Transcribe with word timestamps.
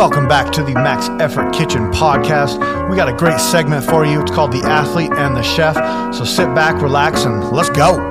Welcome 0.00 0.28
back 0.28 0.50
to 0.52 0.62
the 0.62 0.72
Max 0.72 1.10
Effort 1.22 1.52
Kitchen 1.52 1.92
podcast. 1.92 2.88
We 2.88 2.96
got 2.96 3.10
a 3.10 3.12
great 3.12 3.38
segment 3.38 3.84
for 3.84 4.06
you. 4.06 4.22
It's 4.22 4.30
called 4.30 4.50
The 4.50 4.62
Athlete 4.62 5.12
and 5.12 5.36
the 5.36 5.42
Chef. 5.42 5.74
So 6.14 6.24
sit 6.24 6.54
back, 6.54 6.80
relax, 6.80 7.26
and 7.26 7.50
let's 7.50 7.68
go. 7.68 8.09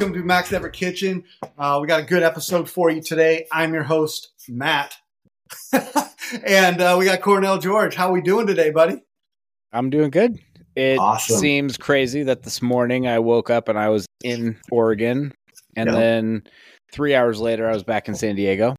Welcome 0.00 0.14
to 0.18 0.24
Max 0.24 0.50
Effort 0.50 0.72
Kitchen. 0.72 1.24
Uh, 1.58 1.78
we 1.82 1.86
got 1.86 2.00
a 2.00 2.04
good 2.04 2.22
episode 2.22 2.70
for 2.70 2.88
you 2.88 3.02
today. 3.02 3.46
I'm 3.52 3.74
your 3.74 3.82
host, 3.82 4.30
Matt. 4.48 4.94
and 6.42 6.80
uh, 6.80 6.96
we 6.98 7.04
got 7.04 7.20
Cornell 7.20 7.58
George. 7.58 7.96
How 7.96 8.10
we 8.10 8.22
doing 8.22 8.46
today, 8.46 8.70
buddy? 8.70 9.02
I'm 9.74 9.90
doing 9.90 10.08
good. 10.08 10.38
It 10.74 10.98
Awesome. 10.98 11.36
seems 11.36 11.76
crazy 11.76 12.22
that 12.22 12.44
this 12.44 12.62
morning 12.62 13.06
I 13.08 13.18
woke 13.18 13.50
up 13.50 13.68
and 13.68 13.78
I 13.78 13.90
was 13.90 14.06
in 14.24 14.56
Oregon, 14.72 15.34
and 15.76 15.90
Yeah. 15.90 15.94
then 15.96 16.42
three 16.90 17.14
hours 17.14 17.38
later 17.38 17.68
I 17.68 17.74
was 17.74 17.82
back 17.82 18.08
in 18.08 18.14
San 18.14 18.36
Diego. 18.36 18.76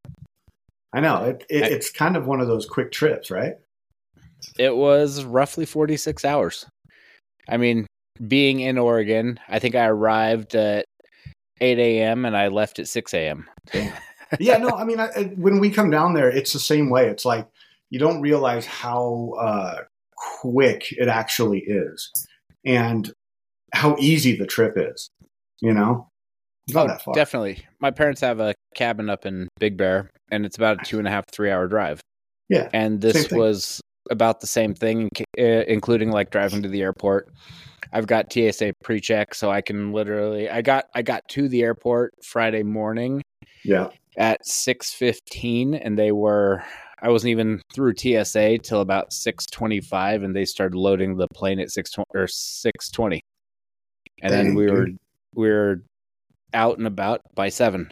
I 0.91 1.01
know. 1.01 1.23
It, 1.25 1.45
it, 1.51 1.63
I- 1.63 1.67
it's 1.67 1.91
kind 1.91 2.17
of 2.17 2.25
one 2.25 2.41
of 2.41 2.47
those 2.47 2.65
quick 2.65 2.91
trips, 2.91 3.29
right? 3.29 3.53
It 4.57 4.75
was 4.75 5.23
roughly 5.23 5.67
46 5.67 6.25
hours. 6.25 6.65
I 7.47 7.57
mean, 7.57 7.85
being 8.27 8.59
in 8.59 8.79
Oregon, 8.79 9.39
I 9.47 9.59
think 9.59 9.75
I 9.75 9.85
arrived 9.85 10.55
at 10.55 10.85
8 11.61 11.79
a.m. 11.79 12.25
and 12.25 12.35
I 12.35 12.47
left 12.47 12.79
at 12.79 12.87
6 12.87 13.13
a.m. 13.13 13.47
yeah, 14.39 14.57
no, 14.57 14.69
I 14.69 14.83
mean, 14.83 14.99
I, 14.99 15.07
when 15.37 15.59
we 15.59 15.69
come 15.69 15.89
down 15.89 16.13
there, 16.13 16.29
it's 16.29 16.53
the 16.53 16.59
same 16.59 16.89
way. 16.89 17.07
It's 17.07 17.23
like 17.23 17.47
you 17.89 17.99
don't 17.99 18.21
realize 18.21 18.65
how 18.65 19.33
uh, 19.39 19.81
quick 20.41 20.91
it 20.91 21.07
actually 21.07 21.59
is 21.59 22.11
and 22.65 23.13
how 23.73 23.95
easy 23.99 24.35
the 24.35 24.45
trip 24.45 24.73
is, 24.75 25.09
you 25.61 25.73
know? 25.73 26.09
It's 26.67 26.75
not 26.75 26.87
that 26.87 27.01
far. 27.01 27.13
Oh, 27.13 27.15
definitely. 27.15 27.65
My 27.79 27.91
parents 27.91 28.21
have 28.21 28.39
a 28.39 28.53
cabin 28.75 29.09
up 29.09 29.25
in 29.25 29.47
Big 29.59 29.77
Bear, 29.77 30.09
and 30.31 30.45
it's 30.45 30.57
about 30.57 30.81
a 30.81 30.85
two 30.85 30.99
and 30.99 31.07
a 31.07 31.11
half, 31.11 31.25
three 31.31 31.51
hour 31.51 31.67
drive. 31.67 32.01
Yeah, 32.49 32.69
and 32.73 33.01
this 33.01 33.31
was 33.31 33.81
about 34.09 34.41
the 34.41 34.47
same 34.47 34.73
thing, 34.73 35.09
uh, 35.39 35.41
including 35.67 36.11
like 36.11 36.31
driving 36.31 36.61
to 36.63 36.69
the 36.69 36.81
airport. 36.81 37.29
I've 37.93 38.07
got 38.07 38.31
TSA 38.31 38.73
pre-check, 38.83 39.35
so 39.35 39.51
I 39.51 39.61
can 39.61 39.91
literally. 39.91 40.49
I 40.49 40.61
got 40.61 40.85
I 40.95 41.01
got 41.01 41.27
to 41.29 41.47
the 41.49 41.61
airport 41.63 42.13
Friday 42.23 42.63
morning 42.63 43.21
Yeah. 43.63 43.89
at 44.17 44.45
six 44.45 44.93
fifteen, 44.93 45.75
and 45.75 45.97
they 45.97 46.11
were. 46.11 46.63
I 47.03 47.09
wasn't 47.09 47.31
even 47.31 47.61
through 47.73 47.95
TSA 47.97 48.59
till 48.59 48.81
about 48.81 49.11
six 49.11 49.45
twenty-five, 49.45 50.23
and 50.23 50.35
they 50.35 50.45
started 50.45 50.77
loading 50.77 51.17
the 51.17 51.27
plane 51.33 51.59
at 51.59 51.71
six 51.71 51.91
twenty 51.91 52.07
or 52.13 52.27
six 52.27 52.89
twenty, 52.89 53.21
and 54.21 54.31
Dang, 54.31 54.45
then 54.47 54.55
we 54.55 54.69
were 54.71 54.87
we 55.35 55.49
were 55.49 55.81
out 56.53 56.77
and 56.77 56.87
about 56.87 57.21
by 57.35 57.49
seven. 57.49 57.91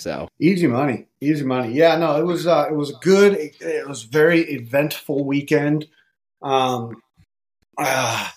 So 0.00 0.28
Easy 0.40 0.66
money, 0.66 1.06
easy 1.20 1.44
money. 1.44 1.74
Yeah, 1.74 1.96
no, 1.96 2.18
it 2.18 2.24
was 2.24 2.46
uh, 2.46 2.66
it 2.70 2.74
was 2.74 2.92
good. 3.02 3.34
It, 3.34 3.60
it 3.60 3.86
was 3.86 4.04
very 4.04 4.40
eventful 4.50 5.24
weekend. 5.26 5.86
Um, 6.42 7.02
ah, 7.78 8.34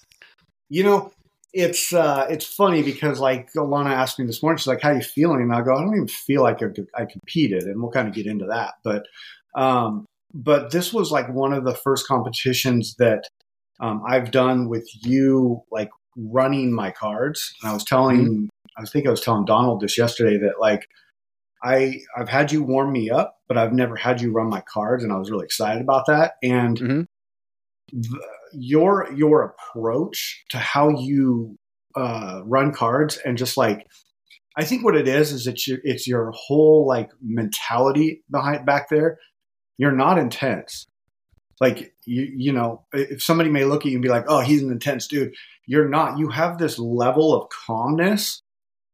you 0.70 0.84
know, 0.84 1.14
it's 1.54 1.94
uh, 1.94 2.28
it's 2.30 2.46
funny 2.46 2.84
because 2.84 3.22
like 3.22 3.54
Alana 3.54 3.92
asked 3.92 4.20
me 4.20 4.26
this 4.26 4.44
morning, 4.44 4.58
she's 4.58 4.68
like, 4.68 4.82
"How 4.82 4.92
you 4.92 5.02
feeling?" 5.02 5.42
And 5.42 5.54
I 5.54 5.62
go, 5.62 5.74
"I 5.74 5.80
don't 5.80 5.96
even 5.96 6.10
feel 6.10 6.44
like 6.44 6.62
I, 6.62 6.68
I 6.94 7.06
competed," 7.06 7.64
and 7.64 7.82
we'll 7.82 7.92
kind 7.92 8.10
of 8.10 8.14
get 8.14 8.28
into 8.28 8.46
that. 8.48 8.74
But 8.84 9.06
um, 9.56 10.06
but 10.34 10.72
this 10.72 10.92
was 10.92 11.12
like 11.12 11.30
one 11.30 11.54
of 11.54 11.64
the 11.64 11.76
first 11.76 12.06
competitions 12.06 12.96
that 13.00 13.24
um, 13.80 14.04
I've 14.06 14.32
done 14.32 14.68
with 14.68 14.90
you, 15.06 15.64
like 15.72 15.90
running 16.18 16.74
my 16.74 16.92
cards. 16.92 17.54
And 17.62 17.72
I 17.72 17.74
was 17.74 17.86
telling, 17.86 18.50
I 18.78 18.84
think 18.86 19.08
I 19.08 19.12
was 19.12 19.22
telling 19.22 19.46
Donald 19.46 19.80
this 19.80 19.98
yesterday 19.98 20.38
that 20.40 20.60
like 20.60 20.88
I 21.64 22.02
I've 22.18 22.30
had 22.30 22.52
you 22.52 22.64
warm 22.64 22.92
me 22.92 23.10
up, 23.10 23.38
but 23.48 23.58
I've 23.58 23.74
never 23.74 23.96
had 23.96 24.22
you 24.22 24.32
run 24.32 24.50
my 24.50 24.62
cards, 24.62 25.04
and 25.04 25.14
I 25.14 25.18
was 25.18 25.32
really 25.32 25.46
excited 25.46 25.82
about 25.82 26.06
that. 26.08 26.34
And 26.44 26.78
Mhm. 26.80 27.08
the, 27.92 28.20
your 28.54 29.12
your 29.14 29.44
approach 29.44 30.44
to 30.50 30.58
how 30.58 30.90
you 30.90 31.58
uh, 31.96 32.42
run 32.46 32.74
cards, 32.74 33.18
and 33.18 33.38
just 33.38 33.58
like 33.58 33.88
I 34.58 34.66
think 34.66 34.84
what 34.84 34.96
it 34.96 35.08
is 35.08 35.32
is 35.32 35.48
it's 35.48 35.68
your 35.68 35.80
it's 35.84 36.08
your 36.08 36.32
whole 36.36 36.86
like 36.88 37.10
mentality 37.22 38.24
behind 38.30 38.66
back 38.66 38.90
there. 38.90 39.18
You're 39.78 39.92
not 39.92 40.18
intense. 40.20 40.86
Like 41.60 41.94
you 42.06 42.32
you 42.36 42.52
know, 42.52 42.86
if 42.94 43.24
somebody 43.24 43.50
may 43.50 43.66
look 43.66 43.82
at 43.86 43.92
you 43.92 43.98
and 43.98 44.04
be 44.04 44.10
like, 44.10 44.26
"Oh, 44.28 44.42
he's 44.42 44.62
an 44.62 44.72
intense 44.72 45.08
dude," 45.08 45.34
you're 45.66 45.90
not. 45.90 46.20
You 46.20 46.30
have 46.30 46.58
this 46.58 46.78
level 46.78 47.34
of 47.34 47.50
calmness, 47.50 48.43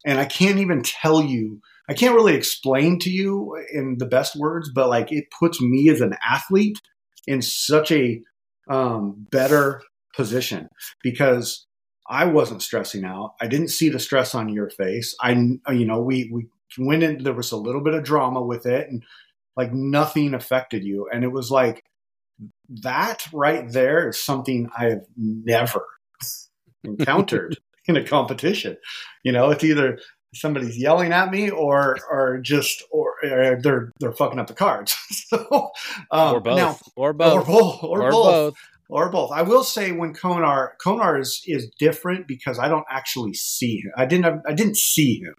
and 0.05 0.19
I 0.19 0.25
can't 0.25 0.59
even 0.59 0.83
tell 0.83 1.21
you. 1.21 1.61
I 1.89 1.93
can't 1.93 2.15
really 2.15 2.35
explain 2.35 2.99
to 2.99 3.09
you 3.09 3.57
in 3.73 3.97
the 3.97 4.05
best 4.05 4.35
words, 4.35 4.71
but 4.73 4.89
like 4.89 5.11
it 5.11 5.25
puts 5.37 5.59
me 5.59 5.89
as 5.89 6.01
an 6.01 6.13
athlete 6.27 6.79
in 7.25 7.41
such 7.41 7.91
a 7.91 8.21
um, 8.69 9.27
better 9.31 9.81
position 10.15 10.69
because 11.01 11.65
I 12.07 12.25
wasn't 12.25 12.61
stressing 12.61 13.05
out. 13.05 13.33
I 13.41 13.47
didn't 13.47 13.69
see 13.69 13.89
the 13.89 13.99
stress 13.99 14.33
on 14.35 14.49
your 14.49 14.69
face. 14.69 15.15
I, 15.21 15.31
you 15.31 15.85
know, 15.85 16.01
we 16.01 16.29
we 16.31 16.47
went 16.77 17.03
in. 17.03 17.23
There 17.23 17.33
was 17.33 17.51
a 17.51 17.57
little 17.57 17.81
bit 17.81 17.93
of 17.93 18.03
drama 18.03 18.41
with 18.41 18.65
it, 18.65 18.87
and 18.89 19.03
like 19.55 19.73
nothing 19.73 20.33
affected 20.33 20.83
you. 20.83 21.07
And 21.11 21.23
it 21.23 21.31
was 21.31 21.51
like 21.51 21.83
that 22.81 23.27
right 23.33 23.69
there 23.71 24.09
is 24.09 24.21
something 24.21 24.69
I 24.77 24.85
have 24.85 25.05
never 25.17 25.85
encountered 26.83 27.57
in 27.89 27.97
a 27.97 28.03
competition. 28.03 28.77
You 29.23 29.31
know, 29.31 29.49
it's 29.49 29.63
either 29.63 29.99
somebody's 30.33 30.77
yelling 30.77 31.11
at 31.11 31.31
me 31.31 31.49
or 31.49 31.97
or 32.09 32.39
just 32.41 32.83
or, 32.91 33.15
or 33.23 33.59
they're 33.61 33.91
they're 33.99 34.13
fucking 34.13 34.39
up 34.39 34.47
the 34.47 34.53
cards. 34.53 34.95
so 35.27 35.71
um, 36.11 36.35
or 36.35 36.39
both, 36.39 36.57
now- 36.57 36.77
or 36.95 37.09
or 37.09 37.13
both, 37.13 37.47
both, 37.47 37.83
or, 37.83 38.01
or 38.03 38.11
both, 38.11 38.25
both. 38.25 38.55
or 38.89 39.09
both. 39.09 39.31
I 39.31 39.41
will 39.41 39.63
say 39.63 39.91
when 39.91 40.13
Konar 40.13 40.75
Konar 40.81 41.17
is 41.19 41.41
is 41.45 41.69
different 41.79 42.27
because 42.27 42.59
I 42.59 42.67
don't 42.67 42.85
actually 42.89 43.33
see 43.33 43.77
him. 43.77 43.91
I 43.97 44.05
didn't 44.05 44.41
I 44.47 44.53
didn't 44.53 44.77
see 44.77 45.19
him. 45.19 45.35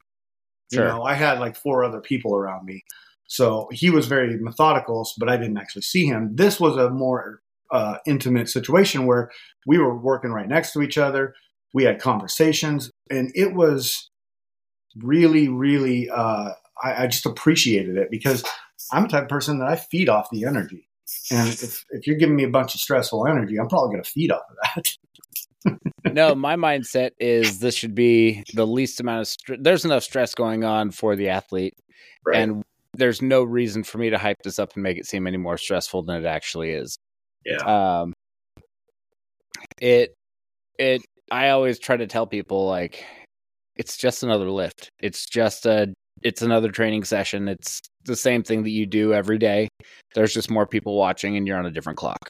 Sure. 0.73 0.85
You 0.85 0.89
know, 0.93 1.03
I 1.03 1.15
had 1.15 1.41
like 1.41 1.57
four 1.57 1.85
other 1.85 2.01
people 2.01 2.35
around 2.35 2.65
me, 2.65 2.85
so 3.27 3.69
he 3.73 3.91
was 3.91 4.07
very 4.07 4.37
methodical, 4.41 5.09
but 5.19 5.29
I 5.29 5.37
didn't 5.37 5.59
actually 5.59 5.83
see 5.83 6.07
him. 6.07 6.35
This 6.35 6.61
was 6.61 6.77
a 6.77 6.91
more 6.91 7.41
uh, 7.73 7.99
intimate 8.07 8.49
situation 8.49 9.07
where 9.07 9.31
we 9.67 9.79
were 9.79 9.97
working 9.97 10.31
right 10.33 10.49
next 10.49 10.73
to 10.73 10.83
each 10.83 10.99
other. 10.99 11.35
We 11.73 11.85
had 11.85 12.01
conversations, 12.01 12.91
and 13.11 13.31
it 13.35 13.55
was 13.55 14.11
really, 14.97 15.49
really. 15.49 16.11
Uh, 16.11 16.51
I, 16.83 17.05
I 17.05 17.07
just 17.07 17.27
appreciated 17.27 17.97
it 17.97 18.09
because 18.11 18.45
I'm 18.93 19.05
the 19.05 19.09
type 19.09 19.23
of 19.25 19.29
person 19.29 19.59
that 19.59 19.69
I 19.69 19.77
feed 19.77 20.09
off 20.09 20.29
the 20.31 20.45
energy. 20.45 20.89
And 21.31 21.49
if, 21.49 21.85
if 21.91 22.07
you're 22.07 22.17
giving 22.17 22.37
me 22.37 22.45
a 22.45 22.51
bunch 22.51 22.75
of 22.75 22.81
stressful 22.81 23.27
energy, 23.27 23.59
I'm 23.59 23.69
probably 23.69 23.95
going 23.95 24.03
to 24.03 24.11
feed 24.11 24.31
off 24.33 24.43
of 24.51 24.57
that. 24.75 25.81
no, 26.13 26.35
my 26.35 26.57
mindset 26.57 27.11
is 27.19 27.59
this 27.59 27.75
should 27.75 27.95
be 27.95 28.45
the 28.55 28.67
least 28.67 29.01
amount 29.01 29.21
of 29.21 29.29
stress. 29.29 29.59
There's 29.61 29.85
enough 29.85 30.03
stress 30.03 30.35
going 30.35 30.65
on 30.65 30.91
for 30.91 31.17
the 31.17 31.29
athlete, 31.29 31.75
and 32.33 32.63
there's 32.95 33.23
no 33.23 33.43
reason 33.43 33.83
for 33.85 33.99
me 33.99 34.11
to 34.11 34.19
hype 34.19 34.39
this 34.43 34.59
up 34.59 34.75
and 34.75 34.83
make 34.83 34.99
it 34.99 35.07
seem 35.07 35.27
any 35.27 35.37
more 35.37 35.59
stressful 35.59 36.03
than 36.05 36.25
it 36.25 36.27
actually 36.27 36.71
is. 36.71 36.97
yeah, 37.45 38.01
Um, 38.01 38.13
it, 39.81 40.15
it. 40.79 41.03
I 41.31 41.51
always 41.51 41.79
try 41.79 41.97
to 41.97 42.07
tell 42.07 42.27
people 42.27 42.67
like, 42.67 43.05
it's 43.77 43.97
just 43.97 44.23
another 44.23 44.51
lift. 44.51 44.89
It's 45.01 45.27
just 45.27 45.67
a. 45.67 45.93
It's 46.23 46.43
another 46.43 46.71
training 46.71 47.05
session. 47.05 47.49
It's 47.49 47.81
the 48.05 48.15
same 48.17 48.43
thing 48.43 48.63
that 48.65 48.71
you 48.71 48.85
do 48.85 49.15
every 49.15 49.39
day. 49.39 49.69
There's 50.15 50.35
just 50.35 50.51
more 50.51 50.67
people 50.67 50.95
watching, 50.99 51.37
and 51.39 51.47
you're 51.47 51.57
on 51.57 51.65
a 51.65 51.71
different 51.71 51.99
clock. 51.99 52.29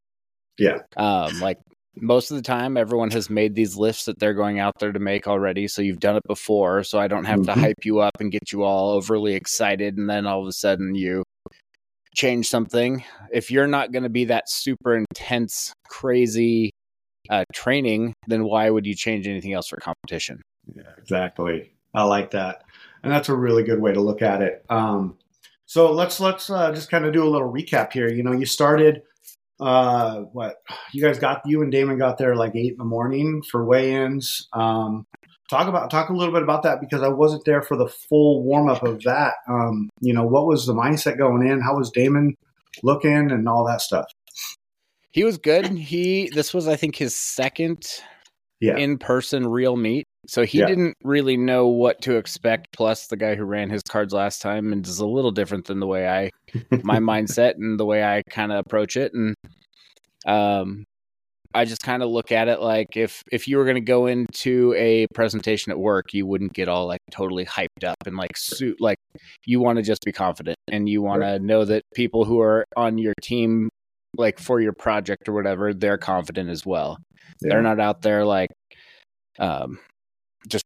Yeah. 0.59 0.79
Um, 0.97 1.41
like 1.41 1.59
most 1.97 2.31
of 2.31 2.37
the 2.37 2.43
time, 2.43 2.77
everyone 2.77 3.11
has 3.11 3.29
made 3.29 3.57
these 3.57 3.77
lifts 3.77 4.05
that 4.05 4.21
they're 4.21 4.35
going 4.35 4.61
out 4.61 4.75
there 4.79 4.93
to 4.93 5.01
make 5.01 5.27
already. 5.27 5.67
So 5.67 5.83
you've 5.83 5.99
done 5.99 6.15
it 6.15 6.23
before. 6.29 6.85
So 6.85 7.01
I 7.01 7.09
don't 7.09 7.25
have 7.25 7.41
Mhm. 7.41 7.47
to 7.47 7.53
hype 7.55 7.85
you 7.85 7.99
up 7.99 8.13
and 8.21 8.31
get 8.31 8.53
you 8.53 8.63
all 8.63 8.91
overly 8.91 9.35
excited. 9.35 9.97
And 9.99 10.09
then 10.09 10.25
all 10.25 10.41
of 10.43 10.47
a 10.47 10.53
sudden 10.53 10.95
you 10.95 11.25
change 12.15 12.49
something. 12.49 13.03
If 13.33 13.51
you're 13.51 13.67
not 13.67 13.91
going 13.91 14.05
to 14.05 14.09
be 14.09 14.27
that 14.27 14.49
super 14.49 14.97
intense, 14.97 15.73
crazy 15.89 16.71
uh, 17.31 17.45
training, 17.53 18.13
then 18.27 18.45
why 18.45 18.69
would 18.69 18.87
you 18.87 18.95
change 18.95 19.27
anything 19.27 19.53
else 19.53 19.69
for 19.69 19.77
competition? 19.77 20.43
yeah, 20.75 20.83
exactly. 20.99 21.73
I 21.95 22.05
like 22.05 22.33
that, 22.33 22.63
and 23.03 23.13
that's 23.13 23.29
a 23.29 23.35
really 23.35 23.63
good 23.63 23.81
way 23.81 23.93
to 23.93 24.01
look 24.01 24.23
at 24.23 24.43
it. 24.43 24.65
Um, 24.69 25.19
so 25.67 25.93
let's 25.93 26.21
let's 26.21 26.51
uh, 26.51 26.73
just 26.73 26.91
kind 26.91 27.05
of 27.05 27.13
do 27.13 27.25
a 27.25 27.31
little 27.31 27.53
recap 27.53 27.93
here. 27.93 28.09
You 28.09 28.23
know, 28.23 28.33
you 28.33 28.47
started. 28.47 29.03
Uh, 29.59 30.23
what 30.33 30.57
you 30.93 31.03
guys 31.03 31.19
got? 31.19 31.43
You 31.45 31.63
and 31.63 31.71
Damon 31.71 31.99
got 31.99 32.17
there 32.17 32.35
like 32.35 32.57
eight 32.57 32.73
in 32.73 32.79
the 32.79 32.85
morning 32.85 33.43
for 33.43 33.65
weigh-ins. 33.65 34.49
Um, 34.55 35.05
talk 35.51 35.69
about 35.69 35.91
talk 35.91 36.09
a 36.09 36.15
little 36.15 36.33
bit 36.33 36.43
about 36.43 36.63
that 36.63 36.81
because 36.81 37.03
I 37.03 37.09
wasn't 37.09 37.45
there 37.45 37.61
for 37.61 37.77
the 37.77 37.89
full 37.89 38.43
warm 38.43 38.71
up 38.71 38.83
of 38.83 39.03
that. 39.03 39.35
Um, 39.49 39.91
you 40.01 40.15
know, 40.15 40.25
what 40.25 40.47
was 40.47 40.67
the 40.67 40.73
mindset 40.73 41.19
going 41.19 41.47
in? 41.47 41.61
How 41.61 41.77
was 41.77 41.91
Damon 41.91 42.35
looking 42.83 43.31
and 43.31 43.49
all 43.49 43.67
that 43.67 43.83
stuff? 43.83 44.07
He 45.13 45.25
was 45.25 45.39
good. 45.39 45.67
He 45.67 46.31
this 46.35 46.55
was 46.55 46.69
I 46.69 46.77
think 46.77 46.97
his 46.97 47.15
second 47.15 47.87
Yeah. 48.61 48.77
in 48.77 48.99
person 48.99 49.47
real 49.47 49.77
meet. 49.77 50.05
So 50.29 50.45
he 50.45 50.59
Yeah. 50.59 50.67
didn't 50.67 50.95
really 51.03 51.37
know 51.37 51.67
what 51.67 52.03
to 52.03 52.17
expect. 52.17 52.69
Plus, 52.73 53.07
the 53.07 53.17
guy 53.17 53.35
who 53.35 53.45
ran 53.45 53.71
his 53.71 53.83
cards 53.83 54.13
last 54.13 54.43
time 54.43 54.73
and 54.73 54.87
is 54.87 54.99
a 54.99 55.07
little 55.07 55.31
different 55.31 55.67
than 55.67 55.81
the 55.81 55.87
way 55.87 56.07
I 56.09 56.31
my 56.83 56.99
mindset 57.13 57.55
and 57.55 57.81
the 57.81 57.87
way 57.87 58.05
I 58.05 58.23
kind 58.31 58.53
of 58.53 58.59
approach 58.59 58.97
it. 58.97 59.13
And 59.15 59.35
um, 60.27 60.85
I 61.53 61.65
just 61.65 61.83
kind 61.83 62.03
of 62.03 62.11
look 62.11 62.31
at 62.31 62.47
it 62.49 62.61
like 62.61 62.97
if 62.97 63.23
if 63.33 63.49
you 63.49 63.57
were 63.57 63.65
going 63.65 63.75
to 63.77 63.81
go 63.81 64.07
into 64.07 64.73
a 64.77 65.07
presentation 65.15 65.73
at 65.73 65.79
work, 65.79 66.13
you 66.13 66.27
wouldn't 66.27 66.53
get 66.53 66.69
all 66.69 66.87
like 66.87 67.01
totally 67.11 67.45
hyped 67.45 67.83
up 67.85 67.97
and 68.07 68.17
like 68.17 68.37
suit 68.37 68.77
like 68.81 68.99
you 69.47 69.59
want 69.59 69.77
to 69.79 69.83
just 69.83 70.03
be 70.05 70.13
confident 70.13 70.57
and 70.71 70.89
you 70.89 71.03
want 71.03 71.23
to 71.23 71.39
know 71.41 71.65
that 71.65 71.83
people 71.95 72.25
who 72.25 72.41
are 72.41 72.65
on 72.77 72.99
your 72.99 73.15
team 73.23 73.69
like 74.17 74.39
for 74.39 74.61
your 74.61 74.73
project 74.73 75.29
or 75.29 75.33
whatever 75.33 75.73
they're 75.73 75.99
confident 75.99 76.51
as 76.51 76.67
well 76.67 76.99
they're 77.41 77.63
not 77.63 77.79
out 77.81 78.03
there 78.03 78.25
like 78.25 78.51
um 79.39 79.79
just 80.49 80.65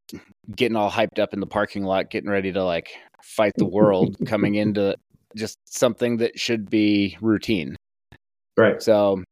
getting 0.55 0.76
all 0.76 0.91
hyped 0.91 1.19
up 1.19 1.32
in 1.35 1.41
the 1.41 1.46
parking 1.46 1.82
lot 1.85 2.11
getting 2.11 2.31
ready 2.31 2.52
to 2.52 2.62
like 2.64 2.91
fight 3.23 3.52
the 3.56 3.67
world 3.67 4.17
coming 4.26 4.55
into 4.55 4.94
just 5.37 5.58
something 5.67 6.17
that 6.19 6.38
should 6.38 6.70
be 6.70 7.17
routine 7.20 7.76
right. 8.56 8.82
so 8.82 9.23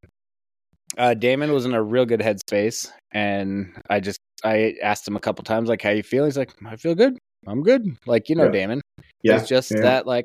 uh 0.98 1.14
damon 1.14 1.52
was 1.52 1.64
in 1.64 1.74
a 1.74 1.82
real 1.82 2.04
good 2.04 2.20
headspace 2.20 2.90
and 3.12 3.72
i 3.88 3.98
just 4.00 4.18
i 4.44 4.74
asked 4.82 5.06
him 5.06 5.16
a 5.16 5.20
couple 5.20 5.42
times 5.44 5.68
like 5.68 5.80
how 5.80 5.90
you 5.90 6.02
feel 6.02 6.24
he's 6.24 6.36
like 6.36 6.52
i 6.66 6.76
feel 6.76 6.94
good 6.94 7.16
i'm 7.46 7.62
good 7.62 7.96
like 8.06 8.28
you 8.28 8.34
know 8.36 8.44
Yeah. 8.44 8.50
damon 8.50 8.80
Yeah. 9.22 9.36
it's 9.38 9.48
just 9.48 9.70
yeah. 9.74 9.80
that 9.82 10.06
like 10.06 10.24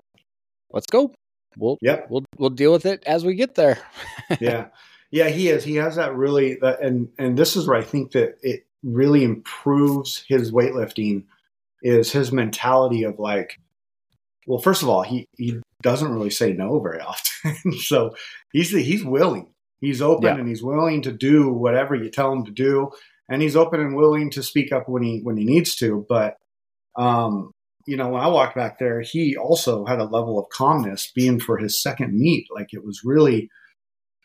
let's 0.71 0.87
go 0.87 1.13
we'll 1.57 1.77
Yep. 1.81 2.07
we'll 2.09 2.25
we'll 2.37 2.49
deal 2.49 2.71
with 2.71 2.85
it 2.85 3.03
as 3.05 3.25
we 3.25 3.35
get 3.35 3.55
there. 3.55 3.79
Yeah. 4.39 4.67
Yeah 5.11 5.29
he 5.29 5.49
is. 5.49 5.63
He 5.63 5.75
has 5.75 5.95
that 5.95 6.15
really 6.15 6.55
that 6.61 6.81
and 6.81 7.07
and 7.17 7.37
this 7.37 7.55
is 7.55 7.67
where 7.67 7.77
i 7.79 7.83
think 7.83 8.11
that 8.11 8.37
it 8.43 8.65
really 8.83 9.23
improves 9.23 10.23
his 10.27 10.51
weightlifting 10.51 11.23
is 11.81 12.11
his 12.11 12.31
mentality 12.31 13.03
of 13.03 13.17
like 13.19 13.57
well 14.45 14.59
first 14.59 14.83
of 14.83 14.89
all 14.89 15.01
he 15.03 15.25
he 15.37 15.59
doesn't 15.81 16.11
really 16.11 16.29
say 16.29 16.53
no 16.53 16.79
very 16.79 16.99
often. 17.01 17.23
So 17.79 18.15
he's 18.51 18.71
he's 18.71 19.03
willing. 19.05 19.53
He's 19.79 20.01
open 20.01 20.23
Yeah. 20.25 20.37
and 20.37 20.47
he's 20.47 20.63
willing 20.63 21.03
to 21.03 21.11
do 21.11 21.53
whatever 21.53 21.93
you 21.95 22.09
tell 22.09 22.31
him 22.33 22.43
to 22.45 22.51
do. 22.51 22.89
And 23.29 23.41
he's 23.41 23.55
open 23.55 23.79
and 23.79 23.95
willing 23.95 24.31
to 24.31 24.41
speak 24.43 24.71
up 24.71 24.89
when 24.89 25.03
he 25.03 25.19
when 25.21 25.37
he 25.37 25.45
needs 25.45 25.75
to 25.77 26.05
but 26.09 26.35
um 26.97 27.51
you 27.87 27.97
know 27.97 28.09
when 28.09 28.21
i 28.21 28.27
walked 28.27 28.55
back 28.55 28.77
there 28.77 29.01
he 29.01 29.35
also 29.35 29.85
had 29.85 29.99
a 29.99 30.03
level 30.03 30.37
of 30.37 30.45
calmness 30.49 31.11
being 31.15 31.39
for 31.39 31.57
his 31.57 31.81
second 31.81 32.13
meet 32.13 32.45
like 32.53 32.67
it 32.73 32.85
was 32.85 33.01
really 33.03 33.49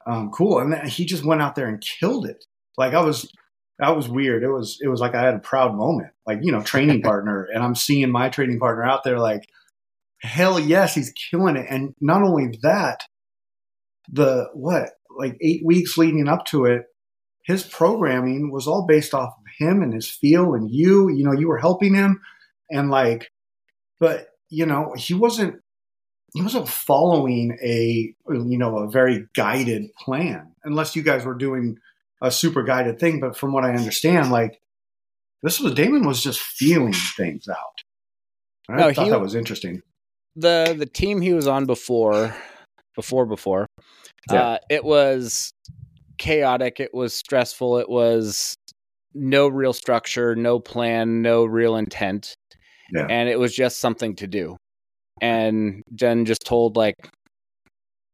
um, 0.06 0.30
cool. 0.30 0.58
And 0.58 0.72
then 0.72 0.86
he 0.86 1.04
just 1.04 1.24
went 1.24 1.42
out 1.42 1.54
there 1.54 1.68
and 1.68 1.80
killed 1.80 2.26
it. 2.26 2.44
Like 2.76 2.94
I 2.94 3.02
was, 3.02 3.30
that 3.78 3.96
was 3.96 4.08
weird. 4.08 4.42
It 4.42 4.50
was, 4.50 4.78
it 4.80 4.88
was 4.88 5.00
like 5.00 5.14
I 5.14 5.22
had 5.22 5.34
a 5.34 5.40
proud 5.40 5.74
moment, 5.74 6.10
like, 6.26 6.40
you 6.42 6.52
know, 6.52 6.62
training 6.62 7.02
partner. 7.02 7.48
And 7.52 7.62
I'm 7.62 7.74
seeing 7.74 8.10
my 8.10 8.28
training 8.28 8.58
partner 8.58 8.84
out 8.84 9.04
there 9.04 9.18
like, 9.18 9.48
hell 10.20 10.58
yes, 10.58 10.94
he's 10.94 11.12
killing 11.30 11.56
it. 11.56 11.66
And 11.68 11.94
not 12.00 12.22
only 12.22 12.58
that, 12.62 13.00
the 14.10 14.48
what, 14.54 14.90
like 15.16 15.36
eight 15.40 15.62
weeks 15.64 15.98
leading 15.98 16.28
up 16.28 16.46
to 16.46 16.64
it, 16.64 16.84
his 17.44 17.64
programming 17.64 18.50
was 18.52 18.66
all 18.66 18.86
based 18.86 19.14
off 19.14 19.30
of 19.30 19.44
him 19.58 19.82
and 19.82 19.92
his 19.92 20.08
feel 20.08 20.54
and 20.54 20.70
you, 20.70 21.08
you 21.08 21.24
know, 21.24 21.32
you 21.32 21.48
were 21.48 21.58
helping 21.58 21.94
him. 21.94 22.20
And 22.70 22.90
like, 22.90 23.30
but 24.02 24.26
you 24.50 24.66
know, 24.66 24.92
he 24.98 25.14
wasn't 25.14 25.54
he 26.34 26.42
wasn't 26.42 26.68
following 26.68 27.56
a 27.62 28.14
you 28.28 28.58
know 28.58 28.78
a 28.78 28.90
very 28.90 29.26
guided 29.34 29.84
plan 29.98 30.52
unless 30.64 30.96
you 30.96 31.02
guys 31.02 31.24
were 31.24 31.34
doing 31.46 31.76
a 32.22 32.30
super 32.30 32.62
guided 32.62 32.98
thing 32.98 33.20
but 33.20 33.36
from 33.36 33.52
what 33.52 33.64
i 33.64 33.74
understand 33.74 34.30
like 34.30 34.58
this 35.42 35.58
was 35.60 35.74
damon 35.74 36.06
was 36.06 36.22
just 36.22 36.40
feeling 36.40 36.94
things 37.16 37.48
out. 37.48 37.78
I 38.68 38.76
No, 38.76 38.92
thought 38.94 39.04
he- 39.04 39.10
that 39.10 39.20
was 39.20 39.34
interesting. 39.34 39.82
The 40.36 40.74
the 40.78 40.86
team 40.86 41.20
he 41.20 41.34
was 41.34 41.46
on 41.46 41.66
before 41.66 42.34
before 42.96 43.26
before 43.26 43.66
Yeah. 44.30 44.42
uh 44.42 44.58
it 44.70 44.84
was 44.84 45.52
chaotic 46.18 46.80
it 46.80 46.94
was 46.94 47.12
stressful 47.12 47.78
it 47.78 47.88
was 47.90 48.54
no 49.14 49.48
real 49.48 49.72
structure 49.74 50.34
no 50.36 50.58
plan 50.60 51.20
no 51.22 51.44
real 51.44 51.76
intent 51.76 52.34
Yeah. 52.92 53.06
and 53.08 53.28
it 53.28 53.38
was 53.38 53.54
just 53.54 53.80
something 53.80 54.14
to 54.16 54.26
do. 54.26 54.56
And 55.20 55.82
jen 55.94 56.24
just 56.24 56.44
told 56.44 56.76
like 56.76 56.96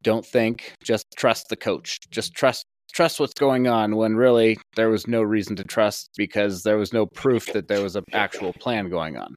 don't 0.02 0.24
think 0.24 0.72
just 0.82 1.04
trust 1.16 1.48
the 1.48 1.56
coach. 1.56 1.98
Just 2.10 2.34
trust 2.34 2.64
trust 2.92 3.20
what's 3.20 3.34
going 3.34 3.66
on 3.66 3.96
when 3.96 4.16
really 4.16 4.56
there 4.76 4.88
was 4.88 5.06
no 5.06 5.22
reason 5.22 5.56
to 5.56 5.64
trust 5.64 6.10
because 6.16 6.62
there 6.62 6.78
was 6.78 6.92
no 6.92 7.06
proof 7.06 7.46
that 7.52 7.68
there 7.68 7.82
was 7.82 7.96
an 7.96 8.04
actual 8.12 8.52
plan 8.54 8.88
going 8.88 9.16
on. 9.16 9.34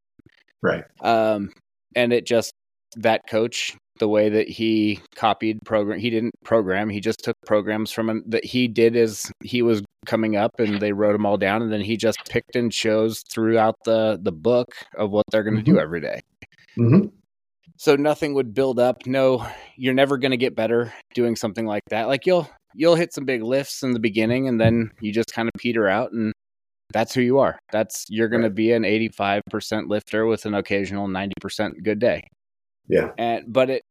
Right. 0.61 0.83
Um, 1.01 1.51
and 1.95 2.13
it 2.13 2.25
just 2.25 2.53
that 2.97 3.21
coach, 3.29 3.75
the 3.99 4.07
way 4.07 4.29
that 4.29 4.47
he 4.49 4.99
copied 5.15 5.59
program, 5.65 5.99
he 5.99 6.09
didn't 6.09 6.33
program. 6.43 6.89
He 6.89 6.99
just 6.99 7.23
took 7.23 7.35
programs 7.45 7.91
from 7.91 8.09
an, 8.09 8.23
that 8.27 8.43
he 8.45 8.67
did 8.67 8.95
as 8.95 9.31
he 9.43 9.61
was 9.61 9.81
coming 10.05 10.35
up, 10.35 10.51
and 10.59 10.79
they 10.79 10.91
wrote 10.93 11.13
them 11.13 11.25
all 11.25 11.37
down, 11.37 11.61
and 11.61 11.71
then 11.71 11.81
he 11.81 11.97
just 11.97 12.17
picked 12.29 12.55
and 12.55 12.71
chose 12.71 13.21
throughout 13.31 13.75
the 13.85 14.19
the 14.21 14.31
book 14.31 14.67
of 14.97 15.11
what 15.11 15.25
they're 15.31 15.43
going 15.43 15.57
to 15.57 15.61
do 15.63 15.73
Mhm. 15.73 15.81
every 15.81 16.01
day. 16.01 16.21
hmm 16.75 17.05
So 17.77 17.95
nothing 17.95 18.33
would 18.35 18.53
build 18.53 18.79
up. 18.79 19.05
No, 19.05 19.45
you're 19.77 19.93
never 19.93 20.17
going 20.17 20.31
to 20.31 20.37
get 20.37 20.55
better 20.55 20.93
doing 21.13 21.35
something 21.35 21.65
like 21.65 21.83
that. 21.89 22.07
Like 22.07 22.25
you'll 22.25 22.49
you'll 22.73 22.95
hit 22.95 23.13
some 23.13 23.25
big 23.25 23.43
lifts 23.43 23.83
in 23.83 23.91
the 23.93 23.99
beginning, 23.99 24.47
and 24.47 24.59
then 24.59 24.91
you 25.01 25.11
just 25.11 25.33
kind 25.33 25.47
of 25.47 25.53
peter 25.59 25.87
out 25.87 26.11
and. 26.11 26.33
That's 26.93 27.13
who 27.13 27.21
you 27.21 27.39
are. 27.39 27.57
That's 27.71 28.05
you're 28.09 28.27
going 28.27 28.41
to 28.43 28.49
be 28.49 28.73
an 28.73 28.83
85% 28.83 29.87
lifter 29.87 30.25
with 30.25 30.45
an 30.45 30.53
occasional 30.55 31.07
90% 31.07 31.83
good 31.83 31.99
day 31.99 32.27
yeah. 32.87 33.11
And 33.17 33.45
but 33.47 33.69
it 33.69 33.83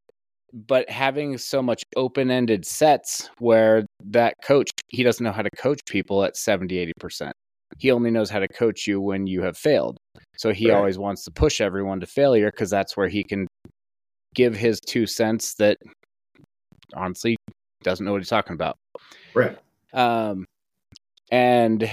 but 0.53 0.91
having 0.91 1.39
so 1.39 1.63
much 1.63 1.83
open-ended 1.95 2.67
sets 2.67 3.31
where 3.39 3.87
that 4.05 4.35
coach 4.43 4.69
he 4.89 5.03
doesn't 5.03 5.23
know 5.23 5.33
how 5.33 5.43
to 5.43 5.51
coach 5.57 5.81
people 5.87 6.25
at 6.25 6.37
70 6.37 6.93
80% 7.01 7.31
he 7.79 7.91
only 7.91 8.11
knows 8.11 8.31
how 8.31 8.41
to 8.41 8.49
coach 8.49 8.87
you 8.87 9.01
when 9.01 9.27
you 9.27 9.43
have 9.43 9.57
failed. 9.57 9.97
So 10.37 10.53
he 10.53 10.71
Right. 10.71 10.77
always 10.77 10.99
wants 10.99 11.25
to 11.25 11.31
push 11.31 11.61
everyone 11.61 12.01
to 12.01 12.07
failure 12.07 12.51
because 12.51 12.71
that's 12.71 12.97
where 12.97 13.09
he 13.09 13.23
can 13.23 13.47
give 14.35 14.57
his 14.57 14.81
two 14.81 15.07
cents 15.07 15.55
that 15.55 15.79
honestly 16.95 17.37
doesn't 17.83 18.05
know 18.05 18.13
what 18.13 18.21
he's 18.21 18.29
talking 18.29 18.55
about. 18.55 18.77
Right. 19.35 19.57
Um, 19.93 20.45
and 21.31 21.89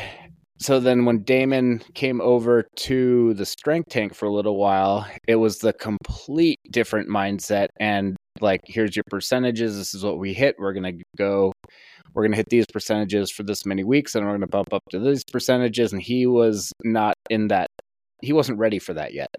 so 0.60 0.80
then 0.80 1.06
when 1.06 1.24
Damon 1.24 1.82
came 1.94 2.20
over 2.20 2.68
to 2.78 3.34
the 3.36 3.46
strength 3.46 3.90
tank 3.90 4.16
for 4.16 4.26
a 4.26 4.34
little 4.34 4.58
while, 4.58 5.08
it 5.28 5.36
was 5.36 5.60
the 5.60 5.74
complete 5.74 6.60
different 6.72 7.10
mindset. 7.10 7.68
And 7.80 8.16
like, 8.42 8.62
here's 8.66 8.96
your 8.96 9.04
percentages. 9.10 9.78
This 9.78 9.94
is 9.94 10.04
what 10.04 10.18
we 10.18 10.34
hit. 10.34 10.56
We're 10.58 10.74
going 10.74 10.98
to 10.98 11.04
go, 11.16 11.54
we're 12.14 12.24
going 12.24 12.32
to 12.32 12.38
hit 12.38 12.50
these 12.50 12.66
percentages 12.72 13.32
for 13.32 13.44
this 13.44 13.66
many 13.66 13.84
weeks 13.84 14.16
and 14.16 14.26
we're 14.26 14.32
going 14.32 14.42
to 14.42 14.48
bump 14.48 14.74
up 14.74 14.82
to 14.92 15.00
these 15.00 15.24
percentages. 15.32 15.94
And 15.94 16.02
he 16.02 16.26
was 16.26 16.72
not 16.84 17.14
in 17.30 17.50
that, 17.50 17.68
he 18.22 18.34
wasn't 18.34 18.58
ready 18.58 18.80
for 18.80 18.94
that 18.96 19.14
yet. 19.14 19.30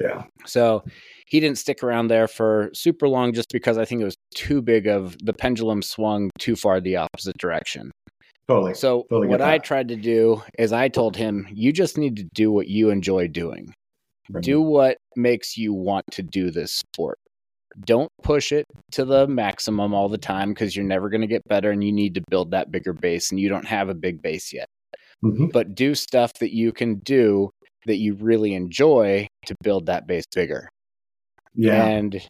yeah 0.00 0.24
So 0.44 0.82
he 1.28 1.38
didn't 1.38 1.58
stick 1.58 1.84
around 1.84 2.08
there 2.08 2.26
for 2.26 2.70
super 2.74 3.08
long 3.08 3.32
just 3.32 3.48
because 3.52 3.78
I 3.78 3.84
think 3.84 4.00
it 4.00 4.06
was 4.06 4.16
too 4.34 4.60
big 4.62 4.88
of 4.88 5.16
the 5.22 5.32
pendulum 5.32 5.82
swung 5.82 6.30
too 6.38 6.56
far 6.56 6.80
the 6.80 6.96
opposite 6.96 7.38
direction. 7.38 7.92
Totally 8.48 8.74
So 8.74 9.04
Totally 9.10 9.28
what 9.28 9.40
I 9.42 9.58
tried 9.58 9.88
to 9.88 9.96
do 9.96 10.42
is 10.58 10.72
I 10.72 10.88
told 10.88 11.16
him, 11.16 11.46
you 11.52 11.72
just 11.72 11.98
need 11.98 12.16
to 12.16 12.24
do 12.34 12.50
what 12.50 12.68
you 12.68 12.90
enjoy 12.90 13.28
doing. 13.28 13.72
Right. 14.30 14.42
Do 14.42 14.60
what 14.60 14.98
makes 15.16 15.56
you 15.56 15.72
want 15.72 16.04
to 16.12 16.22
do 16.22 16.50
this 16.50 16.72
sport. 16.72 17.18
Don't 17.84 18.10
push 18.22 18.50
it 18.52 18.66
to 18.92 19.04
the 19.04 19.26
maximum 19.26 19.94
all 19.94 20.08
the 20.08 20.18
time 20.18 20.50
because 20.50 20.74
you're 20.74 20.84
never 20.84 21.08
going 21.08 21.20
to 21.20 21.26
get 21.26 21.42
better 21.48 21.70
and 21.70 21.82
you 21.84 21.92
need 21.92 22.14
to 22.14 22.22
build 22.28 22.50
that 22.50 22.70
bigger 22.70 22.92
base 22.92 23.30
and 23.30 23.38
you 23.38 23.48
don't 23.48 23.66
have 23.66 23.88
a 23.88 23.94
big 23.94 24.20
base 24.20 24.52
yet. 24.52 24.66
Mhm. 25.24 25.52
But 25.52 25.74
do 25.74 25.94
stuff 25.94 26.32
that 26.40 26.52
you 26.54 26.72
can 26.72 26.96
do 26.96 27.50
that 27.86 27.96
you 27.96 28.14
really 28.14 28.54
enjoy 28.54 29.26
to 29.46 29.54
build 29.62 29.86
that 29.86 30.06
base 30.06 30.24
bigger. 30.34 30.68
yeah 31.54 31.86
And 31.86 32.20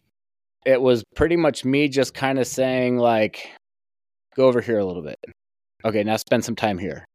it 0.65 0.81
was 0.81 1.03
pretty 1.15 1.35
much 1.35 1.65
me 1.65 1.87
just 1.87 2.13
kind 2.13 2.39
of 2.39 2.47
saying, 2.47 2.97
like, 2.97 3.49
go 4.35 4.47
over 4.47 4.61
here 4.61 4.77
a 4.79 4.85
little 4.85 5.01
bit. 5.03 5.17
Okay, 5.85 6.03
now 6.03 6.17
spend 6.17 6.43
some 6.45 6.55
time 6.55 6.77
here. 6.77 7.05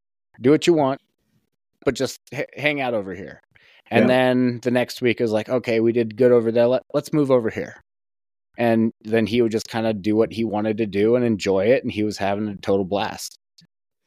Do 0.41 0.51
what 0.51 0.67
you 0.67 0.73
want, 0.73 1.01
but 1.85 1.95
just 1.95 2.21
h- 2.33 2.47
hang 2.57 2.81
out 2.81 2.95
over 2.95 3.15
here. 3.15 3.41
And 3.91 4.05
Yeah. 4.05 4.07
then 4.09 4.61
the 4.63 4.71
next 4.71 5.03
week 5.03 5.21
is 5.21 5.31
like, 5.31 5.49
okay, 5.49 5.81
we 5.81 5.93
did 5.93 6.17
good 6.17 6.33
over 6.33 6.51
there. 6.51 6.67
Let, 6.67 6.83
let's 6.95 7.13
move 7.13 7.31
over 7.31 7.51
here. 7.51 7.81
And 8.57 8.93
then 9.03 9.27
he 9.27 9.43
would 9.43 9.53
just 9.53 9.69
kind 9.69 9.87
of 9.87 10.01
do 10.01 10.17
what 10.17 10.33
he 10.33 10.45
wanted 10.45 10.79
to 10.79 10.87
do 10.87 11.17
and 11.17 11.25
enjoy 11.25 11.67
it. 11.67 11.83
And 11.83 11.93
he 11.93 12.03
was 12.05 12.17
having 12.19 12.49
a 12.49 12.57
total 12.57 12.85
blast. 12.85 13.37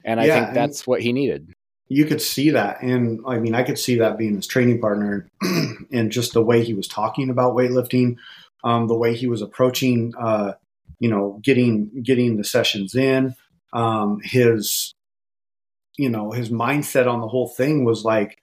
And 0.04 0.20
I 0.20 0.26
Yeah, 0.26 0.34
think 0.36 0.48
and- 0.48 0.56
that's 0.56 0.88
what 0.88 1.02
he 1.02 1.14
needed. 1.14 1.52
you 1.90 2.04
could 2.06 2.22
see 2.22 2.50
that. 2.50 2.82
And 2.82 3.22
I 3.26 3.38
mean, 3.40 3.56
I 3.56 3.64
could 3.64 3.80
see 3.80 3.96
that 4.00 4.18
being 4.18 4.36
his 4.36 4.48
training 4.48 4.82
partner 4.82 5.30
and 5.92 6.12
just 6.12 6.34
the 6.34 6.42
way 6.44 6.64
he 6.64 6.74
was 6.74 6.88
talking 6.88 7.30
about 7.30 7.56
weightlifting, 7.56 8.18
um, 8.66 8.88
the 8.88 8.96
way 8.98 9.16
he 9.16 9.28
was 9.28 9.42
approaching, 9.42 10.14
uh, 10.20 10.54
you 11.00 11.10
know, 11.10 11.40
getting, 11.44 11.90
getting 12.04 12.36
the 12.38 12.44
sessions 12.44 12.94
in, 12.96 13.36
um, 13.78 14.20
his, 14.24 14.94
you 15.98 16.10
know, 16.10 16.32
his 16.32 16.50
mindset 16.50 17.08
on 17.08 17.22
the 17.22 17.28
whole 17.28 17.48
thing 17.48 17.86
was 17.86 18.04
like 18.04 18.38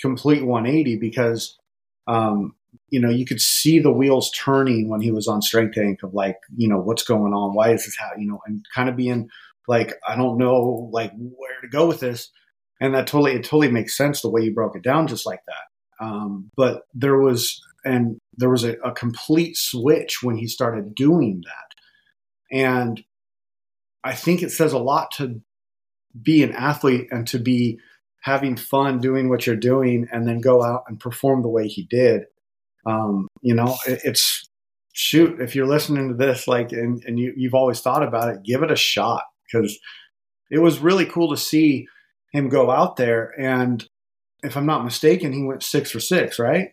complete 0.00 0.44
180 0.44 0.98
because, 0.98 1.56
um, 2.06 2.54
you 2.90 3.00
know, 3.00 3.10
you 3.10 3.24
could 3.24 3.40
see 3.40 3.78
the 3.78 3.92
wheels 3.92 4.30
turning 4.32 4.88
when 4.88 5.00
he 5.00 5.10
was 5.10 5.28
on 5.28 5.42
strength 5.42 5.74
tank 5.74 6.02
of 6.02 6.14
like, 6.14 6.36
you 6.56 6.68
know, 6.68 6.78
what's 6.78 7.04
going 7.04 7.32
on? 7.32 7.54
Why 7.54 7.72
is 7.72 7.84
this 7.84 7.96
happening? 7.98 8.26
You 8.26 8.32
know, 8.32 8.40
and 8.46 8.64
kind 8.74 8.88
of 8.88 8.96
being 8.96 9.28
like, 9.68 9.94
I 10.06 10.16
don't 10.16 10.38
know, 10.38 10.90
like 10.92 11.12
where 11.16 11.60
to 11.62 11.68
go 11.68 11.86
with 11.86 12.00
this 12.00 12.30
and 12.80 12.94
that 12.94 13.06
totally 13.06 13.32
it 13.32 13.44
totally 13.44 13.70
makes 13.70 13.96
sense 13.96 14.20
the 14.20 14.30
way 14.30 14.42
you 14.42 14.54
broke 14.54 14.76
it 14.76 14.82
down 14.82 15.06
just 15.06 15.26
like 15.26 15.40
that 15.46 16.04
um, 16.04 16.50
but 16.56 16.82
there 16.92 17.18
was 17.18 17.62
and 17.84 18.18
there 18.36 18.50
was 18.50 18.64
a, 18.64 18.72
a, 18.84 18.92
complete 18.92 19.56
switch 19.56 20.22
when 20.22 20.36
he 20.36 20.46
started 20.46 20.94
doing 20.94 21.42
that 21.44 22.56
and 22.56 23.04
i 24.04 24.14
think 24.14 24.42
it 24.42 24.50
says 24.50 24.72
a 24.72 24.78
lot 24.78 25.10
to 25.10 25.40
be 26.22 26.42
an 26.42 26.52
athlete 26.52 27.08
and 27.10 27.26
to 27.26 27.38
be 27.38 27.78
having 28.22 28.56
fun 28.56 29.00
doing 29.00 29.28
what 29.28 29.46
you're 29.46 29.56
doing 29.56 30.06
and 30.12 30.26
then 30.26 30.40
go 30.40 30.62
out 30.62 30.84
and 30.88 31.00
perform 31.00 31.42
the 31.42 31.48
way 31.48 31.66
he 31.66 31.84
did 31.84 32.22
um, 32.86 33.26
you 33.40 33.54
know 33.54 33.76
it, 33.86 34.00
it's 34.04 34.48
shoot 34.92 35.40
if 35.40 35.56
you're 35.56 35.66
listening 35.66 36.08
to 36.08 36.14
this 36.14 36.46
like 36.46 36.70
and, 36.70 37.02
and 37.04 37.18
you, 37.18 37.32
you've 37.36 37.54
always 37.54 37.80
thought 37.80 38.06
about 38.06 38.28
it 38.28 38.44
give 38.44 38.62
it 38.62 38.70
a 38.70 38.76
shot 38.76 39.24
because 39.44 39.78
it 40.50 40.58
was 40.58 40.78
really 40.78 41.06
cool 41.06 41.30
to 41.30 41.36
see 41.36 41.88
him 42.32 42.48
go 42.48 42.70
out 42.70 42.96
there. 42.96 43.32
And 43.38 43.86
if 44.42 44.56
I'm 44.56 44.66
not 44.66 44.84
mistaken, 44.84 45.32
he 45.32 45.44
went 45.44 45.62
six 45.62 45.90
for 45.90 46.00
six, 46.00 46.38
right? 46.38 46.70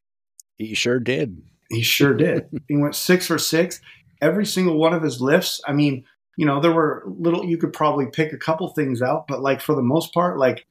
He 0.58 0.74
sure 0.74 1.00
did. 1.00 1.42
He 1.70 1.84
sure 1.84 2.14
did. 2.14 2.48
he 2.68 2.78
went 2.78 2.96
six 2.96 3.28
for 3.28 3.38
six. 3.38 3.80
Every 4.22 4.46
single 4.46 4.78
one 4.78 4.94
of 4.94 5.04
his 5.04 5.22
lifts. 5.22 5.62
I 5.66 5.74
mean, 5.74 6.04
you 6.42 6.48
know, 6.48 6.60
there 6.60 6.72
were 6.72 7.04
little. 7.06 7.46
You 7.46 7.60
could 7.60 7.72
probably 7.72 8.08
pick 8.08 8.34
a 8.34 8.38
couple 8.38 8.68
things 8.70 9.00
out, 9.00 9.28
but 9.28 9.44
like 9.44 9.62
for 9.62 9.76
the 9.76 9.84
most 9.84 10.12
part, 10.12 10.40
like 10.40 10.66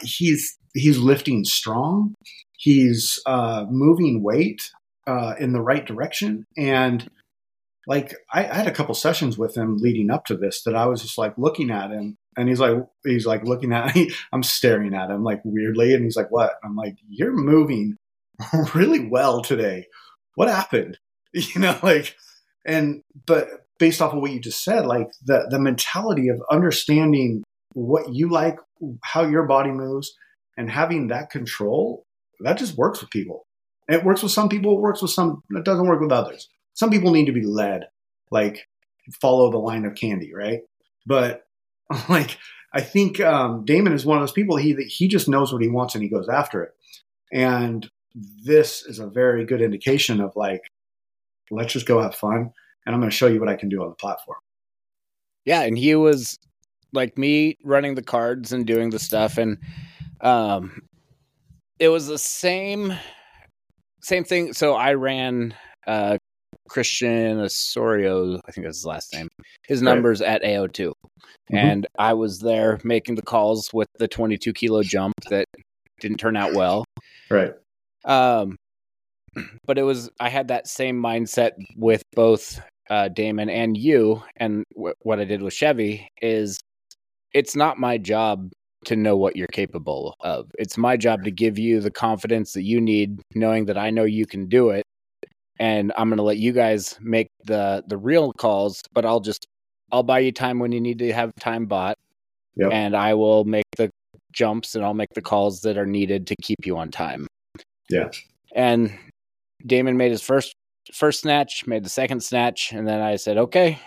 he's 0.00 0.56
he's 0.72 0.96
lifting 0.96 1.44
strong. 1.44 2.14
He's 2.56 3.20
uh, 3.26 3.66
moving 3.68 4.22
weight 4.22 4.70
uh, 5.06 5.34
in 5.38 5.52
the 5.52 5.60
right 5.60 5.84
direction, 5.84 6.46
and 6.56 7.10
like 7.86 8.14
I, 8.32 8.48
I, 8.48 8.54
had 8.54 8.68
a 8.68 8.72
couple 8.72 8.94
sessions 8.94 9.36
with 9.36 9.54
him 9.54 9.76
leading 9.76 10.10
up 10.10 10.24
to 10.26 10.36
this 10.36 10.62
that 10.62 10.74
I 10.74 10.86
was 10.86 11.02
just 11.02 11.18
like 11.18 11.36
looking 11.36 11.70
at 11.70 11.90
him. 11.90 12.16
And 12.38 12.48
he's 12.48 12.60
like 12.60 12.78
he's 13.04 13.26
like 13.26 13.44
looking 13.44 13.74
at 13.74 13.94
me. 13.94 14.12
I'm 14.32 14.42
staring 14.42 14.94
at 14.94 15.10
him 15.10 15.24
like 15.24 15.42
weirdly. 15.44 15.92
And 15.92 16.04
he's 16.04 16.16
like 16.16 16.30
what? 16.30 16.54
I'm 16.64 16.74
like 16.74 16.96
you're 17.06 17.36
moving 17.36 17.98
really 18.74 19.06
well 19.10 19.42
today. 19.42 19.88
What 20.36 20.48
happened? 20.48 20.98
You 21.34 21.60
know 21.62 21.78
like 21.82 22.14
and 22.66 23.02
but 23.24 23.48
based 23.82 24.00
off 24.00 24.12
of 24.12 24.20
what 24.20 24.30
you 24.30 24.38
just 24.38 24.62
said 24.62 24.86
like 24.86 25.08
the 25.24 25.44
the 25.50 25.58
mentality 25.58 26.28
of 26.28 26.40
understanding 26.52 27.42
what 27.72 28.14
you 28.14 28.30
like 28.30 28.56
how 29.02 29.24
your 29.26 29.44
body 29.44 29.72
moves 29.72 30.14
and 30.56 30.70
having 30.70 31.08
that 31.08 31.30
control 31.30 32.04
that 32.38 32.56
just 32.56 32.76
works 32.76 33.00
with 33.00 33.10
people 33.10 33.44
it 33.88 34.04
works 34.04 34.22
with 34.22 34.30
some 34.30 34.48
people 34.48 34.76
it 34.76 34.80
works 34.80 35.02
with 35.02 35.10
some 35.10 35.42
it 35.50 35.64
doesn't 35.64 35.88
work 35.88 36.00
with 36.00 36.12
others 36.12 36.48
some 36.74 36.90
people 36.90 37.10
need 37.10 37.26
to 37.26 37.32
be 37.32 37.44
led 37.44 37.88
like 38.30 38.68
follow 39.20 39.50
the 39.50 39.58
line 39.58 39.84
of 39.84 39.96
candy 39.96 40.30
right 40.32 40.60
but 41.04 41.42
like 42.08 42.38
I 42.74 42.80
think 42.80 43.20
um, 43.20 43.66
Damon 43.66 43.92
is 43.92 44.06
one 44.06 44.16
of 44.16 44.22
those 44.22 44.32
people. 44.32 44.56
He 44.56 44.72
he 44.88 45.06
just 45.06 45.28
knows 45.28 45.52
what 45.52 45.60
he 45.60 45.68
wants 45.68 45.94
and 45.94 46.02
he 46.02 46.08
goes 46.08 46.26
after 46.26 46.62
it. 46.62 46.70
And 47.30 47.86
this 48.46 48.82
is 48.86 48.98
a 48.98 49.06
very 49.06 49.44
good 49.44 49.60
indication 49.60 50.18
of 50.18 50.32
like, 50.36 50.62
let's 51.50 51.74
just 51.74 51.84
go 51.84 52.00
have 52.00 52.14
fun, 52.14 52.52
and 52.86 52.94
I'm 52.94 53.00
going 53.00 53.10
to 53.10 53.16
show 53.16 53.26
you 53.26 53.40
what 53.40 53.48
I 53.48 53.56
can 53.56 53.68
do 53.68 53.82
on 53.82 53.88
the 53.88 53.94
platform. 53.94 54.38
Yeah, 55.44 55.62
and 55.62 55.76
he 55.76 55.94
was 55.94 56.36
like 56.92 57.16
me 57.18 57.56
running 57.64 57.94
the 57.94 58.02
cards 58.02 58.52
and 58.52 58.66
doing 58.66 58.90
the 58.90 58.98
stuff, 58.98 59.38
and 59.38 59.58
um, 60.20 60.82
it 61.78 61.88
was 61.88 62.06
the 62.06 62.18
same 62.18 62.92
same 64.02 64.24
thing. 64.24 64.52
So 64.52 64.74
I 64.74 64.94
ran 64.94 65.54
uh, 65.86 66.18
Christian 66.68 67.38
Osorio, 67.38 68.40
I 68.46 68.52
think 68.52 68.66
that's 68.66 68.78
his 68.78 68.86
last 68.86 69.12
name, 69.12 69.28
his 69.66 69.82
numbers 69.82 70.20
right. 70.20 70.30
at 70.30 70.42
AO2. 70.42 70.88
Mm-hmm. 70.88 71.56
And 71.56 71.86
I 71.98 72.14
was 72.14 72.40
there 72.40 72.78
making 72.84 73.16
the 73.16 73.22
calls 73.22 73.70
with 73.72 73.88
the 73.98 74.08
22 74.08 74.52
kilo 74.52 74.82
jump 74.82 75.14
that 75.28 75.46
didn't 76.00 76.18
turn 76.18 76.36
out 76.36 76.54
well. 76.54 76.84
Right. 77.30 77.52
Um, 78.04 78.56
but 79.66 79.78
it 79.78 79.82
was, 79.82 80.10
I 80.20 80.28
had 80.28 80.48
that 80.48 80.66
same 80.66 81.00
mindset 81.00 81.52
with 81.76 82.02
both 82.14 82.60
uh, 82.92 83.08
Damon 83.08 83.48
and 83.48 83.76
you. 83.76 84.22
And 84.36 84.64
w- 84.74 84.94
what 85.00 85.18
I 85.18 85.24
did 85.24 85.40
with 85.40 85.54
Chevy 85.54 86.08
is 86.20 86.60
it's 87.32 87.56
not 87.56 87.78
my 87.78 87.96
job 87.96 88.50
to 88.84 88.96
know 88.96 89.16
what 89.16 89.34
you're 89.34 89.46
capable 89.48 90.14
of. 90.20 90.50
It's 90.58 90.76
my 90.76 90.98
job 90.98 91.24
to 91.24 91.30
give 91.30 91.58
you 91.58 91.80
the 91.80 91.90
confidence 91.90 92.52
that 92.52 92.64
you 92.64 92.80
need, 92.80 93.22
knowing 93.34 93.64
that 93.66 93.78
I 93.78 93.88
know 93.88 94.04
you 94.04 94.26
can 94.26 94.46
do 94.46 94.70
it 94.70 94.84
and 95.58 95.92
I'm 95.96 96.08
going 96.08 96.18
to 96.18 96.22
let 96.22 96.38
you 96.38 96.52
guys 96.52 96.98
make 97.00 97.28
the 97.46 97.82
the 97.86 97.96
real 97.96 98.32
calls, 98.32 98.82
but 98.92 99.06
I'll 99.06 99.20
just 99.20 99.46
I'll 99.90 100.02
buy 100.02 100.18
you 100.18 100.32
time 100.32 100.58
when 100.58 100.72
you 100.72 100.80
need 100.80 100.98
to 100.98 101.12
have 101.14 101.32
time 101.40 101.64
bought. 101.66 101.96
Yep. 102.56 102.72
And 102.72 102.94
I 102.94 103.14
will 103.14 103.44
make 103.44 103.64
the 103.78 103.90
jumps 104.32 104.74
and 104.74 104.84
I'll 104.84 104.92
make 104.92 105.14
the 105.14 105.22
calls 105.22 105.62
that 105.62 105.78
are 105.78 105.86
needed 105.86 106.26
to 106.26 106.36
keep 106.42 106.66
you 106.66 106.76
on 106.76 106.90
time. 106.90 107.26
Yeah. 107.88 108.10
And 108.54 108.92
Damon 109.64 109.96
made 109.96 110.10
his 110.10 110.20
first 110.20 110.54
first 110.92 111.20
snatch, 111.20 111.66
made 111.66 111.84
the 111.84 111.90
second 111.90 112.22
snatch, 112.22 112.72
and 112.72 112.86
then 112.86 113.00
I 113.00 113.16
said, 113.16 113.38
"Okay, 113.38 113.78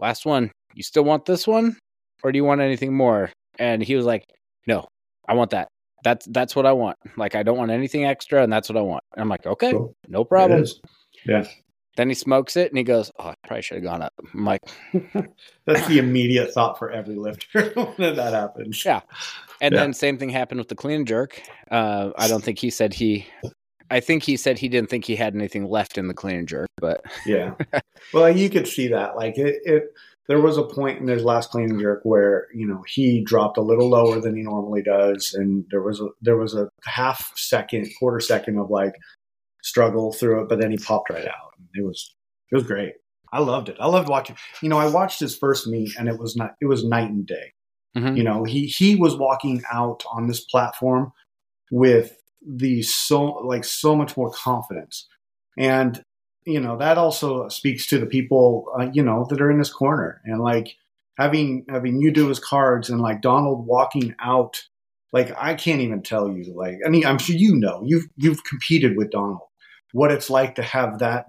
last 0.00 0.26
one. 0.26 0.50
You 0.74 0.82
still 0.82 1.04
want 1.04 1.24
this 1.24 1.46
one 1.46 1.76
or 2.22 2.32
do 2.32 2.36
you 2.36 2.44
want 2.44 2.60
anything 2.60 2.94
more?" 2.94 3.30
And 3.58 3.82
he 3.82 3.96
was 3.96 4.04
like, 4.04 4.24
"No, 4.66 4.86
I 5.28 5.34
want 5.34 5.50
that." 5.50 5.68
That's 6.04 6.26
that's 6.26 6.54
what 6.54 6.66
I 6.66 6.72
want. 6.72 6.96
Like 7.16 7.34
I 7.34 7.42
don't 7.42 7.58
want 7.58 7.70
anything 7.70 8.04
extra, 8.04 8.42
and 8.42 8.52
that's 8.52 8.68
what 8.68 8.76
I 8.76 8.82
want. 8.82 9.04
And 9.14 9.22
I'm 9.22 9.28
like, 9.28 9.46
okay, 9.46 9.72
cool. 9.72 9.94
no 10.08 10.24
problem. 10.24 10.64
Yeah. 11.26 11.46
Then 11.96 12.08
he 12.08 12.14
smokes 12.14 12.56
it 12.56 12.70
and 12.70 12.78
he 12.78 12.84
goes, 12.84 13.10
"Oh, 13.18 13.30
I 13.30 13.34
probably 13.44 13.62
should 13.62 13.78
have 13.78 13.84
gone 13.84 14.02
up." 14.02 14.12
I'm 14.32 14.44
like, 14.44 14.60
"That's 15.66 15.86
the 15.88 15.98
immediate 15.98 16.52
thought 16.52 16.78
for 16.78 16.92
every 16.92 17.16
lifter 17.16 17.70
when 17.96 18.14
that 18.14 18.34
happens." 18.34 18.84
Yeah, 18.84 19.00
and 19.60 19.74
yeah. 19.74 19.80
then 19.80 19.92
same 19.92 20.16
thing 20.16 20.30
happened 20.30 20.60
with 20.60 20.68
the 20.68 20.76
clean 20.76 21.04
jerk. 21.04 21.42
Uh, 21.72 22.10
I 22.16 22.28
don't 22.28 22.42
think 22.42 22.60
he 22.60 22.70
said 22.70 22.94
he. 22.94 23.26
I 23.90 24.00
think 24.00 24.22
he 24.22 24.36
said 24.36 24.58
he 24.58 24.68
didn't 24.68 24.90
think 24.90 25.04
he 25.04 25.16
had 25.16 25.34
anything 25.34 25.68
left 25.68 25.98
in 25.98 26.08
the 26.08 26.14
clean 26.14 26.46
jerk, 26.46 26.68
but 26.76 27.02
yeah. 27.26 27.54
Well, 28.12 28.34
you 28.34 28.50
could 28.50 28.68
see 28.68 28.88
that. 28.88 29.16
Like 29.16 29.38
it, 29.38 29.60
it 29.64 29.84
there 30.28 30.40
was 30.40 30.58
a 30.58 30.62
point 30.62 31.00
in 31.00 31.08
his 31.08 31.24
last 31.24 31.50
clean 31.50 31.70
and 31.70 31.80
jerk 31.80 32.00
where 32.04 32.48
you 32.54 32.66
know 32.66 32.82
he 32.86 33.22
dropped 33.22 33.56
a 33.56 33.62
little 33.62 33.88
lower 33.88 34.20
than 34.20 34.36
he 34.36 34.42
normally 34.42 34.82
does, 34.82 35.34
and 35.34 35.64
there 35.70 35.82
was 35.82 36.00
a 36.00 36.08
there 36.20 36.36
was 36.36 36.54
a 36.54 36.68
half 36.84 37.32
second, 37.36 37.88
quarter 37.98 38.20
second 38.20 38.58
of 38.58 38.70
like 38.70 38.94
struggle 39.62 40.12
through 40.12 40.42
it, 40.42 40.48
but 40.48 40.60
then 40.60 40.70
he 40.70 40.76
popped 40.76 41.10
right 41.10 41.26
out. 41.26 41.54
It 41.74 41.84
was 41.84 42.14
it 42.52 42.54
was 42.54 42.64
great. 42.64 42.94
I 43.32 43.40
loved 43.40 43.68
it. 43.68 43.76
I 43.80 43.86
loved 43.86 44.08
watching. 44.08 44.36
You 44.62 44.68
know, 44.68 44.78
I 44.78 44.88
watched 44.88 45.20
his 45.20 45.36
first 45.36 45.66
meet, 45.66 45.90
and 45.98 46.08
it 46.08 46.18
was 46.18 46.36
not 46.36 46.54
it 46.60 46.66
was 46.66 46.84
night 46.84 47.10
and 47.10 47.26
day. 47.26 47.52
Mm-hmm. 47.96 48.16
You 48.16 48.22
know, 48.22 48.44
he 48.44 48.66
he 48.66 48.96
was 48.96 49.16
walking 49.16 49.62
out 49.72 50.04
on 50.12 50.26
this 50.26 50.40
platform 50.40 51.12
with 51.70 52.16
the 52.46 52.82
so 52.82 53.22
like 53.22 53.64
so 53.64 53.94
much 53.96 54.16
more 54.16 54.30
confidence, 54.30 55.06
and 55.56 56.02
you 56.44 56.60
know 56.60 56.76
that 56.78 56.98
also 56.98 57.48
speaks 57.48 57.86
to 57.88 57.98
the 57.98 58.06
people 58.06 58.66
uh, 58.78 58.88
you 58.92 59.02
know 59.02 59.26
that 59.28 59.40
are 59.40 59.50
in 59.50 59.58
this 59.58 59.72
corner. 59.72 60.20
And 60.24 60.40
like 60.40 60.76
having 61.18 61.66
having 61.68 62.00
you 62.00 62.10
do 62.10 62.28
his 62.28 62.38
cards 62.38 62.88
and 62.88 63.00
like 63.00 63.20
Donald 63.20 63.66
walking 63.66 64.14
out 64.20 64.62
like 65.12 65.32
I 65.38 65.54
can't 65.54 65.80
even 65.80 66.02
tell 66.02 66.30
you 66.30 66.54
like 66.54 66.78
I 66.86 66.88
mean 66.88 67.04
I'm 67.04 67.18
sure 67.18 67.36
you 67.36 67.56
know. 67.56 67.82
You've 67.84 68.06
you've 68.16 68.44
competed 68.44 68.96
with 68.96 69.10
Donald. 69.10 69.40
What 69.92 70.12
it's 70.12 70.30
like 70.30 70.54
to 70.56 70.62
have 70.62 71.00
that 71.00 71.26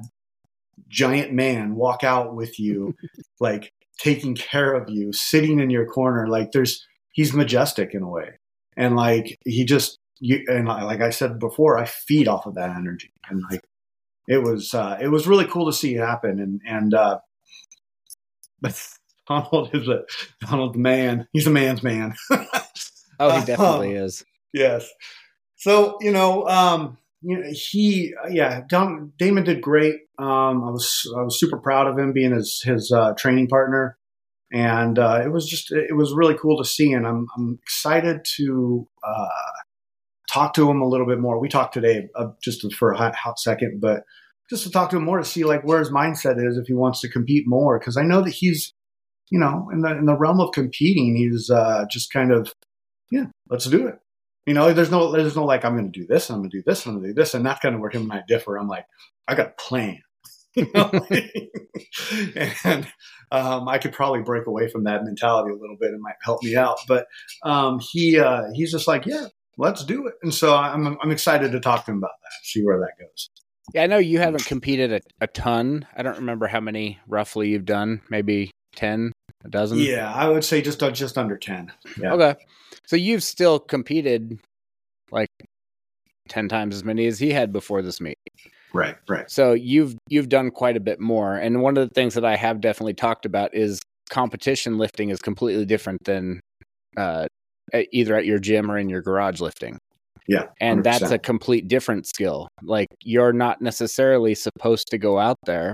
giant 0.87 1.33
man 1.33 1.75
walk 1.75 2.03
out 2.03 2.35
with 2.35 2.59
you 2.59 2.95
like 3.39 3.73
taking 3.99 4.35
care 4.35 4.73
of 4.73 4.89
you 4.89 5.11
sitting 5.11 5.59
in 5.59 5.69
your 5.69 5.85
corner 5.85 6.27
like 6.27 6.51
there's 6.53 6.85
he's 7.11 7.33
majestic 7.33 7.93
in 7.93 8.03
a 8.03 8.09
way. 8.09 8.39
And 8.77 8.95
like 8.95 9.37
he 9.43 9.65
just 9.65 9.98
you 10.19 10.45
and 10.47 10.67
like 10.67 11.01
I 11.01 11.09
said 11.09 11.39
before 11.39 11.77
I 11.77 11.85
feed 11.85 12.27
off 12.27 12.45
of 12.45 12.55
that 12.55 12.69
energy 12.69 13.11
and 13.29 13.43
like 13.49 13.61
it 14.29 14.43
was 14.43 14.75
uh, 14.75 14.97
it 15.01 15.07
was 15.07 15.27
really 15.27 15.45
cool 15.45 15.65
to 15.65 15.73
see 15.73 15.95
it 15.95 15.99
happen. 15.99 16.39
And 16.39 16.61
and 16.65 16.93
uh, 16.93 17.19
but 18.61 18.87
Donald 19.27 19.71
is 19.73 19.87
a 19.87 20.03
Donald 20.41 20.77
man. 20.77 21.27
He's 21.33 21.47
a 21.47 21.51
man's 21.51 21.83
man. 21.83 22.13
oh, 23.19 23.39
he 23.39 23.45
definitely 23.45 23.97
um, 23.97 24.05
is. 24.05 24.23
Yes. 24.53 24.87
So 25.55 25.97
you 25.99 26.11
know, 26.11 26.47
um, 26.47 26.97
you 27.21 27.37
know, 27.37 27.49
he 27.51 28.13
yeah, 28.29 28.61
Don, 28.69 29.11
Damon 29.17 29.43
did 29.43 29.61
great. 29.61 29.95
Um, 30.19 30.63
I 30.63 30.69
was 30.69 31.11
I 31.17 31.23
was 31.23 31.39
super 31.39 31.57
proud 31.57 31.87
of 31.87 31.97
him 31.97 32.13
being 32.13 32.31
his 32.31 32.61
his 32.61 32.91
uh, 32.91 33.13
training 33.17 33.47
partner. 33.47 33.97
and 34.51 34.99
uh, 34.99 35.21
it 35.23 35.29
was 35.29 35.47
just 35.49 35.71
it 35.71 35.95
was 35.95 36.13
really 36.13 36.37
cool 36.37 36.57
to 36.57 36.65
see, 36.65 36.93
and 36.93 37.07
I'm 37.07 37.25
I'm 37.35 37.57
excited 37.63 38.23
to 38.37 38.87
uh, 39.03 39.27
talk 40.31 40.53
to 40.53 40.69
him 40.69 40.81
a 40.81 40.87
little 40.87 41.07
bit 41.07 41.19
more. 41.19 41.39
We 41.39 41.49
talked 41.49 41.73
today 41.73 42.07
uh, 42.15 42.27
just 42.41 42.73
for 42.73 42.91
a 42.91 42.97
hot, 42.97 43.15
hot 43.15 43.39
second, 43.39 43.79
but 43.81 44.03
just 44.49 44.63
to 44.63 44.71
talk 44.71 44.89
to 44.91 44.97
him 44.97 45.05
more 45.05 45.19
to 45.19 45.25
see 45.25 45.43
like 45.43 45.63
where 45.63 45.79
his 45.79 45.91
mindset 45.91 46.43
is 46.43 46.57
if 46.57 46.67
he 46.67 46.73
wants 46.73 47.01
to 47.01 47.09
compete 47.09 47.45
more, 47.47 47.79
because 47.79 47.97
I 47.97 48.03
know 48.03 48.21
that 48.21 48.31
he's 48.31 48.73
you 49.29 49.39
know 49.39 49.69
in 49.71 49.81
the 49.81 49.91
in 49.91 50.05
the 50.05 50.17
realm 50.17 50.39
of 50.39 50.51
competing, 50.53 51.15
he's 51.15 51.49
uh, 51.49 51.85
just 51.89 52.11
kind 52.11 52.31
of 52.31 52.53
yeah, 53.11 53.25
let's 53.49 53.65
do 53.65 53.87
it. 53.87 53.99
You 54.45 54.53
know, 54.53 54.73
there's 54.73 54.91
no 54.91 55.11
there's 55.11 55.35
no 55.35 55.45
like 55.45 55.65
I'm 55.65 55.75
going 55.75 55.91
to 55.91 55.99
do 55.99 56.07
this, 56.07 56.29
I'm 56.29 56.39
going 56.39 56.49
to 56.49 56.57
do 56.57 56.63
this, 56.65 56.85
I'm 56.85 56.93
going 56.93 57.03
to 57.03 57.09
do 57.09 57.13
this, 57.13 57.33
and 57.33 57.45
that's 57.45 57.59
kind 57.59 57.75
of 57.75 57.81
where 57.81 57.91
him 57.91 58.03
and 58.03 58.13
I 58.13 58.23
differ. 58.27 58.57
I'm 58.57 58.67
like 58.67 58.85
I 59.27 59.35
got 59.35 59.53
a 59.57 59.61
plan. 59.61 59.99
And 62.63 62.87
um, 63.31 63.67
I 63.67 63.77
could 63.77 63.93
probably 63.93 64.21
break 64.21 64.47
away 64.47 64.67
from 64.67 64.85
that 64.85 65.03
mentality 65.03 65.51
a 65.51 65.59
little 65.59 65.77
bit. 65.79 65.93
It 65.93 65.99
might 65.99 66.15
help 66.23 66.43
me 66.43 66.55
out. 66.55 66.79
But 66.87 67.05
um, 67.43 67.79
he 67.79 68.19
uh, 68.19 68.45
he's 68.53 68.71
just 68.71 68.87
like, 68.87 69.05
yeah, 69.05 69.27
let's 69.59 69.83
do 69.83 70.07
it. 70.07 70.15
And 70.23 70.33
so 70.33 70.55
I'm 70.55 70.97
I'm 71.01 71.11
excited 71.11 71.51
to 71.51 71.59
talk 71.59 71.85
to 71.85 71.91
him 71.91 71.97
about 71.97 72.11
that, 72.23 72.47
see 72.47 72.63
where 72.63 72.79
that 72.79 72.93
goes. 72.99 73.29
Yeah, 73.75 73.83
I 73.83 73.87
know 73.87 73.99
you 73.99 74.17
haven't 74.17 74.45
competed 74.45 74.91
a, 74.91 75.01
a 75.21 75.27
ton. 75.27 75.85
I 75.95 76.01
don't 76.01 76.17
remember 76.17 76.47
how 76.47 76.59
many 76.59 76.97
roughly 77.07 77.49
you've 77.49 77.65
done. 77.65 78.01
Maybe 78.09 78.49
ten, 78.75 79.11
a 79.45 79.49
dozen. 79.49 79.77
Yeah, 79.77 80.11
I 80.11 80.27
would 80.27 80.43
say 80.43 80.61
just 80.61 80.81
uh, 80.81 80.89
just 80.89 81.17
under 81.17 81.37
ten. 81.37 81.71
Yeah. 82.01 82.13
Okay, 82.13 82.35
so 82.87 82.95
you've 82.95 83.23
still 83.23 83.59
competed 83.59 84.39
like 85.11 85.29
ten 86.27 86.47
times 86.49 86.75
as 86.75 86.83
many 86.83 87.05
as 87.05 87.19
he 87.19 87.31
had 87.31 87.51
before 87.51 87.83
this 87.83 88.01
meet. 88.01 88.17
Right, 88.73 88.95
right. 89.07 89.29
So 89.29 89.53
you've 89.53 89.95
you've 90.07 90.29
done 90.29 90.49
quite 90.51 90.77
a 90.77 90.79
bit 90.79 90.99
more, 90.99 91.35
and 91.35 91.61
one 91.61 91.77
of 91.77 91.87
the 91.87 91.93
things 91.93 92.15
that 92.15 92.25
I 92.25 92.37
have 92.37 92.61
definitely 92.61 92.95
talked 92.95 93.25
about 93.25 93.53
is 93.53 93.81
competition 94.09 94.79
lifting 94.79 95.09
is 95.09 95.19
completely 95.19 95.65
different 95.65 96.03
than 96.05 96.39
uh, 96.97 97.27
either 97.91 98.15
at 98.15 98.25
your 98.25 98.39
gym 98.39 98.69
or 98.71 98.77
in 98.77 98.89
your 98.89 99.01
garage 99.01 99.39
lifting. 99.41 99.77
Yeah, 100.27 100.43
and 100.61 100.81
100%. 100.81 100.83
that's 100.83 101.11
a 101.11 101.17
complete 101.17 101.67
different 101.67 102.05
skill. 102.07 102.47
Like 102.61 102.87
you're 103.03 103.33
not 103.33 103.61
necessarily 103.61 104.35
supposed 104.35 104.87
to 104.91 104.97
go 104.97 105.17
out 105.17 105.37
there 105.45 105.73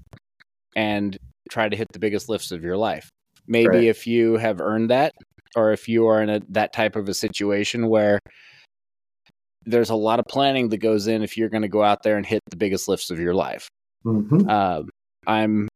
and 0.75 1.17
try 1.51 1.67
to 1.67 1.75
hit 1.75 1.87
the 1.93 1.99
biggest 1.99 2.29
lifts 2.29 2.51
of 2.51 2.63
your 2.63 2.77
life. 2.77 3.09
Maybe 3.47 3.67
Right. 3.67 3.83
if 3.83 4.07
you 4.07 4.37
have 4.37 4.61
earned 4.61 4.89
that, 4.91 5.11
or 5.55 5.71
if 5.73 5.87
you 5.89 6.07
are 6.07 6.21
in 6.21 6.29
a, 6.29 6.41
that 6.49 6.73
type 6.73 6.95
of 6.95 7.07
a 7.09 7.13
situation 7.13 7.87
where 7.87 8.19
there's 9.65 9.89
a 9.89 9.95
lot 9.95 10.19
of 10.19 10.25
planning 10.29 10.69
that 10.69 10.77
goes 10.77 11.07
in 11.07 11.21
if 11.23 11.37
you're 11.37 11.49
going 11.49 11.61
to 11.63 11.67
go 11.67 11.83
out 11.83 12.03
there 12.03 12.17
and 12.17 12.25
hit 12.25 12.41
the 12.49 12.55
biggest 12.57 12.87
lifts 12.87 13.09
of 13.09 13.19
your 13.19 13.33
life. 13.33 13.67
Mhm. 14.05 14.49
Um, 14.49 14.89
I'm 15.27 15.67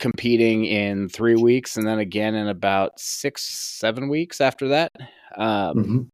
competing 0.00 0.64
in 0.64 1.08
three 1.08 1.36
weeks 1.36 1.76
and 1.76 1.86
then 1.86 1.98
again 1.98 2.34
in 2.34 2.48
about 2.48 2.92
six, 2.98 3.44
seven 3.78 4.08
weeks 4.08 4.40
after 4.40 4.68
that. 4.68 4.90
Um, 5.36 5.76
Mhm. 5.76 6.08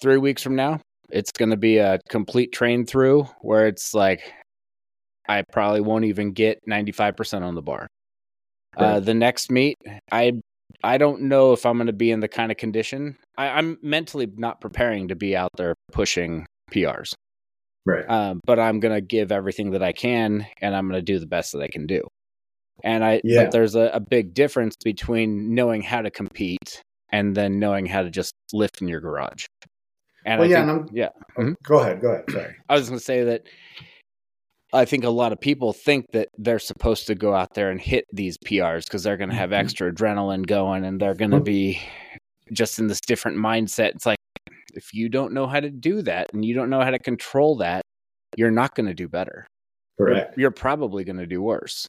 Three 0.00 0.18
weeks 0.18 0.42
from 0.42 0.54
now, 0.54 0.80
it's 1.10 1.32
going 1.32 1.50
to 1.50 1.56
be 1.56 1.78
a 1.78 1.98
complete 2.08 2.52
train 2.52 2.86
through 2.86 3.24
where 3.40 3.66
it's 3.66 3.94
like 3.94 4.32
I 5.28 5.42
probably 5.52 5.80
won't 5.80 6.04
even 6.04 6.32
get 6.32 6.58
95% 6.68 7.42
on 7.44 7.54
the 7.54 7.62
bar. 7.62 7.86
Uh, 8.76 9.00
the 9.00 9.14
next 9.14 9.50
meet, 9.50 9.76
I 10.12 10.40
I 10.84 10.98
don't 10.98 11.22
know 11.22 11.52
if 11.52 11.66
I'm 11.66 11.76
going 11.78 11.88
to 11.88 11.92
be 11.92 12.12
in 12.12 12.20
the 12.20 12.28
kind 12.28 12.52
of 12.52 12.58
condition. 12.58 13.16
I, 13.36 13.48
I'm 13.48 13.78
mentally 13.82 14.28
not 14.36 14.60
preparing 14.60 15.08
to 15.08 15.16
be 15.16 15.34
out 15.36 15.50
there 15.56 15.74
pushing 15.90 16.46
PRs 16.70 17.12
Right. 17.84 18.08
um, 18.08 18.38
but 18.44 18.60
I'm 18.60 18.78
going 18.78 18.94
to 18.94 19.00
give 19.00 19.32
everything 19.32 19.70
that 19.72 19.82
I 19.82 19.92
can, 19.92 20.46
and 20.60 20.76
I'm 20.76 20.86
going 20.88 20.98
to 20.98 21.02
do 21.02 21.18
the 21.18 21.26
best 21.26 21.52
that 21.52 21.62
I 21.62 21.68
can 21.68 21.86
do. 21.86 22.06
And 22.84 23.02
I, 23.02 23.20
Yeah. 23.24 23.44
but 23.44 23.50
there's 23.52 23.74
a, 23.74 23.90
a 23.94 24.00
big 24.00 24.34
difference 24.34 24.76
between 24.84 25.54
knowing 25.54 25.82
how 25.82 26.02
to 26.02 26.10
compete 26.10 26.80
and 27.10 27.34
then 27.36 27.58
knowing 27.58 27.86
how 27.86 28.02
to 28.02 28.10
just 28.10 28.34
lift 28.52 28.80
in 28.82 28.88
your 28.88 29.00
garage. 29.00 29.46
And 30.24 30.40
Well, 30.40 30.48
I 30.48 30.52
yeah, 30.52 30.66
think, 30.66 30.90
yeah, 30.92 31.08
Mhm. 31.38 31.54
Go 31.62 31.78
ahead. 31.80 32.00
Go 32.00 32.12
ahead. 32.12 32.24
Sorry. 32.30 32.54
I 32.68 32.74
was 32.74 32.88
going 32.88 32.98
to 32.98 33.04
say 33.04 33.24
that 33.24 33.42
I 34.74 34.84
think 34.84 35.04
a 35.04 35.08
lot 35.10 35.32
of 35.32 35.40
people 35.40 35.72
think 35.72 36.04
that 36.12 36.28
they're 36.36 36.58
supposed 36.58 37.06
to 37.06 37.14
go 37.14 37.34
out 37.34 37.54
there 37.54 37.70
and 37.70 37.80
hit 37.80 38.04
these 38.12 38.36
PRs 38.36 38.84
because 38.84 39.02
they're 39.02 39.16
going 39.16 39.30
to 39.30 39.36
have 39.36 39.50
Mhm. 39.50 39.54
extra 39.58 39.90
adrenaline 39.90 40.46
going 40.46 40.84
and 40.84 41.00
they're 41.00 41.14
going 41.14 41.30
to 41.30 41.40
Mhm. 41.40 41.44
be 41.44 41.80
just 42.52 42.78
in 42.78 42.86
this 42.88 43.00
different 43.00 43.38
mindset. 43.38 43.94
It's 43.94 44.04
like 44.04 44.18
if 44.74 44.92
you 44.92 45.08
don't 45.08 45.32
know 45.32 45.46
how 45.46 45.60
to 45.60 45.70
do 45.70 46.02
that 46.02 46.34
and 46.34 46.44
you 46.44 46.54
don't 46.54 46.68
know 46.68 46.82
how 46.82 46.90
to 46.90 46.98
control 46.98 47.56
that, 47.56 47.80
you're 48.36 48.50
not 48.50 48.74
going 48.74 48.86
to 48.86 48.94
do 48.94 49.08
better. 49.08 49.46
You're- 49.98 50.12
Correct. 50.14 50.38
You're, 50.38 50.50
probably 50.50 51.02
going 51.04 51.16
to 51.18 51.26
do 51.26 51.40
worse. 51.40 51.86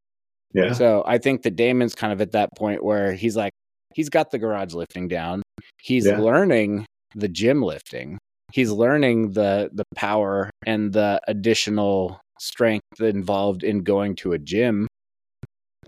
Yeah. 0.53 0.71
So 0.73 1.03
I 1.05 1.17
think 1.17 1.41
that 1.43 1.55
Damon's 1.57 1.93
kind 1.95 2.13
of 2.13 2.21
at 2.21 2.31
that 2.31 2.49
point 2.57 2.83
where 2.83 3.13
he's 3.13 3.35
like, 3.35 3.51
he's 3.93 4.09
got 4.09 4.31
the 4.31 4.39
garage 4.39 4.73
lifting 4.73 5.07
down. 5.07 5.41
He's 5.81 6.05
Yeah. 6.05 6.19
learning 6.19 6.85
the 7.15 7.27
gym 7.27 7.61
lifting. 7.61 8.17
He's 8.51 8.71
learning 8.71 9.31
the 9.33 9.69
the 9.73 9.83
power 9.95 10.49
and 10.65 10.91
the 10.93 11.21
additional 11.27 12.19
strength 12.39 12.99
involved 13.01 13.63
in 13.63 13.83
going 13.83 14.15
to 14.15 14.33
a 14.33 14.39
gym 14.39 14.87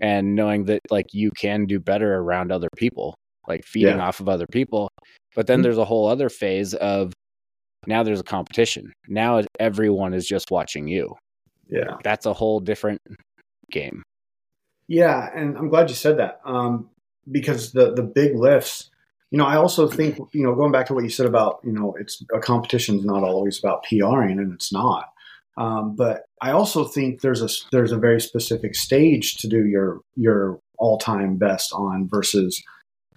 and 0.00 0.34
knowing 0.34 0.64
that 0.66 0.80
like 0.90 1.06
you 1.12 1.30
can 1.30 1.64
do 1.66 1.78
better 1.80 2.16
around 2.16 2.52
other 2.52 2.68
people, 2.76 3.14
like 3.48 3.64
feeding 3.64 3.96
Yeah. 3.96 4.06
off 4.06 4.20
of 4.20 4.28
other 4.28 4.46
people. 4.46 4.88
But 5.34 5.46
then 5.46 5.60
Mhm. 5.60 5.62
there's 5.64 5.78
a 5.78 5.84
whole 5.84 6.06
other 6.08 6.28
phase 6.28 6.74
of 6.74 7.12
now 7.86 8.02
there's 8.02 8.20
a 8.20 8.24
competition. 8.24 8.92
Now 9.08 9.42
everyone 9.58 10.14
is 10.14 10.26
just 10.26 10.50
watching 10.50 10.86
you. 10.88 11.16
Yeah. 11.68 11.96
That's 12.04 12.26
a 12.26 12.32
whole 12.32 12.60
different 12.60 13.00
game. 13.70 14.02
Yeah, 14.88 15.30
and 15.34 15.56
I'm 15.56 15.68
glad 15.68 15.88
you 15.88 15.94
said 15.96 16.18
that 16.18 16.40
um, 16.44 16.90
because 17.30 17.72
the 17.72 17.92
the 17.92 18.02
big 18.02 18.36
lifts. 18.36 18.90
You 19.30 19.38
know, 19.38 19.46
I 19.46 19.56
also 19.56 19.88
think 19.88 20.18
you 20.32 20.42
know 20.42 20.54
going 20.54 20.72
back 20.72 20.86
to 20.86 20.94
what 20.94 21.04
you 21.04 21.10
said 21.10 21.26
about 21.26 21.60
you 21.64 21.72
know 21.72 21.94
it's 21.98 22.22
a 22.34 22.38
competition 22.38 22.96
is 22.96 23.04
not 23.04 23.22
always 23.22 23.58
about 23.58 23.84
PRing, 23.84 24.38
and 24.38 24.52
it's 24.52 24.72
not. 24.72 25.08
Um, 25.56 25.94
but 25.96 26.24
I 26.40 26.52
also 26.52 26.84
think 26.84 27.20
there's 27.20 27.42
a 27.42 27.48
there's 27.70 27.92
a 27.92 27.98
very 27.98 28.20
specific 28.20 28.74
stage 28.74 29.36
to 29.38 29.48
do 29.48 29.66
your 29.66 30.00
your 30.16 30.60
all 30.78 30.98
time 30.98 31.36
best 31.36 31.72
on 31.72 32.08
versus 32.08 32.62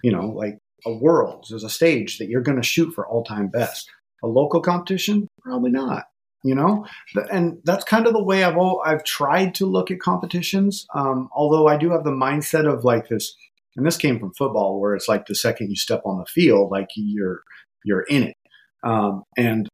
you 0.02 0.12
know 0.12 0.28
like 0.28 0.58
a 0.84 0.92
worlds. 0.92 1.48
There's 1.48 1.64
a 1.64 1.70
stage 1.70 2.18
that 2.18 2.28
you're 2.28 2.42
going 2.42 2.60
to 2.60 2.66
shoot 2.66 2.92
for 2.92 3.06
all 3.06 3.24
time 3.24 3.48
best. 3.48 3.90
A 4.22 4.26
local 4.26 4.60
competition, 4.60 5.28
probably 5.42 5.70
not. 5.70 6.04
You 6.44 6.54
know, 6.54 6.86
and 7.32 7.58
that's 7.64 7.82
kind 7.82 8.06
of 8.06 8.12
the 8.12 8.22
way 8.22 8.44
I've 8.44 8.56
all, 8.56 8.80
I've 8.84 9.02
tried 9.02 9.56
to 9.56 9.66
look 9.66 9.90
at 9.90 9.98
competitions. 9.98 10.86
Um, 10.94 11.28
although 11.34 11.66
I 11.66 11.76
do 11.76 11.90
have 11.90 12.04
the 12.04 12.12
mindset 12.12 12.72
of 12.72 12.84
like 12.84 13.08
this, 13.08 13.34
and 13.76 13.86
this 13.86 13.96
came 13.96 14.18
from 14.18 14.32
football, 14.34 14.80
where 14.80 14.94
it's 14.94 15.08
like 15.08 15.26
the 15.26 15.34
second 15.34 15.70
you 15.70 15.76
step 15.76 16.02
on 16.04 16.18
the 16.18 16.26
field, 16.26 16.70
like 16.70 16.88
you're 16.96 17.42
you're 17.84 18.02
in 18.02 18.24
it. 18.24 18.36
Um, 18.82 19.22
and 19.36 19.68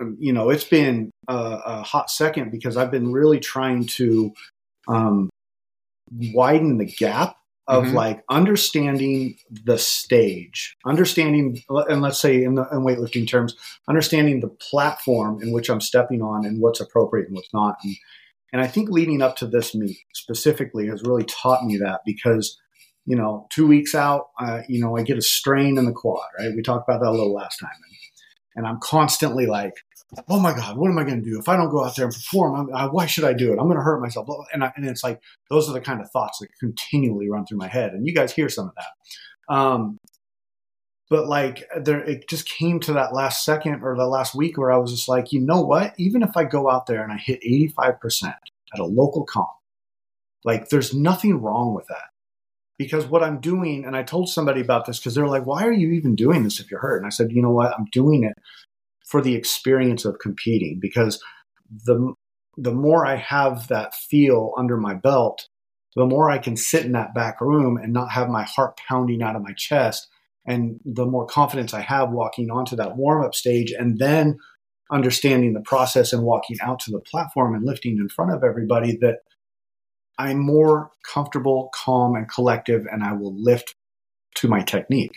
um, 0.00 0.16
you 0.20 0.32
know, 0.32 0.50
it's 0.50 0.64
been 0.64 1.10
a, 1.28 1.60
a 1.64 1.82
hot 1.82 2.10
second 2.10 2.50
because 2.50 2.76
I've 2.76 2.90
been 2.90 3.12
really 3.12 3.40
trying 3.40 3.86
to 3.86 4.32
um, 4.86 5.28
widen 6.10 6.78
the 6.78 6.86
gap 6.86 7.36
of 7.66 7.84
Mhm. 7.84 7.92
like 7.92 8.24
understanding 8.30 9.36
the 9.50 9.76
stage, 9.76 10.74
understanding, 10.86 11.62
and 11.68 12.00
let's 12.00 12.18
say 12.18 12.42
in 12.42 12.54
the 12.54 12.62
in 12.72 12.78
weightlifting 12.78 13.28
terms, 13.28 13.54
understanding 13.88 14.40
the 14.40 14.48
platform 14.48 15.42
in 15.42 15.52
which 15.52 15.68
I'm 15.68 15.82
stepping 15.82 16.22
on 16.22 16.46
and 16.46 16.62
what's 16.62 16.80
appropriate 16.80 17.26
and 17.26 17.36
what's 17.36 17.52
not. 17.52 17.76
And, 17.84 17.94
and 18.54 18.62
I 18.62 18.66
think 18.68 18.88
leading 18.88 19.20
up 19.20 19.36
to 19.36 19.46
this 19.46 19.74
meet 19.74 19.98
specifically 20.14 20.86
has 20.86 21.02
really 21.02 21.24
taught 21.24 21.66
me 21.66 21.76
that 21.76 22.00
because, 22.06 22.58
you 23.08 23.16
know, 23.16 23.46
two 23.48 23.66
weeks 23.66 23.94
out, 23.94 24.26
uh, 24.38 24.60
you 24.68 24.82
know, 24.82 24.94
I 24.94 25.02
get 25.02 25.16
a 25.16 25.22
strain 25.22 25.78
in 25.78 25.86
the 25.86 25.92
quad, 25.92 26.26
right? 26.38 26.54
We 26.54 26.60
talked 26.60 26.86
about 26.86 27.00
that 27.00 27.08
a 27.08 27.10
little 27.10 27.32
last 27.32 27.58
time. 27.58 27.70
And, 27.72 27.96
and 28.54 28.66
I'm 28.66 28.78
constantly 28.82 29.46
like, 29.46 29.72
oh 30.28 30.38
my 30.38 30.54
God, 30.54 30.76
what 30.76 30.90
am 30.90 30.98
I 30.98 31.04
going 31.04 31.24
to 31.24 31.30
do? 31.30 31.38
If 31.38 31.48
I 31.48 31.56
don't 31.56 31.70
go 31.70 31.82
out 31.82 31.96
there 31.96 32.04
and 32.04 32.12
perform, 32.12 32.68
I, 32.74 32.84
why 32.84 33.06
should 33.06 33.24
I 33.24 33.32
do 33.32 33.50
it? 33.50 33.58
I'm 33.58 33.64
going 33.64 33.78
to 33.78 33.82
hurt 33.82 34.02
myself. 34.02 34.28
And, 34.52 34.62
I, 34.62 34.72
and 34.76 34.84
it's 34.84 35.02
like, 35.02 35.22
those 35.48 35.70
are 35.70 35.72
the 35.72 35.80
kind 35.80 36.02
of 36.02 36.10
thoughts 36.10 36.40
that 36.40 36.48
continually 36.60 37.30
run 37.30 37.46
through 37.46 37.56
my 37.56 37.68
head. 37.68 37.94
And 37.94 38.06
you 38.06 38.14
guys 38.14 38.30
hear 38.30 38.50
some 38.50 38.66
of 38.68 38.74
that. 38.76 39.54
Um, 39.54 39.96
but 41.08 41.28
like 41.28 41.64
there 41.80 42.04
it 42.04 42.28
just 42.28 42.46
came 42.46 42.78
to 42.80 42.92
that 42.92 43.14
last 43.14 43.42
second 43.42 43.80
or 43.82 43.96
the 43.96 44.06
last 44.06 44.34
week 44.34 44.58
where 44.58 44.70
I 44.70 44.76
was 44.76 44.90
just 44.90 45.08
like, 45.08 45.32
you 45.32 45.40
know 45.40 45.62
what? 45.62 45.94
Even 45.96 46.22
if 46.22 46.36
I 46.36 46.44
go 46.44 46.68
out 46.68 46.84
there 46.84 47.02
and 47.02 47.10
I 47.10 47.16
hit 47.16 47.40
85% 47.42 48.34
at 48.74 48.80
a 48.80 48.84
local 48.84 49.24
comp, 49.24 49.48
like 50.44 50.68
there's 50.68 50.92
nothing 50.92 51.40
wrong 51.40 51.72
with 51.72 51.86
that. 51.86 52.10
Because 52.78 53.06
what 53.06 53.24
I'm 53.24 53.40
doing, 53.40 53.84
and 53.84 53.96
I 53.96 54.04
told 54.04 54.28
somebody 54.28 54.60
about 54.60 54.86
this 54.86 54.98
because 54.98 55.14
they're 55.14 55.26
like, 55.26 55.46
why 55.46 55.64
are 55.64 55.72
you 55.72 55.90
even 55.92 56.14
doing 56.14 56.44
this 56.44 56.60
if 56.60 56.70
you're 56.70 56.80
hurt? 56.80 56.98
And 56.98 57.06
I 57.06 57.10
said, 57.10 57.32
you 57.32 57.42
know 57.42 57.50
what? 57.50 57.72
I'm 57.76 57.86
doing 57.90 58.24
it 58.24 58.34
for 59.06 59.20
the 59.20 59.34
experience 59.34 60.04
of 60.04 60.18
competing 60.20 60.78
because 60.80 61.22
the 61.84 62.14
the 62.56 62.72
more 62.72 63.06
I 63.06 63.16
have 63.16 63.68
that 63.68 63.94
feel 63.94 64.52
under 64.58 64.76
my 64.76 64.94
belt, 64.94 65.46
the 65.94 66.06
more 66.06 66.28
I 66.28 66.38
can 66.38 66.56
sit 66.56 66.84
in 66.84 66.92
that 66.92 67.14
back 67.14 67.40
room 67.40 67.76
and 67.76 67.92
not 67.92 68.10
have 68.10 68.28
my 68.28 68.42
heart 68.42 68.76
pounding 68.88 69.22
out 69.22 69.36
of 69.36 69.42
my 69.42 69.52
chest 69.56 70.08
and 70.48 70.80
the 70.84 71.04
more 71.04 71.26
confidence 71.26 71.74
I 71.74 71.82
have 71.82 72.10
walking 72.10 72.50
onto 72.50 72.74
that 72.76 72.96
warm 72.96 73.22
up 73.22 73.34
stage 73.34 73.70
and 73.70 73.98
then 73.98 74.38
understanding 74.90 75.52
the 75.52 75.60
process 75.60 76.12
and 76.12 76.22
walking 76.22 76.56
out 76.62 76.80
to 76.80 76.90
the 76.90 77.00
platform 77.00 77.54
and 77.54 77.64
lifting 77.64 77.98
in 77.98 78.08
front 78.08 78.32
of 78.32 78.42
everybody 78.42 78.96
that 79.02 79.18
I'm 80.18 80.38
more 80.40 80.90
comfortable, 81.04 81.70
calm, 81.74 82.16
and 82.16 82.28
collective, 82.28 82.86
and 82.90 83.02
I 83.04 83.12
will 83.12 83.34
lift 83.34 83.74
to 84.36 84.48
my 84.48 84.60
technique. 84.62 85.16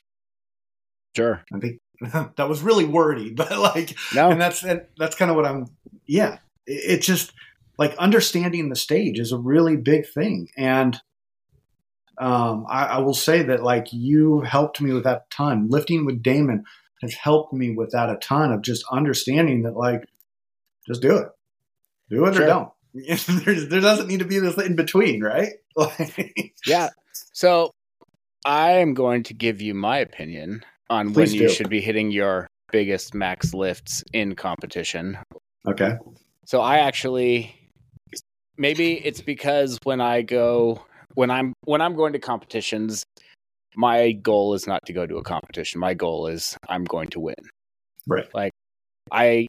Sure. 1.16 1.44
I 1.54 1.60
think 1.60 1.80
that 2.36 2.48
was 2.50 2.62
really 2.62 2.86
wordy, 2.86 3.32
but 3.36 3.58
like, 3.58 3.96
No. 4.14 4.30
and 4.30 4.40
that's 4.40 4.64
and 4.64 4.84
that's 4.98 5.16
kind 5.16 5.30
of 5.32 5.38
what 5.38 5.46
I'm. 5.46 5.68
Yeah, 6.06 6.38
it, 6.68 6.98
it 7.00 7.02
just 7.02 7.34
like 7.78 7.96
understanding 7.98 8.70
the 8.70 8.76
stage 8.76 9.20
is 9.20 9.32
a 9.32 9.38
really 9.38 9.76
big 9.76 10.06
thing, 10.08 10.50
and 10.58 11.00
um, 12.18 12.66
I, 12.70 12.86
I 12.86 12.98
will 13.00 13.14
say 13.14 13.42
that 13.44 13.64
like 13.64 13.88
you 13.92 14.42
helped 14.42 14.82
me 14.82 14.94
with 14.94 15.04
that 15.06 15.30
ton. 15.32 15.68
Lifting 15.70 16.06
with 16.06 16.22
Damon 16.22 16.64
has 17.02 17.14
helped 17.16 17.52
me 17.54 17.72
with 17.72 17.92
that 17.92 18.10
a 18.12 18.18
ton 18.18 18.52
of 18.52 18.62
just 18.62 18.84
understanding 18.92 19.64
that 19.64 19.76
like, 19.76 20.04
just 20.88 21.02
do 21.02 21.18
it, 21.18 21.28
do 22.10 22.26
it 22.26 22.36
Sure. 22.36 22.44
or 22.44 22.48
don't. 22.48 22.70
there, 23.28 23.56
there 23.56 23.82
doesn't 23.82 24.08
need 24.08 24.20
to 24.20 24.26
be 24.26 24.40
this 24.40 24.58
in 24.58 24.76
between, 24.76 25.24
right? 25.24 25.54
Like, 25.78 26.54
Yeah. 26.66 26.90
So 27.32 27.72
I 28.46 28.72
am 28.72 28.94
going 28.94 29.24
to 29.24 29.34
give 29.34 29.62
you 29.62 29.74
my 29.74 30.00
opinion 30.00 30.66
on 30.90 31.14
Please 31.14 31.32
when 31.32 31.42
you 31.42 31.50
should 31.50 31.70
be 31.70 31.80
hitting 31.80 32.12
your 32.12 32.48
biggest 32.72 33.14
max 33.14 33.54
lifts 33.54 34.04
in 34.12 34.36
competition. 34.36 35.18
okay, 35.66 35.94
So 36.46 36.60
I 36.60 36.80
actually 36.80 37.56
maybe 38.58 38.94
it's 39.06 39.22
because 39.22 39.78
when 39.84 40.02
I 40.02 40.22
go 40.22 40.84
when 41.14 41.32
I'm 41.32 41.54
when 41.66 41.82
I'm 41.82 41.96
going 41.96 42.14
to 42.14 42.20
competitions, 42.20 43.04
my 43.76 44.12
goal 44.12 44.54
is 44.54 44.68
not 44.68 44.86
to 44.86 44.94
go 44.94 45.06
to 45.06 45.18
a 45.18 45.24
competition. 45.24 45.80
My 45.80 45.94
goal 45.94 46.28
is 46.28 46.58
I'm 46.68 46.84
going 46.84 47.10
to 47.10 47.20
win. 47.20 47.36
Right. 48.08 48.28
Like 48.34 48.52
I 49.12 49.48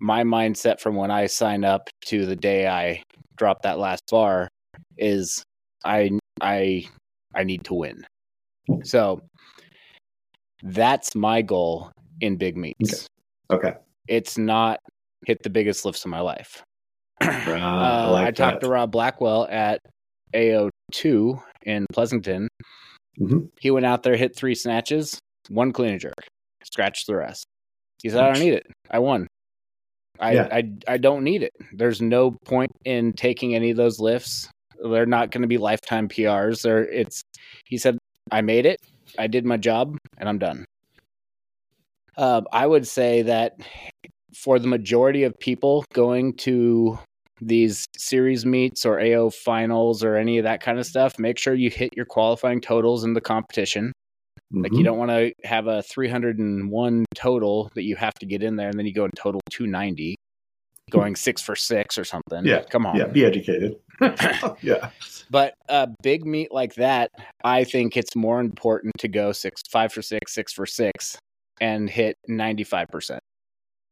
my 0.00 0.22
mindset 0.22 0.80
from 0.80 0.94
when 0.96 1.10
I 1.10 1.26
sign 1.26 1.64
up 1.64 1.88
to 2.06 2.26
the 2.26 2.36
day 2.36 2.66
I 2.68 3.02
drop 3.36 3.62
that 3.62 3.78
last 3.78 4.02
bar 4.10 4.48
is 4.98 5.42
I 5.84 6.10
I 6.40 6.84
I 7.34 7.44
need 7.44 7.64
to 7.64 7.74
win. 7.74 8.04
So 8.82 9.20
that's 10.62 11.14
my 11.14 11.42
goal 11.42 11.90
in 12.20 12.36
big 12.36 12.56
meets. 12.56 13.06
okay. 13.50 13.74
It's 14.08 14.38
not 14.38 14.78
hit 15.26 15.42
the 15.42 15.50
biggest 15.50 15.84
lifts 15.84 16.04
of 16.04 16.10
my 16.10 16.20
life. 16.20 16.62
Uh, 17.20 17.26
Uh, 17.26 18.14
I, 18.26 18.30
talked 18.30 18.60
to 18.62 18.68
Rob 18.68 18.90
Blackwell 18.92 19.46
at 19.50 19.80
AO2 20.34 21.42
in 21.64 21.86
Pleasanton. 21.92 22.48
Mhm. 23.18 23.48
He 23.60 23.70
went 23.70 23.86
out 23.86 24.02
there, 24.02 24.16
hit 24.16 24.36
three 24.36 24.54
snatches, 24.54 25.18
one 25.48 25.72
clean 25.72 25.92
and 25.92 26.00
jerk, 26.00 26.14
scratched 26.64 27.06
the 27.06 27.16
rest. 27.16 27.46
He 28.02 28.10
said, 28.10 28.22
"I 28.22 28.32
don't 28.32 28.42
need 28.42 28.52
it. 28.52 28.66
I 28.90 28.98
won. 28.98 29.26
I, 30.20 30.32
Yeah. 30.32 30.48
I 30.50 30.70
I 30.88 30.96
don't 30.98 31.24
need 31.24 31.42
it. 31.42 31.52
There's 31.72 32.00
no 32.00 32.32
point 32.44 32.72
in 32.84 33.12
taking 33.12 33.54
any 33.54 33.70
of 33.70 33.76
those 33.76 34.00
lifts. 34.00 34.48
They're 34.82 35.06
not 35.06 35.30
going 35.30 35.42
to 35.42 35.48
be 35.48 35.58
lifetime 35.58 36.08
PRs. 36.08 36.68
Or 36.68 36.84
it's." 36.84 37.22
He 37.64 37.78
said, 37.78 37.98
"I 38.30 38.40
made 38.40 38.66
it. 38.66 38.80
I 39.18 39.26
did 39.26 39.44
my 39.44 39.56
job, 39.56 39.96
and 40.18 40.28
I'm 40.28 40.38
done." 40.38 40.64
Um, 42.16 42.46
I 42.52 42.66
would 42.66 42.86
say 42.86 43.22
that 43.22 43.60
for 44.34 44.58
the 44.58 44.68
majority 44.68 45.22
of 45.24 45.38
people 45.38 45.84
going 45.92 46.34
to 46.34 46.98
these 47.40 47.84
series 47.96 48.46
meets 48.46 48.86
or 48.86 49.00
AO 49.00 49.30
finals 49.30 50.02
or 50.02 50.16
any 50.16 50.38
of 50.38 50.44
that 50.44 50.62
kind 50.62 50.78
of 50.78 50.86
stuff, 50.86 51.18
make 51.18 51.38
sure 51.38 51.54
you 51.54 51.70
hit 51.70 51.90
your 51.94 52.06
qualifying 52.06 52.60
totals 52.60 53.04
in 53.04 53.12
the 53.12 53.20
competition. 53.20 53.92
Like 54.52 54.72
Mhm. 54.72 54.78
you 54.78 54.84
don't 54.84 54.98
want 54.98 55.10
to 55.10 55.32
have 55.44 55.66
a 55.66 55.82
301 55.82 57.04
total 57.14 57.70
that 57.74 57.82
you 57.82 57.96
have 57.96 58.14
to 58.14 58.26
get 58.26 58.42
in 58.42 58.56
there 58.56 58.68
and 58.68 58.78
then 58.78 58.86
you 58.86 58.92
go 58.94 59.04
in 59.04 59.10
total 59.16 59.40
290 59.50 60.14
going 60.90 61.16
6 61.16 61.42
for 61.42 61.56
6 61.56 61.98
or 61.98 62.04
something. 62.04 62.44
Yeah, 62.44 62.62
Come 62.70 62.86
on. 62.86 62.96
yeah, 62.96 63.06
be 63.06 63.24
educated. 63.24 63.74
yeah, 64.62 64.90
But 65.30 65.54
a 65.68 65.88
big 66.02 66.24
meet 66.24 66.52
like 66.52 66.74
that, 66.74 67.10
I 67.42 67.64
think 67.64 67.96
it's 67.96 68.14
more 68.14 68.38
important 68.40 68.92
to 68.98 69.08
go 69.08 69.32
6 69.32 69.62
5 69.68 69.92
for 69.92 70.02
6, 70.02 70.32
6 70.32 70.52
for 70.52 70.64
6 70.66 71.18
and 71.60 71.90
hit 71.90 72.14
95%. 72.28 73.18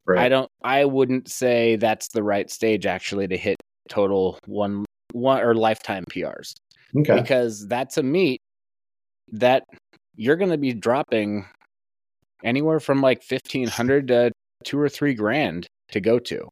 right. 0.05 0.19
I 0.25 0.29
don't. 0.29 0.49
I 0.63 0.85
wouldn't 0.85 1.27
say 1.29 1.75
that's 1.75 2.07
the 2.09 2.23
right 2.23 2.49
stage 2.49 2.85
actually 2.85 3.27
to 3.27 3.35
hit 3.37 3.57
total 3.89 4.39
one 4.45 4.85
one 5.11 5.41
or 5.41 5.53
lifetime 5.55 6.03
PRs 6.09 6.53
okay. 6.97 7.15
because 7.21 7.67
that's 7.67 7.97
a 7.97 8.03
meet 8.03 8.39
that 9.31 9.63
you're 10.15 10.35
going 10.35 10.51
to 10.51 10.57
be 10.57 10.73
dropping 10.73 11.45
anywhere 12.43 12.79
from 12.79 13.01
like 13.01 13.23
fifteen 13.23 13.67
hundred 13.67 14.07
to 14.09 14.31
two 14.63 14.79
or 14.79 14.89
three 14.89 15.13
grand 15.13 15.67
to 15.91 15.99
go 15.99 16.19
to. 16.19 16.47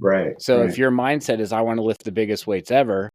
Right. 0.00 0.40
So 0.40 0.60
right. 0.60 0.68
if 0.68 0.78
your 0.78 0.90
mindset 0.90 1.40
is 1.40 1.52
I 1.52 1.60
want 1.60 1.78
to 1.78 1.82
lift 1.82 2.04
the 2.04 2.12
biggest 2.12 2.46
weights 2.46 2.70
ever, 2.70 3.10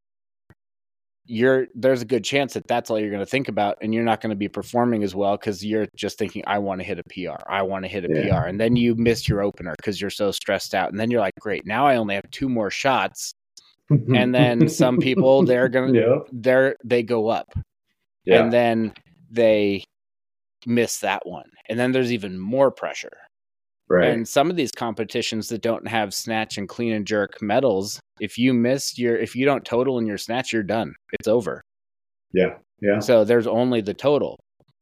you're 1.25 1.67
there's 1.75 2.01
a 2.01 2.05
good 2.05 2.23
chance 2.23 2.53
that 2.53 2.67
that's 2.67 2.89
all 2.89 2.99
you're 2.99 3.11
going 3.11 3.19
to 3.19 3.25
think 3.25 3.49
about 3.49 3.77
and 3.81 3.93
you're 3.93 4.03
not 4.03 4.21
going 4.21 4.31
to 4.31 4.35
be 4.35 4.47
performing 4.47 5.03
as 5.03 5.13
well 5.13 5.37
cuz 5.37 5.63
you're 5.63 5.87
just 5.95 6.17
thinking 6.17 6.43
I 6.47 6.57
want 6.57 6.81
to 6.81 6.85
hit 6.85 6.99
a 6.99 7.03
PR. 7.03 7.41
I 7.47 7.61
want 7.61 7.85
to 7.85 7.89
hit 7.89 8.05
a 8.05 8.07
Yeah. 8.09 8.41
PR 8.41 8.47
and 8.47 8.59
then 8.59 8.75
you 8.75 8.95
miss 8.95 9.27
your 9.27 9.41
opener 9.41 9.75
cuz 9.83 10.01
you're 10.01 10.09
so 10.09 10.31
stressed 10.31 10.73
out 10.73 10.89
and 10.89 10.99
then 10.99 11.11
you're 11.11 11.21
like 11.21 11.35
great, 11.39 11.65
now 11.67 11.85
I 11.85 11.97
only 11.97 12.15
have 12.15 12.29
two 12.31 12.49
more 12.49 12.71
shots 12.71 13.33
and 13.89 14.33
then 14.33 14.69
some 14.69 14.97
people 14.97 15.43
they're 15.43 15.69
going 15.69 15.93
to 15.93 15.99
yeah, 15.99 16.17
they're 16.31 16.75
they 16.83 17.03
go 17.03 17.27
up 17.27 17.53
yeah, 18.25 18.41
and 18.41 18.51
then 18.51 18.93
they 19.29 19.83
miss 20.65 20.99
that 20.99 21.25
one. 21.25 21.49
And 21.69 21.79
then 21.79 21.91
there's 21.91 22.11
even 22.11 22.37
more 22.39 22.71
pressure. 22.71 23.17
right. 23.89 24.09
And 24.09 24.27
some 24.27 24.49
of 24.49 24.55
these 24.55 24.71
competitions 24.71 25.49
that 25.49 25.61
don't 25.61 25.87
have 25.87 26.13
snatch 26.13 26.57
and 26.57 26.67
clean 26.67 26.93
and 26.93 27.07
jerk 27.07 27.41
medals, 27.41 27.99
if 28.19 28.37
you 28.37 28.53
miss 28.53 28.97
your 28.97 29.15
if 29.17 29.35
you 29.35 29.45
don't 29.45 29.65
total 29.65 29.97
in 29.99 30.05
your 30.05 30.17
snatch, 30.17 30.51
you're 30.53 30.63
done. 30.63 30.93
It's 31.13 31.27
over. 31.27 31.61
yeah, 32.33 32.57
yeah, 32.81 32.99
So 32.99 33.23
there's 33.23 33.47
only 33.47 33.81
the 33.81 33.93
total. 33.93 34.37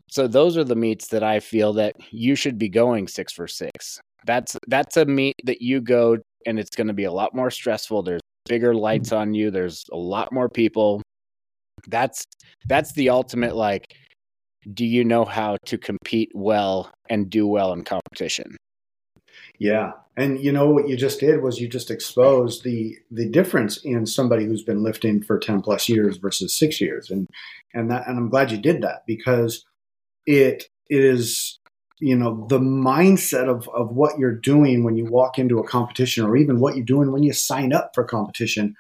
So 0.10 0.28
those 0.28 0.58
are 0.58 0.64
the 0.64 0.76
meets 0.76 1.08
that 1.10 1.24
I 1.24 1.40
feel 1.40 1.74
that 1.74 1.96
you 2.12 2.36
should 2.36 2.58
be 2.58 2.70
going 2.70 3.08
six 3.08 3.34
for 3.34 3.48
six. 3.48 4.00
That's 4.26 4.58
that's 4.68 4.98
a 4.98 5.06
meet 5.06 5.36
that 5.46 5.62
you 5.62 5.82
go 5.82 6.18
and 6.46 6.60
it's 6.60 6.76
going 6.76 6.88
to 6.88 6.94
be 6.94 7.04
a 7.06 7.12
lot 7.12 7.36
more 7.36 7.52
stressful. 7.52 8.04
There's 8.04 8.22
bigger 8.46 8.74
lights 8.74 9.12
on 9.12 9.34
you. 9.34 9.52
There's 9.52 9.84
a 9.92 9.98
lot 9.98 10.32
more 10.32 10.50
people. 10.50 11.02
That's 11.88 12.24
that's 12.68 12.94
the 12.94 13.10
ultimate 13.10 13.56
like 13.56 13.86
do 14.74 14.86
you 14.86 15.04
know 15.04 15.26
how 15.26 15.58
to 15.66 15.78
compete 15.78 16.32
well 16.34 16.92
and 17.10 17.30
do 17.30 17.48
well 17.48 17.74
in 17.74 17.84
competition? 17.84 18.58
yeah. 19.60 19.94
And 20.16 20.44
you 20.44 20.52
know 20.52 20.70
what 20.70 20.88
you 20.88 20.96
just 20.96 21.20
did 21.20 21.42
was 21.42 21.60
you 21.60 21.68
just 21.68 21.92
exposed 21.92 22.64
the 22.64 22.98
the 23.12 23.30
difference 23.30 23.78
in 23.78 24.06
somebody 24.06 24.46
who's 24.46 24.64
been 24.64 24.84
lifting 24.84 25.22
for 25.22 25.38
ten 25.38 25.62
plus 25.62 25.88
years 25.90 26.18
versus 26.18 26.58
six 26.58 26.82
years, 26.82 27.10
and 27.12 27.28
and 27.74 27.92
that 27.92 28.08
and 28.08 28.18
I'm 28.18 28.30
glad 28.30 28.52
you 28.52 28.58
did 28.58 28.82
that 28.82 29.04
because 29.06 29.66
it 30.26 30.66
is 30.90 31.60
you 32.00 32.16
know 32.16 32.46
the 32.50 32.60
mindset 32.60 33.48
of 33.48 33.70
of 33.70 33.92
what 33.92 34.18
you're 34.18 34.36
doing 34.36 34.84
when 34.84 34.96
you 34.96 35.06
walk 35.06 35.38
into 35.38 35.60
a 35.60 35.68
competition 35.68 36.26
or 36.26 36.36
even 36.36 36.60
what 36.60 36.76
you're 36.76 36.86
doing 36.86 37.12
when 37.12 37.24
you 37.24 37.34
sign 37.34 37.74
up 37.74 37.92
for 37.94 38.04
competition 38.04 38.76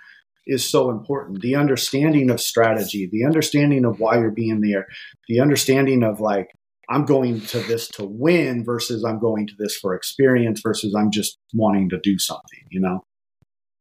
is 0.47 0.67
so 0.67 0.89
important 0.89 1.41
the 1.41 1.55
understanding 1.55 2.29
of 2.29 2.39
strategy 2.41 3.07
the 3.11 3.25
understanding 3.25 3.85
of 3.85 3.99
why 3.99 4.17
you're 4.17 4.31
being 4.31 4.61
there 4.61 4.87
the 5.27 5.39
understanding 5.39 6.03
of 6.03 6.19
like 6.19 6.49
i'm 6.89 7.05
going 7.05 7.39
to 7.41 7.59
this 7.61 7.87
to 7.87 8.03
win 8.05 8.63
versus 8.63 9.03
i'm 9.05 9.19
going 9.19 9.45
to 9.47 9.53
this 9.59 9.77
for 9.77 9.93
experience 9.93 10.61
versus 10.63 10.95
i'm 10.97 11.11
just 11.11 11.37
wanting 11.53 11.89
to 11.89 11.99
do 12.01 12.17
something 12.17 12.61
you 12.71 12.79
know 12.79 13.03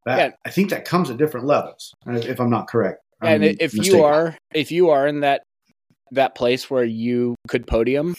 that 0.05 0.19
Yeah. 0.19 0.31
i 0.45 0.51
think 0.51 0.71
that 0.71 0.85
comes 0.85 1.11
at 1.11 1.17
different 1.17 1.47
levels 1.47 1.93
uh, 2.09 2.13
if 2.13 2.41
i'm 2.41 2.51
not 2.51 2.69
correct 2.69 3.01
and 3.23 3.45
I'm 3.45 3.57
if 3.61 3.73
mistaken. 3.75 3.85
you 3.99 4.05
are 4.05 4.37
if 4.55 4.71
you 4.71 4.91
are 4.91 5.07
in 5.07 5.21
that 5.21 5.43
that 6.13 6.35
place 6.35 6.71
where 6.71 6.85
you 6.85 7.35
could 7.49 7.67
podium 7.67 8.15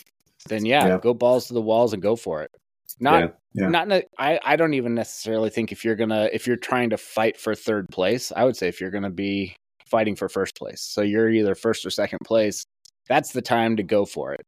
then 0.49 0.65
yeah, 0.65 0.87
Yeah. 0.87 0.97
go 1.01 1.13
balls 1.13 1.47
to 1.47 1.53
the 1.53 1.61
walls 1.61 1.93
and 1.93 2.01
go 2.01 2.15
for 2.15 2.41
it 2.43 2.51
not 2.99 3.19
Yeah, 3.21 3.27
yeah. 3.63 3.69
not 3.69 3.87
ne- 3.87 4.07
I, 4.17 4.39
I 4.43 4.55
don't 4.55 4.73
even 4.73 4.93
necessarily 4.95 5.49
think 5.49 5.71
if 5.71 5.83
you're 5.83 5.95
gonna 5.95 6.29
if 6.31 6.47
you're 6.47 6.55
trying 6.55 6.89
to 6.91 6.97
fight 6.97 7.37
for 7.37 7.53
third 7.55 7.87
place 7.91 8.31
i 8.35 8.43
would 8.43 8.55
say 8.55 8.67
if 8.67 8.79
you're 8.81 8.91
gonna 8.91 9.09
be 9.09 9.55
fighting 9.85 10.15
for 10.15 10.29
first 10.29 10.55
place 10.55 10.81
so 10.81 11.01
you're 11.01 11.29
either 11.29 11.55
first 11.55 11.85
or 11.85 11.89
second 11.89 12.19
place 12.25 12.63
that's 13.07 13.31
the 13.31 13.41
time 13.41 13.75
to 13.77 13.83
go 13.83 14.05
for 14.05 14.33
it 14.33 14.41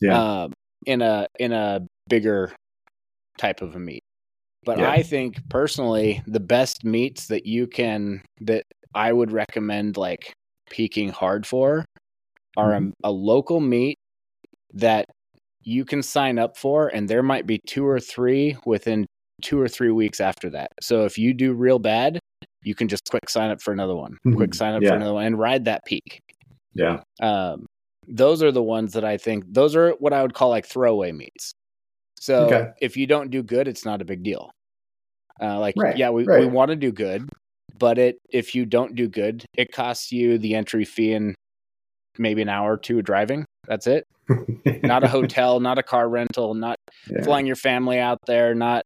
Yeah. 0.00 0.42
um, 0.44 0.52
in 0.86 1.00
a 1.02 1.26
in 1.38 1.52
a 1.52 1.80
bigger 2.08 2.52
type 3.38 3.62
of 3.62 3.74
a 3.76 3.78
meet 3.78 4.02
but 4.64 4.78
Yeah. 4.78 4.90
i 4.90 5.02
think 5.02 5.38
personally 5.48 6.22
the 6.26 6.40
best 6.40 6.84
meets 6.84 7.26
that 7.28 7.46
you 7.46 7.66
can 7.66 8.22
that 8.42 8.64
i 8.94 9.12
would 9.12 9.32
recommend 9.32 9.96
like 9.96 10.32
peaking 10.70 11.08
hard 11.10 11.46
for 11.46 11.84
are 12.56 12.70
Mm-hmm. 12.72 12.90
a, 13.04 13.08
a 13.08 13.12
local 13.12 13.60
meet 13.60 13.96
that 14.74 15.06
you 15.64 15.84
can 15.84 16.02
sign 16.02 16.38
up 16.38 16.56
for 16.56 16.88
and 16.88 17.08
there 17.08 17.22
might 17.22 17.46
be 17.46 17.58
two 17.66 17.86
or 17.86 17.98
three 17.98 18.56
within 18.66 19.06
two 19.42 19.60
or 19.60 19.66
three 19.68 19.90
weeks 19.90 20.20
after 20.20 20.48
that 20.50 20.68
so 20.80 21.04
if 21.04 21.18
you 21.18 21.34
do 21.34 21.52
real 21.52 21.78
bad 21.78 22.18
you 22.62 22.74
can 22.74 22.86
just 22.88 23.02
quick 23.10 23.28
sign 23.28 23.50
up 23.50 23.60
for 23.60 23.72
another 23.72 23.94
one 23.96 24.16
Mhm. 24.26 24.36
quick 24.36 24.54
sign 24.54 24.74
up 24.74 24.82
Yeah. 24.82 24.90
for 24.90 24.94
another 24.96 25.14
one 25.14 25.26
and 25.26 25.38
ride 25.38 25.64
that 25.64 25.84
peak 25.86 26.20
yeah 26.74 27.02
um, 27.20 27.66
those 28.06 28.42
are 28.42 28.52
the 28.52 28.62
ones 28.62 28.92
that 28.92 29.04
I 29.04 29.16
think 29.16 29.44
those 29.48 29.74
are 29.74 29.92
what 29.92 30.12
I 30.12 30.20
would 30.22 30.34
call 30.34 30.50
like 30.50 30.66
throwaway 30.66 31.10
meets. 31.12 31.52
So 32.20 32.44
Okay. 32.46 32.70
if 32.82 32.96
you 32.98 33.06
don't 33.06 33.30
do 33.30 33.42
good, 33.42 33.66
it's 33.66 33.84
not 33.86 34.02
a 34.02 34.04
big 34.04 34.22
deal. 34.22 34.50
Uh, 35.40 35.58
like 35.58 35.74
Right, 35.78 35.96
yeah, 35.96 36.10
we, 36.10 36.26
we 36.26 36.44
want 36.46 36.68
to 36.70 36.76
do 36.76 36.92
good, 36.92 37.26
but 37.78 37.96
it 37.98 38.18
if 38.30 38.54
you 38.54 38.66
don't 38.66 38.94
do 38.94 39.08
good, 39.08 39.44
it 39.56 39.72
costs 39.72 40.12
you 40.12 40.36
the 40.36 40.54
entry 40.54 40.84
fee 40.84 41.14
and 41.14 41.34
maybe 42.18 42.42
an 42.42 42.48
hour 42.50 42.74
or 42.74 42.76
two 42.76 42.98
of 42.98 43.04
driving. 43.04 43.46
That's 43.66 43.86
it. 43.86 44.06
not 44.82 45.04
a 45.04 45.08
hotel, 45.08 45.60
not 45.60 45.78
a 45.78 45.82
car 45.82 46.08
rental, 46.08 46.54
not 46.54 46.78
yeah. 47.10 47.22
flying 47.22 47.46
your 47.46 47.56
family 47.56 47.98
out 47.98 48.20
there, 48.26 48.54
not 48.54 48.84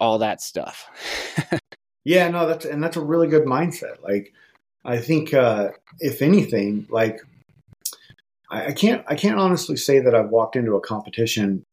all 0.00 0.18
that 0.18 0.40
stuff. 0.40 0.86
yeah, 2.04 2.28
no, 2.28 2.46
that's 2.46 2.64
and 2.64 2.82
that's 2.82 2.96
a 2.96 3.00
really 3.00 3.28
good 3.28 3.44
mindset. 3.44 4.02
Like 4.02 4.32
I 4.84 4.98
think 4.98 5.34
uh 5.34 5.70
if 6.00 6.22
anything, 6.22 6.86
like 6.90 7.20
I, 8.50 8.66
I 8.66 8.72
can't 8.72 9.04
I 9.08 9.14
can't 9.14 9.38
honestly 9.38 9.76
say 9.76 10.00
that 10.00 10.14
I've 10.14 10.30
walked 10.30 10.56
into 10.56 10.74
a 10.74 10.80
competition 10.80 11.64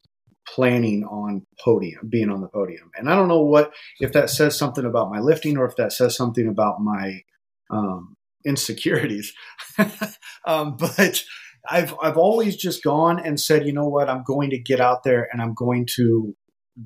planning 0.48 1.04
on 1.04 1.44
podium, 1.60 2.08
being 2.08 2.30
on 2.30 2.40
the 2.40 2.48
podium. 2.48 2.90
And 2.96 3.10
I 3.10 3.16
don't 3.16 3.28
know 3.28 3.42
what 3.42 3.72
if 4.00 4.12
that 4.12 4.30
says 4.30 4.56
something 4.56 4.84
about 4.84 5.10
my 5.10 5.18
lifting 5.18 5.58
or 5.58 5.66
if 5.66 5.76
that 5.76 5.92
says 5.92 6.16
something 6.16 6.46
about 6.46 6.80
my 6.80 7.22
um, 7.70 8.14
insecurities. 8.44 9.32
um, 10.46 10.76
but 10.76 11.24
I've 11.68 11.94
I've 12.02 12.16
always 12.16 12.56
just 12.56 12.82
gone 12.82 13.18
and 13.18 13.40
said, 13.40 13.66
you 13.66 13.72
know 13.72 13.88
what, 13.88 14.08
I'm 14.08 14.22
going 14.24 14.50
to 14.50 14.58
get 14.58 14.80
out 14.80 15.04
there 15.04 15.28
and 15.32 15.40
I'm 15.40 15.54
going 15.54 15.86
to 15.96 16.34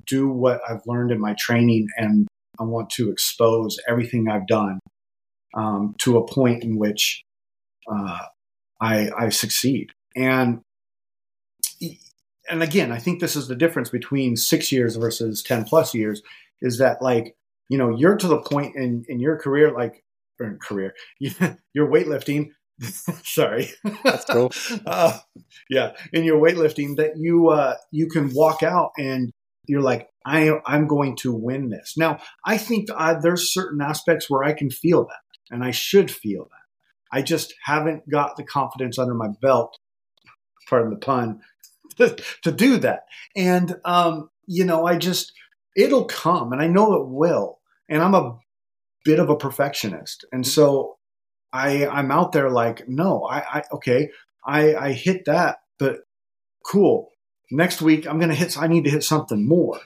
do 0.06 0.28
what 0.28 0.60
I've 0.68 0.82
learned 0.86 1.10
in 1.10 1.20
my 1.20 1.34
training, 1.38 1.88
and 1.96 2.28
I 2.58 2.64
want 2.64 2.90
to 2.90 3.10
expose 3.10 3.78
everything 3.88 4.28
I've 4.28 4.46
done 4.46 4.78
um, 5.54 5.94
to 6.02 6.18
a 6.18 6.26
point 6.26 6.62
in 6.62 6.78
which 6.78 7.22
uh, 7.90 8.18
I, 8.80 9.10
I 9.18 9.28
succeed. 9.30 9.90
And 10.16 10.60
and 12.48 12.62
again, 12.62 12.90
I 12.90 12.98
think 12.98 13.20
this 13.20 13.36
is 13.36 13.48
the 13.48 13.54
difference 13.54 13.90
between 13.90 14.36
six 14.36 14.72
years 14.72 14.96
versus 14.96 15.42
ten 15.42 15.64
plus 15.64 15.94
years 15.94 16.22
is 16.60 16.78
that 16.78 17.00
like 17.00 17.34
you 17.68 17.78
know 17.78 17.96
you're 17.96 18.16
to 18.16 18.28
the 18.28 18.40
point 18.40 18.76
in 18.76 19.04
in 19.08 19.20
your 19.20 19.36
career 19.36 19.72
like 19.72 20.02
or 20.40 20.56
career 20.60 20.94
you're 21.18 21.88
weightlifting 21.88 22.50
sorry. 23.24 23.70
That's 24.04 24.24
cool. 24.24 24.50
Uh, 24.86 25.18
yeah 25.68 25.92
in 26.12 26.24
your 26.24 26.40
weightlifting 26.40 26.96
that 26.96 27.12
you 27.16 27.48
uh 27.48 27.74
you 27.90 28.08
can 28.08 28.30
walk 28.34 28.62
out 28.62 28.90
and 28.98 29.30
you're 29.66 29.82
like 29.82 30.08
i 30.24 30.50
i'm 30.66 30.86
going 30.86 31.16
to 31.16 31.32
win 31.32 31.68
this. 31.70 31.94
Now 31.96 32.18
i 32.44 32.56
think 32.56 32.88
uh, 32.94 33.18
there's 33.20 33.52
certain 33.52 33.80
aspects 33.80 34.28
where 34.28 34.42
i 34.42 34.52
can 34.52 34.70
feel 34.70 35.04
that 35.04 35.54
and 35.54 35.64
i 35.64 35.70
should 35.70 36.10
feel 36.10 36.44
that. 36.44 37.16
I 37.16 37.22
just 37.22 37.54
haven't 37.64 38.08
got 38.08 38.36
the 38.36 38.44
confidence 38.44 38.98
under 38.98 39.14
my 39.14 39.28
belt 39.40 39.76
pardon 40.68 40.90
the 40.90 40.96
pun 40.96 41.40
to, 41.96 42.16
to 42.42 42.52
do 42.52 42.78
that. 42.78 43.04
And 43.36 43.76
um 43.84 44.30
you 44.46 44.64
know 44.64 44.86
i 44.86 44.96
just 44.96 45.32
it'll 45.76 46.06
come 46.06 46.52
and 46.52 46.60
i 46.60 46.66
know 46.66 46.94
it 46.94 47.08
will. 47.08 47.58
And 47.88 48.02
i'm 48.02 48.14
a 48.14 48.38
bit 49.04 49.18
of 49.18 49.30
a 49.30 49.36
perfectionist. 49.36 50.24
And 50.32 50.46
so 50.46 50.96
I 51.52 51.86
I'm 51.86 52.10
out 52.10 52.32
there 52.32 52.50
like, 52.50 52.88
no, 52.88 53.24
I, 53.24 53.58
I 53.58 53.62
okay, 53.72 54.10
I, 54.44 54.74
I 54.74 54.92
hit 54.92 55.24
that, 55.26 55.58
but 55.78 56.00
cool. 56.66 57.10
Next 57.50 57.82
week 57.82 58.06
I'm 58.06 58.18
gonna 58.18 58.34
hit 58.34 58.56
I 58.58 58.66
need 58.66 58.84
to 58.84 58.90
hit 58.90 59.04
something 59.04 59.46
more. 59.46 59.80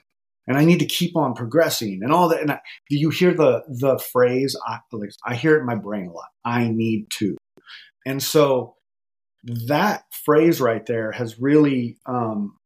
And 0.46 0.58
I 0.58 0.66
need 0.66 0.80
to 0.80 0.86
keep 0.86 1.16
on 1.16 1.32
progressing 1.32 2.00
and 2.02 2.12
all 2.12 2.28
that. 2.28 2.42
And 2.42 2.52
I, 2.52 2.60
do 2.90 2.98
you 2.98 3.08
hear 3.08 3.32
the 3.32 3.62
the 3.66 3.98
phrase? 3.98 4.54
I, 4.66 4.80
I 5.24 5.34
hear 5.36 5.56
it 5.56 5.60
in 5.60 5.66
my 5.66 5.74
brain 5.74 6.08
a 6.08 6.12
lot. 6.12 6.28
I 6.44 6.68
need 6.68 7.08
to. 7.18 7.36
And 8.04 8.22
so 8.22 8.74
that 9.66 10.04
phrase 10.24 10.60
right 10.60 10.84
there 10.84 11.12
has 11.12 11.38
really 11.38 11.98
um, 12.06 12.56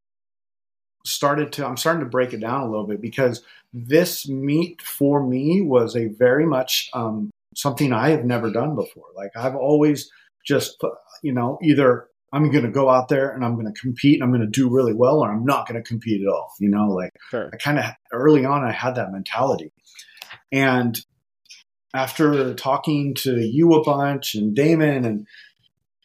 started 1.05 1.53
to. 1.53 1.67
I'm 1.67 1.77
starting 1.77 2.05
to 2.05 2.11
break 2.11 2.33
it 2.33 2.41
down 2.41 2.63
a 2.63 2.71
little 2.71 2.87
bit 2.87 3.01
because 3.01 3.43
this 3.73 4.29
meet 4.29 4.83
for 4.83 5.25
me 5.25 5.61
was 5.61 5.97
a 5.97 6.07
very 6.07 6.47
much 6.47 6.89
um, 6.95 7.31
something 7.55 7.93
I 7.93 8.11
have 8.11 8.25
never 8.25 8.51
done 8.51 8.75
before. 8.75 9.07
Like 9.17 9.31
I've 9.37 9.57
always 9.57 10.11
just, 10.47 10.83
you 11.23 11.33
know, 11.33 11.59
either 11.63 12.09
I'm 12.33 12.51
going 12.51 12.65
to 12.65 12.71
go 12.71 12.89
out 12.89 13.09
there 13.09 13.31
and 13.31 13.45
I'm 13.45 13.55
going 13.55 13.73
to 13.73 13.81
compete 13.81 14.15
and 14.15 14.23
I'm 14.23 14.31
going 14.31 14.43
to 14.43 14.61
do 14.61 14.69
really 14.69 14.93
well, 14.93 15.21
or 15.21 15.33
I'm 15.33 15.45
not 15.45 15.67
going 15.67 15.83
to 15.83 15.89
compete 15.89 16.21
at 16.21 16.29
all. 16.29 16.53
You 16.61 16.69
know, 16.69 16.89
like 16.89 17.13
sure. 17.31 17.51
I 17.53 17.57
kind 17.57 17.79
of 17.79 17.85
early 18.13 18.45
on, 18.45 18.65
I 18.65 18.73
had 18.73 18.97
that 18.97 19.13
mentality. 19.13 19.73
And 20.53 20.99
after 21.95 22.55
talking 22.55 23.15
to 23.15 23.41
you 23.41 23.75
a 23.75 23.83
bunch 23.83 24.35
and 24.35 24.55
Damon 24.55 25.05
and, 25.05 25.27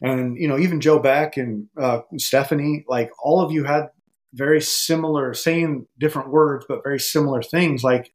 and, 0.02 0.38
you 0.38 0.48
know, 0.48 0.58
even 0.58 0.82
Joe 0.82 1.00
Beck 1.00 1.38
and 1.38 1.68
uh, 1.78 2.00
Stephanie, 2.18 2.86
like 2.88 3.12
all 3.22 3.42
of 3.42 3.52
you 3.52 3.66
had 3.66 3.88
very 4.34 4.62
similar, 4.62 5.34
saying 5.34 5.88
different 6.00 6.30
words, 6.30 6.66
but 6.68 6.84
very 6.84 7.00
similar 7.00 7.42
things. 7.42 7.84
Like 7.84 8.14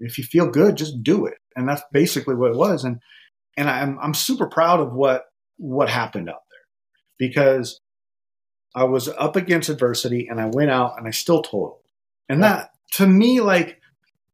if 0.00 0.18
you 0.18 0.24
feel 0.24 0.50
good, 0.50 0.76
just 0.76 1.02
do 1.02 1.26
it. 1.26 1.38
And 1.56 1.68
that's 1.68 1.82
basically 1.92 2.34
what 2.34 2.52
it 2.52 2.56
was. 2.56 2.84
And 2.84 3.00
and 3.56 3.68
I'm 3.68 3.98
I'm 4.00 4.14
super 4.14 4.48
proud 4.48 4.80
of 4.80 4.92
what 4.92 5.24
what 5.56 5.90
happened 5.90 6.28
out 6.28 6.42
there 6.50 7.28
because 7.28 7.80
I 8.74 8.84
was 8.84 9.08
up 9.08 9.36
against 9.36 9.68
adversity 9.68 10.28
and 10.28 10.40
I 10.40 10.46
went 10.46 10.70
out 10.70 10.94
and 10.96 11.06
I 11.06 11.10
still 11.10 11.42
totaled. 11.42 11.80
And 12.28 12.42
that 12.42 12.70
to 12.92 13.06
me, 13.06 13.40
like 13.40 13.80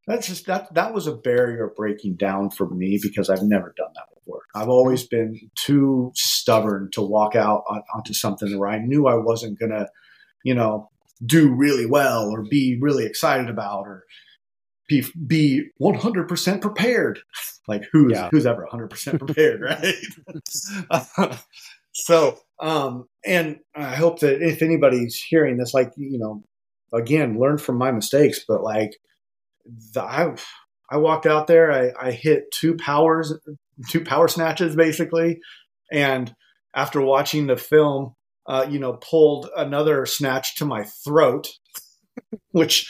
that's 0.07 0.29
just 0.29 0.47
that 0.47 0.73
that 0.75 0.95
was 0.95 1.07
a 1.07 1.17
barrier 1.17 1.73
breaking 1.75 2.17
down 2.17 2.51
for 2.51 2.69
me 2.69 2.99
because 3.03 3.29
I've 3.29 3.43
never 3.43 3.75
done 3.77 3.91
that 3.95 4.15
before. 4.15 4.43
I've 4.55 4.69
always 4.69 5.07
been 5.07 5.51
too 5.57 6.13
stubborn 6.15 6.91
to 6.93 7.03
walk 7.03 7.35
out 7.35 7.65
on, 7.69 7.83
onto 7.95 8.13
something 8.13 8.59
where 8.59 8.69
I 8.69 8.79
knew 8.79 9.09
I 9.09 9.17
wasn't 9.17 9.59
gonna, 9.59 9.89
you 10.45 10.55
know, 10.55 10.91
do 11.25 11.53
really 11.53 11.87
well 11.87 12.29
or 12.29 12.43
be 12.43 12.79
really 12.81 13.07
excited 13.07 13.49
about 13.49 13.87
or 13.87 14.05
be 14.89 15.05
be 15.27 15.69
100% 15.81 16.61
prepared. 16.61 17.21
Like 17.69 17.85
who's 17.93 18.13
yeah. 18.13 18.29
who's 18.31 18.47
ever 18.47 18.67
100% 18.71 19.19
prepared 19.27 19.61
right? 19.61 21.39
So 21.93 22.39
um 22.61 23.07
and 23.25 23.59
i 23.75 23.95
hope 23.95 24.21
that 24.21 24.41
if 24.41 24.63
anybody's 24.63 25.23
hearing 25.23 25.59
this 25.59 25.75
like 25.75 25.93
you 25.97 26.19
know 26.19 26.43
again 26.95 27.39
learn 27.39 27.59
from 27.59 27.77
my 27.77 27.91
mistakes 27.91 28.41
but 28.49 28.63
like 28.63 28.97
the, 29.93 30.03
i 30.03 30.35
i 30.91 30.97
walked 30.97 31.27
out 31.27 31.47
there 31.47 31.71
i 31.71 31.93
i 32.01 32.11
hit 32.11 32.45
two 32.51 32.75
powers 32.77 33.35
two 33.89 34.03
power 34.05 34.29
snatches 34.29 34.75
basically. 34.75 35.41
And 35.93 36.35
after 36.75 37.01
watching 37.01 37.47
the 37.47 37.57
film 37.57 38.15
uh, 38.49 38.65
you 38.71 38.79
know, 38.79 38.93
pulled 38.95 39.51
another 39.57 40.07
snatch 40.07 40.55
to 40.55 40.65
my 40.65 40.85
throat, 41.05 41.49
which 42.53 42.89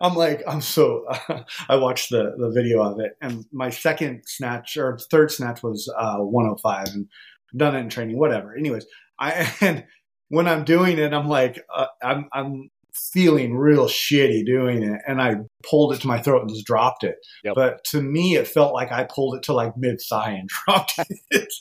I'm 0.00 0.14
like, 0.14 0.42
I'm 0.46 0.60
so. 0.60 1.04
Uh, 1.08 1.42
I 1.68 1.76
watched 1.76 2.10
the 2.10 2.34
the 2.38 2.50
video 2.50 2.82
of 2.82 3.00
it, 3.00 3.12
and 3.20 3.44
my 3.52 3.70
second 3.70 4.22
snatch 4.26 4.76
or 4.76 4.98
third 5.10 5.30
snatch 5.30 5.62
was 5.62 5.92
uh, 5.96 6.18
105, 6.18 6.88
and 6.94 7.08
done 7.56 7.76
it 7.76 7.80
in 7.80 7.88
training, 7.88 8.18
whatever. 8.18 8.56
Anyways, 8.56 8.86
I 9.18 9.52
and 9.60 9.84
when 10.28 10.46
I'm 10.46 10.64
doing 10.64 10.98
it, 10.98 11.12
I'm 11.12 11.28
like, 11.28 11.64
uh, 11.74 11.86
I'm 12.02 12.28
I'm 12.32 12.70
feeling 13.12 13.56
real 13.56 13.86
shitty 13.86 14.44
doing 14.44 14.82
it, 14.82 15.00
and 15.06 15.20
I 15.20 15.36
pulled 15.68 15.94
it 15.94 16.00
to 16.00 16.08
my 16.08 16.20
throat 16.20 16.42
and 16.42 16.50
just 16.50 16.66
dropped 16.66 17.04
it. 17.04 17.16
Yep. 17.44 17.54
But 17.54 17.84
to 17.84 18.02
me, 18.02 18.36
it 18.36 18.48
felt 18.48 18.74
like 18.74 18.92
I 18.92 19.04
pulled 19.04 19.36
it 19.36 19.42
to 19.44 19.52
like 19.52 19.76
mid 19.76 20.00
thigh 20.00 20.32
and 20.32 20.48
dropped 20.66 20.94
it 21.30 21.52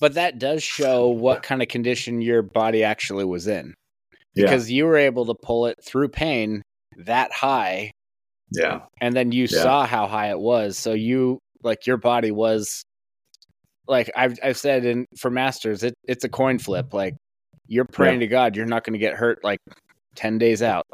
but 0.00 0.14
that 0.14 0.38
does 0.38 0.62
show 0.62 1.08
what 1.08 1.42
kind 1.42 1.62
of 1.62 1.68
condition 1.68 2.20
your 2.20 2.42
body 2.42 2.84
actually 2.84 3.24
was 3.24 3.46
in 3.46 3.74
because 4.34 4.70
yeah. 4.70 4.78
you 4.78 4.84
were 4.86 4.96
able 4.96 5.26
to 5.26 5.34
pull 5.34 5.66
it 5.66 5.78
through 5.84 6.08
pain 6.08 6.62
that 6.98 7.32
high 7.32 7.90
yeah. 8.54 8.80
and 9.00 9.14
then 9.14 9.32
you 9.32 9.46
yeah. 9.50 9.62
saw 9.62 9.86
how 9.86 10.06
high 10.06 10.30
it 10.30 10.38
was. 10.38 10.78
So 10.78 10.92
you 10.92 11.38
like 11.62 11.86
your 11.86 11.96
body 11.96 12.30
was 12.30 12.84
like 13.86 14.10
i've, 14.16 14.38
I've 14.42 14.56
said 14.56 14.84
in 14.84 15.06
for 15.18 15.30
masters 15.30 15.82
it, 15.82 15.94
it's 16.04 16.24
a 16.24 16.28
coin 16.28 16.58
flip. 16.58 16.94
Like 16.94 17.14
you're 17.66 17.86
praying 17.86 18.20
yeah. 18.20 18.26
to 18.26 18.30
god 18.30 18.56
you're 18.56 18.66
not 18.66 18.84
going 18.84 18.92
to 18.92 18.98
get 18.98 19.14
hurt 19.14 19.42
like 19.42 19.58
10 20.16 20.38
days 20.38 20.62
out. 20.62 20.86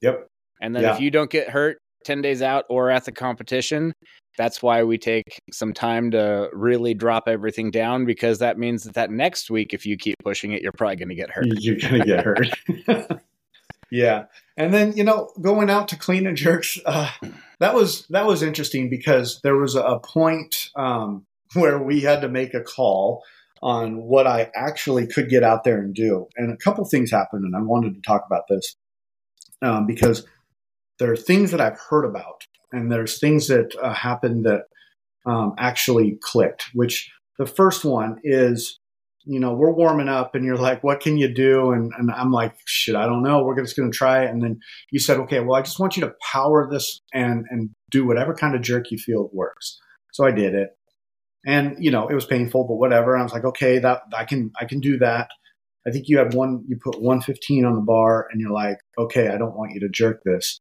Yep. 0.00 0.26
And 0.60 0.74
then 0.74 0.84
if 0.84 1.00
you 1.00 1.10
don't 1.10 1.30
get 1.30 1.50
hurt 1.50 1.78
10 2.04 2.22
days 2.22 2.40
out 2.40 2.64
or 2.68 2.90
at 2.90 3.04
the 3.04 3.12
competition 3.12 3.92
that's 4.38 4.62
why 4.62 4.82
we 4.82 4.98
take 4.98 5.38
some 5.50 5.72
time 5.72 6.10
to 6.10 6.48
really 6.52 6.94
drop 6.94 7.26
everything 7.26 7.70
down 7.70 8.04
because 8.04 8.38
that 8.38 8.58
means 8.58 8.84
that 8.84 8.94
that 8.94 9.10
next 9.10 9.50
week 9.50 9.74
if 9.74 9.84
you 9.84 9.96
keep 9.96 10.14
pushing 10.22 10.52
it 10.52 10.62
you're 10.62 10.72
probably 10.72 10.96
going 10.96 11.08
to 11.08 11.14
get 11.14 11.30
hurt. 11.30 11.46
You're 11.58 11.76
going 11.76 12.00
to 12.00 12.06
get 12.06 12.24
hurt 12.24 13.20
yeah 13.90 14.24
and 14.56 14.72
then 14.72 14.96
you 14.96 15.04
know 15.04 15.30
going 15.40 15.70
out 15.70 15.88
to 15.88 15.96
clean 15.96 16.26
and 16.26 16.36
jerks 16.36 16.78
uh, 16.86 17.10
that 17.60 17.74
was 17.74 18.06
that 18.08 18.26
was 18.26 18.42
interesting 18.42 18.88
because 18.88 19.40
there 19.42 19.56
was 19.56 19.74
a 19.74 20.00
point 20.04 20.70
um, 20.76 21.24
where 21.54 21.82
we 21.82 22.00
had 22.00 22.20
to 22.20 22.28
make 22.28 22.54
a 22.54 22.62
call 22.62 23.22
on 23.62 23.96
what 24.02 24.26
i 24.26 24.50
actually 24.54 25.06
could 25.06 25.28
get 25.28 25.42
out 25.42 25.64
there 25.64 25.78
and 25.78 25.94
do 25.94 26.26
and 26.36 26.52
a 26.52 26.56
couple 26.56 26.84
things 26.84 27.10
happened 27.10 27.44
and 27.44 27.56
i 27.56 27.60
wanted 27.60 27.94
to 27.94 28.00
talk 28.02 28.24
about 28.26 28.42
this 28.48 28.76
um, 29.62 29.86
because 29.86 30.26
there 30.98 31.10
are 31.10 31.16
things 31.16 31.50
that 31.50 31.60
i've 31.60 31.78
heard 31.88 32.04
about 32.04 32.42
and 32.72 32.90
there's 32.90 33.18
things 33.18 33.48
that 33.48 33.74
uh, 33.80 33.94
happened 33.94 34.44
that 34.44 34.64
um, 35.26 35.54
actually 35.58 36.18
clicked. 36.22 36.66
Which 36.72 37.10
the 37.38 37.46
first 37.46 37.84
one 37.84 38.18
is, 38.22 38.78
you 39.26 39.40
know, 39.40 39.52
we're 39.52 39.72
warming 39.72 40.08
up, 40.08 40.34
and 40.34 40.44
you're 40.44 40.56
like, 40.56 40.82
"What 40.84 41.00
can 41.00 41.16
you 41.16 41.32
do?" 41.32 41.72
And, 41.72 41.92
and 41.98 42.10
I'm 42.10 42.32
like, 42.32 42.54
"Shit, 42.66 42.94
I 42.94 43.06
don't 43.06 43.22
know. 43.22 43.42
We're 43.42 43.60
just 43.60 43.76
going 43.76 43.90
to 43.90 43.96
try 43.96 44.24
it." 44.24 44.30
And 44.30 44.42
then 44.42 44.60
you 44.90 44.98
said, 44.98 45.18
"Okay, 45.18 45.40
well, 45.40 45.58
I 45.58 45.62
just 45.62 45.80
want 45.80 45.96
you 45.96 46.02
to 46.02 46.14
power 46.32 46.68
this 46.70 47.00
and 47.12 47.44
and 47.50 47.70
do 47.90 48.06
whatever 48.06 48.34
kind 48.34 48.54
of 48.54 48.62
jerk 48.62 48.90
you 48.90 48.98
feel 48.98 49.28
works." 49.32 49.78
So 50.12 50.24
I 50.24 50.30
did 50.30 50.54
it, 50.54 50.70
and 51.44 51.76
you 51.78 51.90
know, 51.90 52.08
it 52.08 52.14
was 52.14 52.26
painful, 52.26 52.64
but 52.64 52.76
whatever. 52.76 53.14
And 53.14 53.22
I 53.22 53.24
was 53.24 53.32
like, 53.32 53.44
"Okay, 53.44 53.78
that 53.80 54.02
I 54.16 54.24
can 54.24 54.52
I 54.60 54.64
can 54.64 54.80
do 54.80 54.98
that." 54.98 55.28
I 55.86 55.92
think 55.92 56.08
you 56.08 56.18
have 56.18 56.34
one, 56.34 56.64
you 56.66 56.76
put 56.82 57.00
115 57.00 57.64
on 57.64 57.76
the 57.76 57.80
bar 57.80 58.26
and 58.32 58.40
you're 58.40 58.50
like, 58.50 58.78
okay, 58.98 59.28
I 59.28 59.38
don't 59.38 59.56
want 59.56 59.72
you 59.72 59.80
to 59.80 59.88
jerk 59.88 60.20
this. 60.24 60.58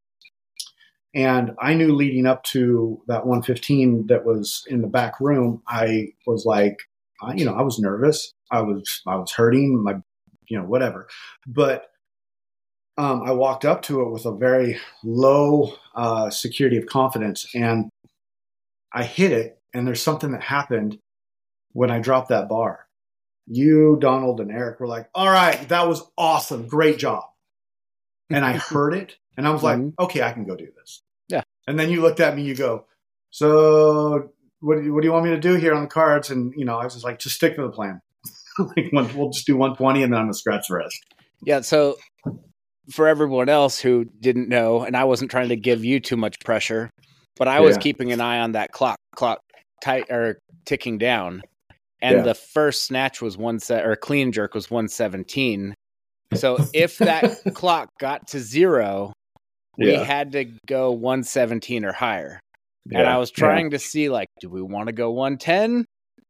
And 1.15 1.51
I 1.59 1.73
knew 1.73 1.95
leading 1.95 2.25
up 2.25 2.43
to 2.43 3.01
that 3.07 3.25
115 3.25 4.07
that 4.07 4.25
was 4.25 4.63
in 4.67 4.81
the 4.81 4.87
back 4.87 5.19
room, 5.19 5.63
I 5.67 6.09
was 6.27 6.45
like, 6.45 6.77
I, 7.21 7.33
you 7.33 7.45
know, 7.45 7.53
I 7.53 7.61
was 7.61 7.79
nervous. 7.79 8.33
I 8.51 8.61
was, 8.61 9.01
I 9.07 9.15
was 9.15 9.31
hurting 9.31 9.83
my, 9.83 9.95
you 10.47 10.57
know, 10.57 10.65
whatever. 10.65 11.07
But 11.47 11.87
um, 12.97 13.23
I 13.23 13.31
walked 13.31 13.65
up 13.65 13.81
to 13.83 14.01
it 14.01 14.11
with 14.11 14.25
a 14.25 14.35
very 14.35 14.79
low 15.03 15.73
uh, 15.95 16.29
security 16.29 16.77
of 16.77 16.85
confidence 16.85 17.47
and 17.53 17.89
I 18.93 19.03
hit 19.03 19.31
it. 19.31 19.59
And 19.73 19.85
there's 19.85 20.01
something 20.01 20.31
that 20.31 20.41
happened 20.43 20.99
when 21.73 21.91
I 21.91 21.99
dropped 21.99 22.29
that 22.29 22.47
bar. 22.47 22.87
You, 23.47 23.97
Donald, 23.99 24.39
and 24.39 24.49
Eric 24.49 24.79
were 24.79 24.87
like, 24.87 25.09
all 25.13 25.29
right, 25.29 25.67
that 25.69 25.87
was 25.87 26.01
awesome. 26.17 26.67
Great 26.67 26.97
job. 26.97 27.25
And 28.29 28.45
I 28.45 28.53
heard 28.57 28.93
it 28.93 29.17
and 29.37 29.47
I 29.47 29.51
was 29.51 29.63
like, 29.63 29.77
mm-hmm. 29.77 30.03
okay, 30.03 30.21
I 30.21 30.31
can 30.31 30.45
go 30.45 30.55
do 30.55 30.69
this. 30.77 31.01
Yeah. 31.27 31.41
And 31.67 31.77
then 31.77 31.89
you 31.89 32.01
looked 32.01 32.21
at 32.21 32.35
me, 32.35 32.43
you 32.43 32.55
go, 32.55 32.85
so 33.31 34.31
what 34.65 34.77
do 34.77 34.83
you, 34.83 34.93
what 34.93 35.01
do 35.01 35.07
you 35.07 35.13
want 35.13 35.25
me 35.25 35.31
to 35.31 35.39
do 35.39 35.55
here 35.55 35.73
on 35.73 35.83
the 35.83 35.87
cards? 35.87 36.29
And, 36.31 36.53
you 36.57 36.65
know, 36.65 36.77
I 36.77 36.83
was 36.83 36.93
just 36.93 37.05
like, 37.05 37.19
just 37.19 37.35
stick 37.35 37.55
to 37.55 37.61
the 37.61 37.69
plan. 37.69 38.01
like, 38.59 38.91
we'll 39.13 39.29
just 39.29 39.45
do 39.45 39.55
120 39.55 40.03
and 40.03 40.11
then 40.11 40.19
I'm 40.19 40.25
going 40.25 40.33
to 40.33 40.37
scratch 40.37 40.67
the 40.67 40.75
rest. 40.75 40.97
Yeah. 41.43 41.61
So 41.61 41.97
for 42.91 43.07
everyone 43.07 43.49
else 43.49 43.79
who 43.79 44.05
didn't 44.19 44.49
know, 44.49 44.81
and 44.81 44.97
I 44.97 45.03
wasn't 45.03 45.29
trying 45.29 45.49
to 45.49 45.55
give 45.55 45.85
you 45.85 45.99
too 45.99 46.17
much 46.17 46.39
pressure, 46.39 46.89
but 47.37 47.47
I 47.47 47.59
was 47.59 47.77
keeping 47.77 48.11
an 48.11 48.21
eye 48.21 48.39
on 48.39 48.53
that 48.53 48.71
clock, 48.71 48.97
clock 49.15 49.39
tight 49.83 50.05
or 50.09 50.39
ticking 50.65 50.97
down. 50.97 51.43
And 52.01 52.17
yeah. 52.17 52.23
the 52.23 52.35
first 52.35 52.83
snatch 52.83 53.21
was 53.21 53.37
one 53.37 53.59
set 53.59 53.85
or 53.85 53.95
clean 53.95 54.31
jerk 54.31 54.53
was 54.53 54.71
117. 54.71 55.73
So 56.33 56.57
if 56.73 56.97
that 56.99 57.37
clock 57.53 57.89
got 57.99 58.27
to 58.29 58.39
zero, 58.39 59.13
we 59.77 59.91
yeah. 59.91 60.03
had 60.03 60.31
to 60.33 60.45
go 60.67 60.91
117 60.91 61.85
or 61.85 61.91
higher. 61.91 62.39
Yeah. 62.85 62.99
And 62.99 63.09
I 63.09 63.17
was 63.17 63.31
trying 63.31 63.71
to 63.71 63.79
see 63.79 64.09
like, 64.09 64.29
do 64.39 64.49
we 64.49 64.61
want 64.61 64.87
to 64.87 64.93
go 64.93 65.11
110? 65.11 65.85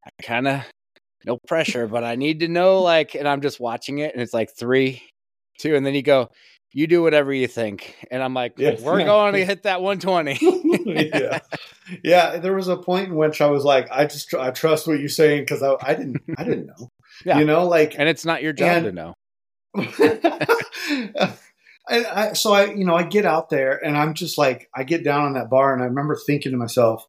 I 0.06 0.10
kind 0.24 0.48
of 0.48 0.62
no 1.26 1.38
pressure, 1.48 1.88
but 1.88 2.04
I 2.04 2.15
need 2.15 2.41
to 2.41 2.48
know 2.48 2.82
like, 2.82 3.15
and 3.15 3.28
I'm 3.28 3.41
just 3.41 3.60
watching 3.60 4.00
it 4.00 4.13
and 4.13 4.22
it's 4.22 4.34
like 4.34 4.56
three, 4.56 5.02
two, 5.60 5.76
and 5.76 5.86
then 5.86 5.96
you 5.96 6.02
go, 6.02 6.30
you 6.72 6.88
do 6.88 7.02
whatever 7.02 7.34
you 7.34 7.48
think. 7.48 7.96
And 8.12 8.22
I'm 8.22 8.34
like, 8.34 8.54
yes. 8.58 8.82
we're 8.82 9.04
going 9.04 9.34
to 9.34 9.46
hit 9.46 9.63
that 9.63 9.82
120. 9.82 11.10
yeah. 11.13 11.39
Yeah. 12.04 12.38
There 12.38 12.54
was 12.54 12.68
a 12.68 12.76
point 12.76 13.08
in 13.08 13.15
which 13.15 13.41
I 13.41 13.48
was 13.48 13.63
like, 13.63 13.88
I 13.91 14.06
just, 14.06 14.34
I 14.34 14.52
trust 14.52 14.86
what 14.86 15.00
you're 15.00 15.08
saying 15.08 15.44
because 15.44 15.63
I, 15.63 15.76
I 15.82 15.94
didn't, 15.94 16.22
I 16.38 16.44
didn't 16.44 16.68
know. 16.68 16.89
Yeah. 17.24 17.39
You 17.39 17.46
know, 17.46 17.65
like, 17.65 17.96
and 17.98 18.10
it's 18.10 18.26
not 18.26 18.44
your 18.44 18.52
job 18.52 18.84
and, 18.84 18.86
to 18.88 18.91
know. 18.91 19.13
I, 21.88 22.06
I, 22.06 22.34
so 22.34 22.54
I, 22.54 22.65
you 22.74 22.86
know, 22.86 22.95
I 22.95 23.04
get 23.04 23.26
out 23.26 23.50
there 23.50 23.84
and 23.84 23.98
I'm 23.98 24.13
just 24.13 24.38
like, 24.38 24.69
I 24.76 24.84
get 24.84 25.04
down 25.04 25.26
on 25.26 25.34
that 25.34 25.50
bar 25.50 25.74
and 25.74 25.84
I 25.84 25.86
remember 25.86 26.15
thinking 26.15 26.52
to 26.52 26.58
myself, 26.58 27.08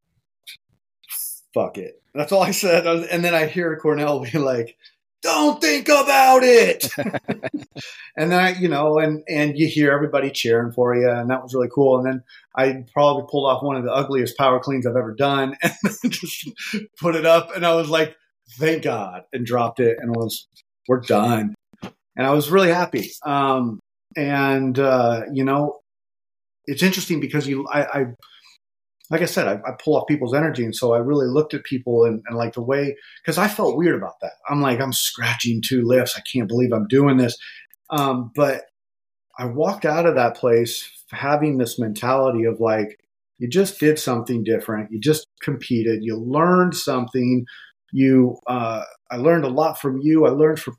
fuck 1.54 1.78
it. 1.78 2.02
That's 2.14 2.32
all 2.32 2.42
I 2.42 2.50
said. 2.50 2.86
And 2.86 3.24
then 3.24 3.34
I 3.34 3.46
hear 3.46 3.76
Cornell 3.76 4.20
be 4.32 4.38
like, 4.38 4.76
don't 5.22 5.60
think 5.60 5.88
about 5.88 6.42
it. 6.42 6.88
and 8.16 8.30
then 8.30 8.38
I, 8.38 8.50
you 8.52 8.68
know, 8.68 8.98
and 8.98 9.22
and 9.28 9.58
you 9.58 9.66
hear 9.66 9.92
everybody 9.92 10.30
cheering 10.30 10.72
for 10.72 10.94
you, 10.94 11.10
and 11.10 11.30
that 11.30 11.42
was 11.42 11.54
really 11.54 11.70
cool. 11.74 11.98
And 11.98 12.06
then 12.06 12.22
I 12.54 12.84
probably 12.92 13.26
pulled 13.28 13.50
off 13.50 13.62
one 13.62 13.76
of 13.76 13.84
the 13.84 13.92
ugliest 13.92 14.36
power 14.36 14.60
cleans 14.60 14.86
I've 14.86 14.96
ever 14.96 15.14
done, 15.14 15.56
and 15.62 16.12
just 16.12 16.48
put 17.00 17.16
it 17.16 17.26
up, 17.26 17.54
and 17.56 17.66
I 17.66 17.74
was 17.74 17.88
like, 17.88 18.14
"Thank 18.58 18.84
God!" 18.84 19.22
and 19.32 19.44
dropped 19.44 19.80
it, 19.80 19.98
and 20.00 20.14
was, 20.14 20.46
"We're 20.86 21.00
done." 21.00 21.54
And 21.82 22.26
I 22.26 22.30
was 22.30 22.50
really 22.50 22.70
happy. 22.70 23.10
Um, 23.24 23.80
and 24.16 24.78
uh, 24.78 25.22
you 25.32 25.44
know, 25.44 25.80
it's 26.64 26.82
interesting 26.82 27.20
because 27.20 27.46
you, 27.46 27.66
I, 27.68 28.00
I 28.00 28.06
like 29.10 29.22
I 29.22 29.26
said, 29.26 29.46
I, 29.46 29.52
I, 29.66 29.72
pull 29.78 29.96
off 29.96 30.08
people's 30.08 30.34
energy. 30.34 30.64
And 30.64 30.74
so 30.74 30.92
I 30.92 30.98
really 30.98 31.26
looked 31.26 31.54
at 31.54 31.62
people 31.62 32.04
and, 32.04 32.22
and 32.26 32.36
like 32.36 32.54
the 32.54 32.62
way, 32.62 32.96
because 33.22 33.38
I 33.38 33.46
felt 33.46 33.76
weird 33.76 33.94
about 33.94 34.18
that. 34.20 34.32
I'm 34.48 34.60
like, 34.60 34.80
I'm 34.80 34.92
scratching 34.92 35.62
two 35.62 35.82
lifts. 35.84 36.16
I 36.16 36.22
can't 36.22 36.48
believe 36.48 36.72
I'm 36.72 36.88
doing 36.88 37.16
this. 37.16 37.36
Um, 37.90 38.32
but 38.34 38.62
I 39.38 39.44
walked 39.46 39.84
out 39.84 40.06
of 40.06 40.16
that 40.16 40.36
place 40.36 40.90
having 41.12 41.58
this 41.58 41.78
mentality 41.78 42.44
of 42.44 42.58
like, 42.58 42.98
you 43.38 43.48
just 43.48 43.78
did 43.78 43.98
something 43.98 44.42
different. 44.42 44.90
You 44.90 44.98
just 44.98 45.28
competed. 45.40 46.00
You 46.02 46.16
learned 46.16 46.74
something. 46.74 47.44
You, 47.92 48.38
uh, 48.48 48.82
I 49.10 49.16
learned 49.18 49.44
a 49.44 49.48
lot 49.48 49.78
from 49.78 50.00
you. 50.00 50.26
I 50.26 50.30
learned 50.30 50.58
from 50.58 50.74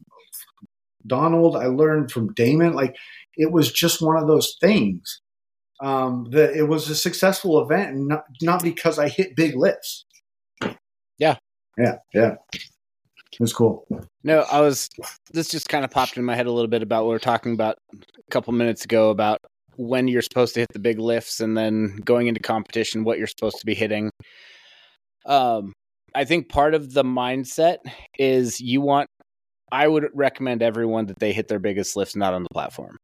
Donald. 1.08 1.56
I 1.56 1.66
learned 1.66 2.12
from 2.12 2.34
Damon. 2.34 2.74
Like, 2.74 2.96
it 3.36 3.52
was 3.52 3.72
just 3.72 4.02
one 4.02 4.18
of 4.18 4.28
those 4.28 4.56
things 4.60 5.22
um, 5.82 6.28
that 6.32 6.56
it 6.56 6.64
was 6.64 6.90
a 6.90 6.96
successful 6.96 7.62
event, 7.62 7.96
and 7.96 8.08
not, 8.08 8.24
not 8.42 8.64
because 8.64 9.00
I 9.00 9.10
hit 9.10 9.36
big 9.36 9.56
lifts. 9.56 10.06
Yeah, 11.18 11.38
yeah, 11.78 11.96
yeah. 12.14 12.36
It 12.54 13.40
was 13.40 13.54
cool. 13.54 13.86
No, 14.24 14.46
I 14.52 14.62
was. 14.62 14.90
This 15.32 15.50
just 15.50 15.70
kind 15.70 15.86
of 15.86 15.92
popped 15.92 16.18
in 16.18 16.26
my 16.26 16.36
head 16.36 16.48
a 16.48 16.52
little 16.52 16.70
bit 16.70 16.82
about 16.82 17.04
what 17.04 17.10
we 17.10 17.16
were 17.16 17.20
talking 17.20 17.54
about 17.54 17.78
a 17.94 18.32
couple 18.32 18.54
minutes 18.54 18.84
ago 18.86 19.10
about 19.12 19.38
when 19.76 20.08
you're 20.08 20.24
supposed 20.24 20.56
to 20.56 20.62
hit 20.62 20.70
the 20.74 20.80
big 20.80 21.00
lifts, 21.00 21.40
and 21.40 21.56
then 21.56 21.98
going 22.04 22.28
into 22.28 22.40
competition, 22.40 23.04
what 23.04 23.20
you're 23.20 23.28
supposed 23.28 23.60
to 23.60 23.66
be 23.66 23.76
hitting. 23.76 24.10
Um, 25.28 25.74
I 26.16 26.26
think 26.26 26.50
part 26.50 26.74
of 26.74 26.94
the 26.94 27.04
mindset 27.04 27.78
is 28.18 28.60
you 28.60 28.82
want. 28.82 29.08
I 29.72 29.88
would 29.88 30.08
recommend 30.14 30.62
everyone 30.62 31.08
that 31.08 31.20
they 31.20 31.34
hit 31.34 31.48
their 31.48 31.60
biggest 31.60 31.96
lifts 31.96 32.16
not 32.16 32.34
on 32.34 32.44
the 32.44 32.50
platform, 32.54 32.98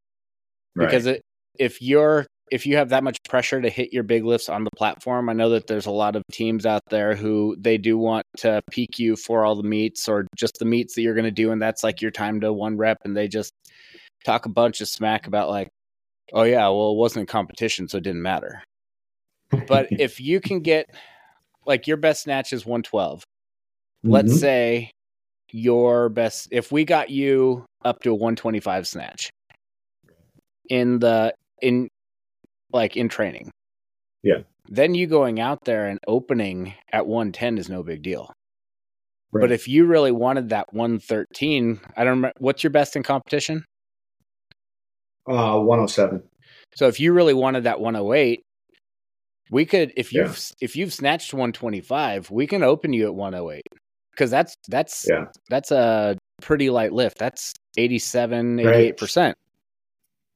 right. 0.76 0.86
because 0.86 1.06
it, 1.06 1.22
if 1.60 1.82
you're 1.82 2.26
if 2.52 2.68
you 2.68 2.76
have 2.78 2.90
that 2.90 3.04
much 3.04 3.18
pressure 3.28 3.62
to 3.62 3.70
hit 3.70 3.92
your 3.92 4.04
big 4.04 4.24
lifts 4.24 4.48
on 4.48 4.64
the 4.64 4.70
platform, 4.76 5.30
I 5.30 5.34
know 5.34 5.50
that 5.50 5.66
there's 5.66 5.88
a 5.88 5.92
lot 5.92 6.16
of 6.16 6.24
teams 6.32 6.66
out 6.66 6.82
there 6.90 7.16
who 7.16 7.56
they 7.60 7.78
do 7.78 7.98
want 7.98 8.26
to 8.38 8.62
peak 8.70 9.00
you 9.00 9.16
for 9.16 9.44
all 9.44 9.56
the 9.56 9.64
meets 9.64 10.08
or 10.08 10.28
just 10.36 10.60
the 10.60 10.66
meets 10.66 10.94
that 10.94 11.02
you're 11.02 11.16
going 11.16 11.24
to 11.26 11.32
do, 11.32 11.52
and 11.52 11.62
that's 11.62 11.84
like 11.84 12.02
your 12.02 12.12
time 12.12 12.42
to 12.42 12.54
one 12.54 12.78
rep, 12.78 13.00
and 13.06 13.18
they 13.18 13.28
just 13.28 13.52
talk 14.24 14.46
a 14.46 14.50
bunch 14.50 14.82
of 14.82 14.88
smack 14.88 15.28
about 15.28 15.50
like, 15.50 15.70
oh 16.34 16.44
yeah, 16.44 16.68
well 16.70 16.92
it 16.92 16.98
wasn't 16.98 17.24
a 17.24 17.32
competition, 17.32 17.88
so 17.88 17.98
it 17.98 18.04
didn't 18.04 18.22
matter. 18.22 18.64
but 19.68 19.88
if 19.92 20.20
you 20.20 20.40
can 20.40 20.60
get 20.60 20.86
like 21.66 21.88
your 21.88 21.98
best 21.98 22.24
snatch 22.24 22.54
is 22.54 22.66
112, 22.66 23.20
mm-hmm. 23.20 24.12
let's 24.12 24.40
say 24.40 24.92
your 25.54 26.10
best 26.10 26.48
if 26.52 26.72
we 26.72 26.84
got 26.84 27.12
you 27.12 27.66
up 27.86 28.02
to 28.02 28.10
a 28.10 28.16
125 28.16 28.88
snatch 28.88 29.30
in 30.70 31.00
the 31.00 31.34
in 31.62 31.88
like 32.72 32.98
in 32.98 33.08
training. 33.08 33.52
Yeah. 34.24 34.40
Then 34.68 34.96
you 34.96 35.08
going 35.08 35.40
out 35.40 35.66
there 35.66 35.88
and 35.88 36.00
opening 36.08 36.74
at 36.92 37.06
110 37.06 37.58
is 37.58 37.70
no 37.70 37.84
big 37.84 38.02
deal. 38.02 38.34
Right. 39.32 39.42
But 39.42 39.52
if 39.52 39.68
you 39.68 39.86
really 39.86 40.12
wanted 40.12 40.50
that 40.50 40.74
113, 40.74 41.80
I 41.96 42.04
don't 42.04 42.10
remember 42.10 42.34
what's 42.40 42.64
your 42.64 42.72
best 42.72 42.96
in 42.96 43.04
competition? 43.04 43.64
Uh 45.28 45.60
107. 45.60 46.24
So 46.76 46.88
if 46.88 47.00
you 47.00 47.14
really 47.14 47.36
wanted 47.36 47.66
that 47.66 47.80
108, 47.80 48.42
we 49.52 49.66
could 49.66 49.94
if 49.96 50.14
you've 50.14 50.38
yeah. 50.38 50.56
if 50.62 50.76
you've 50.76 50.94
snatched 50.94 51.32
125, 51.32 52.32
we 52.32 52.48
can 52.48 52.64
open 52.64 52.92
you 52.92 53.06
at 53.06 53.14
108. 53.14 53.62
Cuz 54.18 54.30
that's 54.30 54.56
that's 54.68 55.08
yeah. 55.10 55.26
that's 55.50 55.72
a 55.72 56.18
pretty 56.42 56.70
light 56.70 56.94
lift. 56.94 57.18
That's 57.18 57.54
87 57.78 58.58
88%. 58.58 59.34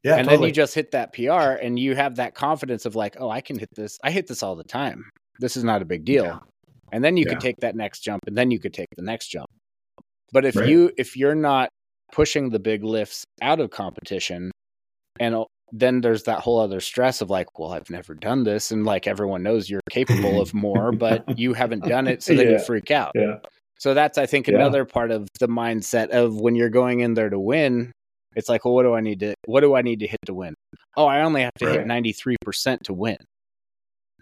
Yeah, 0.03 0.15
and 0.15 0.25
totally. 0.25 0.37
then 0.37 0.47
you 0.47 0.53
just 0.53 0.73
hit 0.73 0.91
that 0.91 1.13
PR 1.13 1.59
and 1.61 1.77
you 1.77 1.95
have 1.95 2.15
that 2.15 2.33
confidence 2.33 2.85
of 2.85 2.95
like, 2.95 3.17
oh, 3.19 3.29
I 3.29 3.41
can 3.41 3.59
hit 3.59 3.69
this. 3.75 3.97
I 4.03 4.11
hit 4.11 4.27
this 4.27 4.41
all 4.41 4.55
the 4.55 4.63
time. 4.63 5.03
This 5.39 5.57
is 5.57 5.63
not 5.63 5.81
a 5.81 5.85
big 5.85 6.05
deal. 6.05 6.25
Yeah. 6.25 6.39
And 6.91 7.03
then 7.03 7.17
you 7.17 7.25
yeah. 7.25 7.33
could 7.33 7.41
take 7.41 7.57
that 7.57 7.75
next 7.75 8.01
jump 8.01 8.23
and 8.27 8.37
then 8.37 8.49
you 8.49 8.59
could 8.59 8.73
take 8.73 8.87
the 8.95 9.03
next 9.03 9.27
jump. 9.27 9.47
But 10.31 10.45
if 10.45 10.55
right. 10.55 10.67
you 10.67 10.91
if 10.97 11.17
you're 11.17 11.35
not 11.35 11.69
pushing 12.11 12.49
the 12.49 12.59
big 12.59 12.83
lifts 12.83 13.25
out 13.41 13.59
of 13.59 13.69
competition 13.69 14.51
and 15.19 15.43
then 15.73 15.99
there's 15.99 16.23
that 16.23 16.39
whole 16.39 16.59
other 16.59 16.79
stress 16.79 17.21
of 17.21 17.29
like, 17.29 17.59
well, 17.59 17.73
I've 17.73 17.89
never 17.89 18.13
done 18.13 18.43
this 18.43 18.71
and 18.71 18.85
like 18.85 19.07
everyone 19.07 19.43
knows 19.43 19.69
you're 19.69 19.81
capable 19.89 20.39
of 20.39 20.53
more, 20.53 20.91
but 20.93 21.25
you 21.37 21.53
haven't 21.53 21.83
done 21.83 22.07
it 22.07 22.23
so 22.23 22.33
then 22.33 22.45
yeah. 22.45 22.51
you 22.53 22.59
freak 22.59 22.91
out. 22.91 23.11
Yeah. 23.15 23.39
So 23.79 23.93
that's 23.93 24.17
I 24.17 24.25
think 24.25 24.47
another 24.47 24.85
part 24.85 25.11
of 25.11 25.27
the 25.39 25.47
mindset 25.47 26.09
of 26.09 26.35
when 26.35 26.55
you're 26.55 26.69
going 26.69 27.01
in 27.01 27.13
there 27.13 27.29
to 27.29 27.39
win 27.39 27.91
it's 28.37 28.49
like, 28.49 28.65
well, 28.65 28.75
what 28.75 28.83
do 28.83 28.93
I 28.93 29.01
need 29.01 29.19
to 29.21 29.33
what 29.45 29.61
do 29.61 29.75
I 29.75 29.81
need 29.81 29.99
to 30.01 30.07
hit 30.07 30.19
to 30.27 30.33
win? 30.33 30.53
Oh, 30.95 31.07
I 31.07 31.21
only 31.21 31.41
have 31.41 31.53
to 31.55 31.65
right. 31.65 31.79
hit 31.79 31.87
ninety 31.87 32.13
three 32.13 32.35
percent 32.43 32.83
to 32.83 32.93
win. 32.93 33.17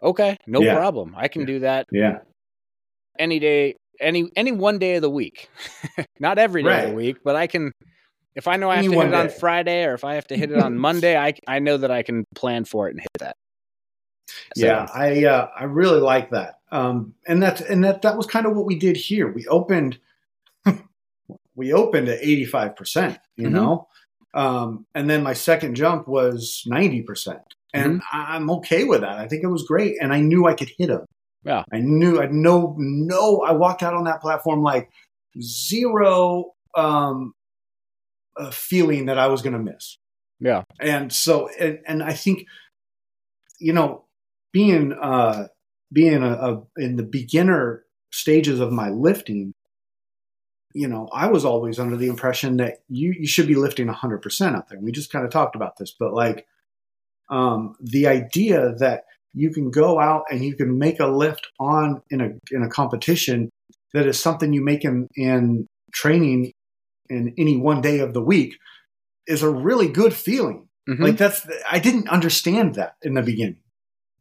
Okay, 0.02 0.38
no 0.48 0.62
yeah. 0.62 0.74
problem. 0.74 1.14
I 1.18 1.28
can 1.28 1.42
yeah. 1.42 1.48
do 1.48 1.60
that. 1.60 1.88
Yeah. 1.92 2.20
Any 3.20 3.40
day, 3.40 3.76
any 4.00 4.30
any 4.38 4.54
one 4.54 4.80
day 4.80 4.96
of 4.96 5.02
the 5.02 5.10
week. 5.10 5.50
Not 6.20 6.38
every 6.38 6.64
day 6.64 6.70
right. 6.70 6.84
of 6.86 6.90
the 6.92 6.96
week, 6.96 7.18
but 7.26 7.36
I 7.36 7.48
can 7.48 7.74
if 8.36 8.48
I 8.48 8.56
know 8.56 8.70
I 8.70 8.76
have 8.78 8.86
any 8.86 8.94
to 8.94 9.02
hit 9.02 9.08
it 9.08 9.12
day. 9.12 9.18
on 9.18 9.30
Friday 9.30 9.84
or 9.84 9.94
if 9.94 10.06
I 10.06 10.16
have 10.16 10.28
to 10.28 10.38
hit 10.38 10.50
it 10.50 10.60
on 10.60 10.78
Monday, 10.88 11.18
I 11.18 11.34
I 11.46 11.60
know 11.60 11.76
that 11.76 11.92
I 11.92 12.02
can 12.02 12.24
plan 12.36 12.64
for 12.64 12.88
it 12.88 12.92
and 12.92 13.02
hit 13.02 13.20
that. 13.20 13.36
So, 14.56 14.66
yeah, 14.66 14.88
I 14.94 15.26
uh, 15.26 15.50
I 15.60 15.66
really 15.66 16.00
like 16.00 16.30
that. 16.30 16.56
Um, 16.76 17.14
and 17.28 17.42
that's 17.42 17.62
and 17.62 17.84
that 17.84 18.02
that 18.02 18.18
was 18.18 18.26
kind 18.28 18.46
of 18.46 18.56
what 18.56 18.66
we 18.66 18.76
did 18.78 18.98
here. 18.98 19.32
We 19.32 19.46
opened 19.48 19.98
we 21.56 21.72
opened 21.74 22.10
at 22.10 22.22
85%, 22.22 23.18
you 23.38 23.48
Mhm. 23.48 23.52
know? 23.52 23.88
Um, 24.34 24.86
and 24.94 25.10
then 25.10 25.24
my 25.24 25.34
second 25.34 25.76
jump 25.76 26.08
was 26.08 26.64
90%. 26.68 27.40
And 27.74 28.02
Mm-hmm. 28.02 28.18
I'm 28.34 28.50
okay 28.58 28.84
with 28.84 29.02
that. 29.02 29.18
I 29.18 29.28
think 29.28 29.44
it 29.44 29.48
was 29.48 29.64
great. 29.64 29.96
And 30.02 30.14
I 30.14 30.20
knew 30.20 30.48
I 30.48 30.54
could 30.54 30.72
hit 30.78 30.90
him. 30.90 31.06
Yeah. 31.44 31.64
I 31.72 31.80
knew, 31.80 32.20
I 32.22 32.28
no, 32.28 32.76
no, 32.78 33.42
I 33.42 33.52
walked 33.54 33.84
out 33.84 33.94
on 33.94 34.04
that 34.06 34.22
platform 34.22 34.62
like 34.64 34.90
zero 35.42 36.54
um, 36.76 37.34
uh, 38.38 38.52
feeling 38.52 39.06
that 39.06 39.18
I 39.18 39.28
was 39.28 39.42
going 39.42 39.54
to 39.54 39.60
miss 39.72 39.98
Yeah. 40.40 40.64
and 40.82 41.12
so 41.14 41.48
and, 41.60 41.80
and 41.88 42.04
i 42.04 42.14
think 42.14 42.46
you 43.60 43.72
know 43.74 44.06
being 44.52 44.92
uh 44.92 45.48
being 45.92 46.24
a, 46.24 46.32
a 46.34 46.64
in 46.78 46.96
the 46.96 47.04
beginner 47.04 47.84
stages 48.12 48.60
of 48.60 48.72
my 48.72 48.90
lifting 48.90 49.54
you 50.74 50.88
know 50.88 51.08
i 51.14 51.28
was 51.28 51.46
always 51.46 51.80
under 51.80 51.96
the 51.98 52.08
impression 52.08 52.58
that 52.58 52.80
you 52.90 53.14
you 53.18 53.28
should 53.28 53.48
be 53.48 53.56
lifting 53.56 53.88
100% 53.88 54.56
out 54.56 54.68
there 54.70 54.80
we 54.80 54.92
just 54.92 55.12
kind 55.12 55.26
of 55.26 55.32
talked 55.32 55.56
about 55.56 55.78
this 55.78 55.96
but 56.00 56.14
like 56.14 56.46
um 57.30 57.76
the 57.82 58.08
idea 58.08 58.74
that 58.80 59.04
you 59.34 59.52
can 59.52 59.70
go 59.70 60.00
out 60.00 60.24
and 60.32 60.44
you 60.46 60.56
can 60.56 60.78
make 60.78 61.00
a 61.00 61.08
lift 61.08 61.48
on 61.60 62.02
in 62.10 62.22
a 62.22 62.30
in 62.52 62.64
a 62.64 62.70
competition 62.70 63.50
that 63.94 64.08
is 64.08 64.20
something 64.20 64.54
you 64.54 64.64
make 64.64 64.84
in 64.84 65.08
in 65.16 65.68
training 65.94 66.52
in 67.10 67.34
any 67.38 67.58
one 67.58 67.82
day 67.82 68.00
of 68.00 68.14
the 68.14 68.22
week 68.22 68.58
is 69.28 69.44
a 69.44 69.50
really 69.50 69.88
good 69.88 70.14
feeling 70.14 70.68
Mhm. 70.88 71.00
like 71.00 71.18
that's 71.18 71.48
I 71.70 71.80
didn't 71.80 72.10
understand 72.10 72.76
that 72.76 72.96
in 73.02 73.16
the 73.16 73.24
beginning. 73.24 73.58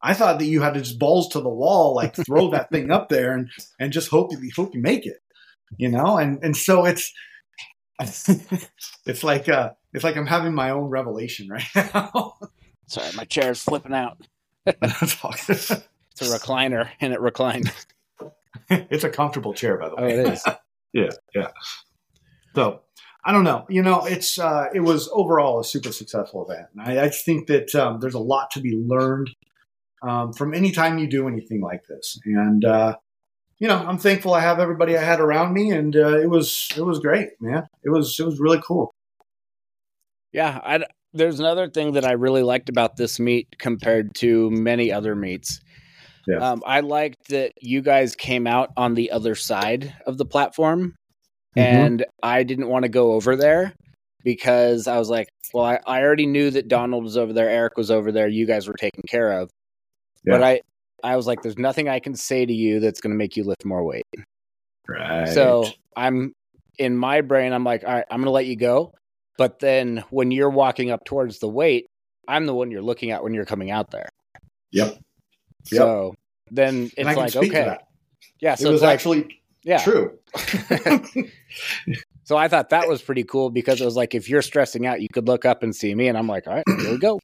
I 0.05 0.13
thought 0.13 0.39
that 0.39 0.45
you 0.45 0.61
had 0.61 0.75
to 0.75 0.81
just 0.81 0.99
balls 0.99 1.31
to 1.31 1.41
the 1.41 1.49
wall, 1.49 1.95
like 1.95 2.15
throw 2.15 2.51
that 2.53 2.71
thing 2.71 2.91
up 2.91 3.09
there 3.09 3.33
and 3.33 3.49
and 3.81 3.93
just 3.93 4.11
hope 4.11 4.31
you 4.33 4.51
hope 4.55 4.75
you 4.75 4.83
make 4.83 5.07
it, 5.07 5.17
you 5.79 5.89
know. 5.89 6.19
And 6.19 6.39
and 6.45 6.55
so 6.55 6.85
it's 6.85 7.11
it's 9.07 9.25
like 9.25 9.49
uh 9.49 9.71
it's 9.95 10.05
like 10.05 10.17
I'm 10.17 10.27
having 10.27 10.55
my 10.55 10.71
own 10.71 10.91
revelation 10.91 11.49
right 11.49 11.65
now. 11.75 12.37
Sorry, 12.87 13.11
my 13.17 13.25
chair 13.25 13.53
is 13.53 13.63
flipping 13.63 13.95
out. 13.95 14.19
It's 14.67 16.21
a 16.21 16.39
recliner 16.39 16.91
and 17.01 17.13
it 17.13 17.21
reclined. 17.21 17.73
it's 18.71 19.05
a 19.05 19.11
comfortable 19.11 19.55
chair, 19.55 19.79
by 19.79 19.89
the 19.89 19.97
way. 19.97 20.03
Oh, 20.03 20.07
it 20.07 20.33
is. 20.33 20.45
yeah, 20.93 21.11
yeah. 21.35 21.49
So 22.55 22.83
I 23.25 23.33
don't 23.33 23.45
know. 23.45 23.65
You 23.71 23.83
know, 23.83 24.05
it's 24.05 24.39
uh, 24.39 24.67
it 24.75 24.81
was 24.81 25.09
overall 25.13 25.61
a 25.61 25.65
super 25.65 25.93
successful 25.93 26.49
event. 26.49 26.69
And 26.77 27.01
I, 27.01 27.07
I 27.07 27.09
think 27.09 27.47
that 27.49 27.75
um, 27.75 28.01
there's 28.01 28.15
a 28.15 28.21
lot 28.21 28.51
to 28.53 28.61
be 28.61 28.77
learned 28.77 29.31
um, 30.07 30.33
from 30.33 30.55
any 30.55 30.71
time 30.71 30.99
you 30.99 31.09
do 31.09 31.29
anything 31.29 31.61
like 31.61 31.83
this. 31.89 32.19
And 32.25 32.65
uh, 32.65 32.97
you 33.59 33.69
know, 33.69 33.79
I'm 33.79 33.99
thankful 33.99 34.35
I 34.35 34.41
have 34.41 34.59
everybody 34.59 34.97
I 34.97 35.03
had 35.03 35.21
around 35.21 35.55
me, 35.55 35.71
and 35.71 35.95
uh, 35.97 36.19
it 36.19 36.29
was 36.29 36.69
it 36.77 36.83
was 36.83 36.99
great, 36.99 37.31
man. 37.41 37.65
It 37.83 37.91
was 37.91 38.19
it 38.19 38.27
was 38.27 38.39
really 38.41 38.61
cool. 38.67 38.93
Yeah, 40.33 40.61
I, 40.65 40.85
there's 41.13 41.39
another 41.39 41.69
thing 41.69 41.93
that 41.93 42.05
I 42.05 42.13
really 42.13 42.43
liked 42.43 42.69
about 42.69 42.97
this 42.97 43.21
meet 43.21 43.57
compared 43.59 44.15
to 44.17 44.51
many 44.51 44.93
other 44.93 45.15
meets. 45.15 45.61
Yeah. 46.27 46.39
Um, 46.39 46.63
I 46.67 46.81
liked 46.81 47.29
that 47.29 47.53
you 47.61 47.83
guys 47.83 48.17
came 48.17 48.47
out 48.47 48.71
on 48.77 48.95
the 48.95 49.11
other 49.13 49.35
side 49.35 49.95
of 50.07 50.19
the 50.19 50.25
platform, 50.25 50.95
Mm-hmm. 51.57 51.77
and 51.77 52.07
I 52.21 52.43
didn't 52.43 52.69
want 52.69 52.83
to 52.83 52.89
go 52.89 53.13
over 53.13 53.37
there 53.37 53.75
because 54.25 54.89
I 54.89 54.99
was 54.99 55.09
like, 55.09 55.29
well, 55.53 55.65
I, 55.65 55.79
I 55.87 56.03
already 56.03 56.27
knew 56.27 56.51
that 56.51 56.67
Donald 56.67 57.05
was 57.05 57.17
over 57.17 57.33
there, 57.33 57.49
Eric 57.49 57.77
was 57.77 57.93
over 57.93 58.11
there, 58.11 58.27
you 58.27 58.45
guys 58.47 58.67
were 58.67 58.75
taken 58.75 59.03
care 59.09 59.33
of. 59.41 59.51
But 60.33 60.43
I, 60.43 60.61
I 61.03 61.17
was 61.17 61.27
like, 61.27 61.43
there's 61.43 61.59
nothing 61.59 61.89
I 61.89 62.01
can 62.01 62.15
say 62.15 62.47
to 62.47 62.53
you 62.53 62.81
that's 62.81 63.01
going 63.01 63.13
to 63.13 63.17
make 63.17 63.37
you 63.37 63.45
lift 63.45 63.65
more 63.65 63.85
weight. 63.85 64.05
right. 64.89 65.29
So 65.29 65.67
I'm 65.97 66.33
in 66.79 66.97
my 66.97 67.21
brain, 67.21 67.53
I'm 67.53 67.65
like, 67.65 67.85
all 67.85 67.93
right, 67.93 68.05
I'm 68.11 68.19
going 68.19 68.27
to 68.27 68.31
let 68.31 68.47
you 68.47 68.57
go. 68.57 68.93
But 69.37 69.59
then 69.59 70.05
when 70.11 70.31
you're 70.31 70.51
walking 70.51 70.91
up 70.91 71.05
towards 71.05 71.39
the 71.41 71.49
weight, 71.49 71.87
I'm 72.27 72.47
the 72.47 72.55
one 72.55 72.71
you're 72.71 72.83
looking 72.83 73.11
at 73.11 73.23
when 73.23 73.35
you're 73.35 73.45
coming 73.45 73.71
out 73.71 73.91
there. 73.91 74.09
Yep. 74.73 74.99
Yep. 75.71 75.79
So 75.79 76.15
then 76.51 76.91
it's 76.97 77.17
like, 77.17 77.37
okay. 77.37 77.77
Yeah. 78.41 78.57
It 78.59 78.67
was 78.67 78.83
like, 78.83 78.95
actually 78.95 79.41
yeah. 79.63 79.83
true. 79.83 80.19
So 82.25 82.39
I 82.39 82.49
thought 82.49 82.71
that 82.71 82.89
was 82.89 83.03
pretty 83.03 83.25
cool 83.25 83.51
because 83.51 83.81
it 83.81 83.85
was 83.85 83.97
like, 83.97 84.15
if 84.15 84.31
you're 84.31 84.43
stressing 84.43 84.87
out, 84.87 85.03
you 85.03 85.09
could 85.13 85.29
look 85.29 85.45
up 85.45 85.63
and 85.63 85.77
see 85.77 85.95
me. 85.95 86.09
And 86.09 86.17
I'm 86.17 86.27
like, 86.27 86.47
all 86.47 86.55
right, 86.55 86.65
here 86.81 86.93
we 86.93 86.99
go. 86.99 87.21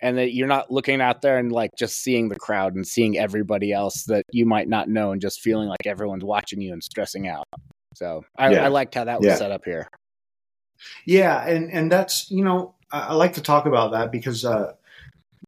And 0.00 0.16
that 0.18 0.32
you're 0.32 0.46
not 0.46 0.70
looking 0.70 1.00
out 1.00 1.22
there 1.22 1.38
and 1.38 1.50
like 1.50 1.70
just 1.76 2.02
seeing 2.02 2.28
the 2.28 2.36
crowd 2.36 2.74
and 2.74 2.86
seeing 2.86 3.18
everybody 3.18 3.72
else 3.72 4.04
that 4.04 4.24
you 4.32 4.46
might 4.46 4.68
not 4.68 4.88
know 4.88 5.12
and 5.12 5.20
just 5.20 5.40
feeling 5.40 5.68
like 5.68 5.86
everyone's 5.86 6.24
watching 6.24 6.60
you 6.60 6.72
and 6.72 6.82
stressing 6.82 7.26
out. 7.26 7.44
So 7.94 8.24
I, 8.36 8.52
Yeah. 8.52 8.64
I 8.64 8.68
liked 8.68 8.94
how 8.94 9.04
that 9.04 9.18
was 9.20 9.26
Yeah. 9.26 9.36
set 9.36 9.50
up 9.50 9.64
here. 9.64 9.88
Yeah, 11.04 11.44
and 11.46 11.72
and 11.72 11.90
that's 11.90 12.30
you 12.30 12.44
know 12.44 12.74
I, 12.92 13.08
I 13.08 13.14
like 13.14 13.32
to 13.34 13.42
talk 13.42 13.66
about 13.66 13.92
that 13.92 14.12
because 14.12 14.44
uh, 14.44 14.72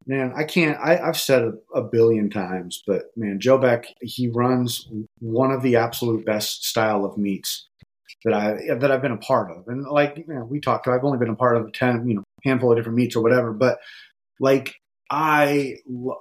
man, 0.07 0.33
I 0.35 0.45
can't. 0.45 0.79
I, 0.81 0.99
I've 0.99 1.17
said 1.17 1.43
it 1.43 1.55
a 1.75 1.83
billion 1.83 2.31
times, 2.31 2.83
but 2.87 3.13
man, 3.17 3.39
Joe 3.39 3.59
Beck 3.59 3.87
he 4.01 4.29
runs 4.29 4.89
one 5.21 5.51
of 5.53 5.63
the 5.63 5.77
absolute 5.77 6.25
best 6.27 6.65
style 6.67 7.05
of 7.05 7.17
meets 7.17 7.69
that 8.25 8.35
I 8.35 8.75
that 8.75 8.91
I've 8.91 9.03
been 9.03 9.13
a 9.13 9.19
part 9.19 9.51
of, 9.51 9.69
and 9.69 9.85
like 9.87 10.17
you 10.17 10.35
know, 10.35 10.45
we 10.45 10.61
talked. 10.61 10.89
I've 10.89 11.05
only 11.05 11.19
been 11.19 11.29
a 11.29 11.37
part 11.37 11.57
of 11.57 11.73
ten, 11.73 12.09
you 12.09 12.17
know, 12.17 12.25
handful 12.43 12.73
of 12.73 12.77
different 12.77 12.97
meets 12.97 13.15
or 13.15 13.23
whatever, 13.23 13.53
but 13.53 13.79
like 14.41 14.75
I 15.11 15.77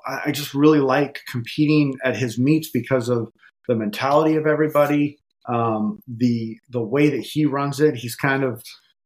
I 0.06 0.32
just 0.32 0.54
really 0.54 0.80
like 0.80 1.22
competing 1.28 1.98
at 2.04 2.16
his 2.16 2.38
meets 2.38 2.70
because 2.70 3.10
of 3.10 3.32
the 3.68 3.76
mentality 3.76 4.36
of 4.36 4.46
everybody, 4.46 5.18
um, 5.48 6.00
the 6.08 6.58
the 6.70 6.82
way 6.82 7.10
that 7.10 7.22
he 7.22 7.46
runs 7.46 7.80
it. 7.80 7.96
He's 7.96 8.16
kind 8.16 8.44
of 8.44 8.64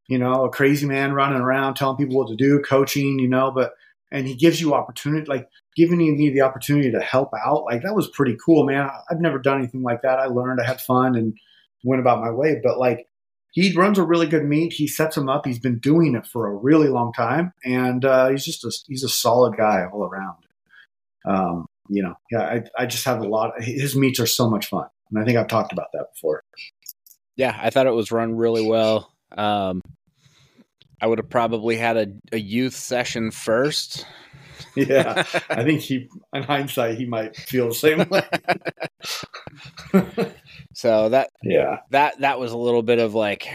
you 0.08 0.18
know, 0.18 0.44
a 0.44 0.50
crazy 0.50 0.86
man 0.86 1.12
running 1.12 1.40
around 1.40 1.74
telling 1.74 1.96
people 1.96 2.16
what 2.16 2.28
to 2.28 2.36
do, 2.36 2.60
coaching, 2.60 3.18
you 3.18 3.28
know, 3.28 3.50
but 3.50 3.72
and 4.12 4.26
he 4.28 4.34
gives 4.34 4.60
you 4.60 4.74
opportunity, 4.74 5.26
like 5.26 5.48
giving 5.76 5.98
me 5.98 6.30
the 6.30 6.42
opportunity 6.42 6.90
to 6.90 7.00
help 7.00 7.30
out. 7.44 7.64
Like 7.64 7.82
that 7.82 7.94
was 7.94 8.10
pretty 8.10 8.36
cool, 8.44 8.64
man. 8.64 8.88
I've 9.10 9.20
never 9.20 9.38
done 9.38 9.58
anything 9.58 9.82
like 9.82 10.02
that. 10.02 10.20
I 10.20 10.26
learned, 10.26 10.60
I 10.60 10.66
had 10.66 10.80
fun, 10.80 11.16
and 11.16 11.34
went 11.82 12.00
about 12.00 12.20
my 12.20 12.30
way. 12.30 12.60
But 12.62 12.78
like 12.78 13.06
he 13.54 13.72
runs 13.72 13.98
a 13.98 14.04
really 14.04 14.26
good 14.26 14.44
meet. 14.44 14.72
He 14.72 14.88
sets 14.88 15.14
them 15.14 15.28
up. 15.28 15.46
He's 15.46 15.60
been 15.60 15.78
doing 15.78 16.16
it 16.16 16.26
for 16.26 16.48
a 16.48 16.54
really 16.54 16.88
long 16.88 17.12
time, 17.12 17.52
and 17.64 18.04
uh, 18.04 18.28
he's 18.28 18.44
just 18.44 18.64
a 18.64 18.72
he's 18.88 19.04
a 19.04 19.08
solid 19.08 19.56
guy 19.56 19.86
all 19.92 20.04
around. 20.04 20.36
Um, 21.24 21.66
you 21.88 22.02
know, 22.02 22.14
yeah, 22.32 22.40
I 22.40 22.62
I 22.76 22.86
just 22.86 23.04
have 23.04 23.20
a 23.20 23.28
lot. 23.28 23.62
His 23.62 23.94
meets 23.94 24.18
are 24.18 24.26
so 24.26 24.50
much 24.50 24.66
fun, 24.66 24.86
and 25.10 25.22
I 25.22 25.24
think 25.24 25.38
I've 25.38 25.46
talked 25.46 25.72
about 25.72 25.86
that 25.92 26.06
before. 26.14 26.42
Yeah, 27.36 27.56
I 27.60 27.70
thought 27.70 27.86
it 27.86 27.94
was 27.94 28.10
run 28.10 28.34
really 28.34 28.66
well. 28.66 29.12
Um, 29.36 29.80
I 31.00 31.06
would 31.06 31.18
have 31.18 31.30
probably 31.30 31.76
had 31.76 31.96
a, 31.96 32.06
a 32.32 32.38
youth 32.38 32.74
session 32.74 33.30
first. 33.30 34.04
Yeah, 34.76 35.24
I 35.50 35.64
think 35.64 35.80
he, 35.80 36.08
in 36.32 36.42
hindsight, 36.42 36.98
he 36.98 37.06
might 37.06 37.36
feel 37.36 37.68
the 37.68 37.74
same 37.74 38.08
way. 38.08 38.22
so 40.74 41.08
that 41.08 41.30
yeah, 41.42 41.78
that 41.90 42.20
that 42.20 42.38
was 42.38 42.52
a 42.52 42.58
little 42.58 42.82
bit 42.82 42.98
of 42.98 43.14
like 43.14 43.48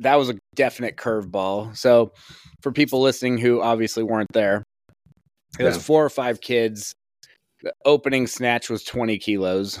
that 0.00 0.16
was 0.16 0.30
a 0.30 0.38
definite 0.54 0.96
curveball. 0.96 1.76
So 1.76 2.12
for 2.62 2.72
people 2.72 3.00
listening 3.02 3.38
who 3.38 3.60
obviously 3.60 4.02
weren't 4.02 4.32
there, 4.32 4.62
it 5.58 5.64
was 5.64 5.82
four 5.82 6.04
or 6.04 6.10
five 6.10 6.40
kids. 6.40 6.94
The 7.62 7.72
opening 7.84 8.26
snatch 8.26 8.68
was 8.68 8.82
twenty 8.84 9.18
kilos. 9.18 9.78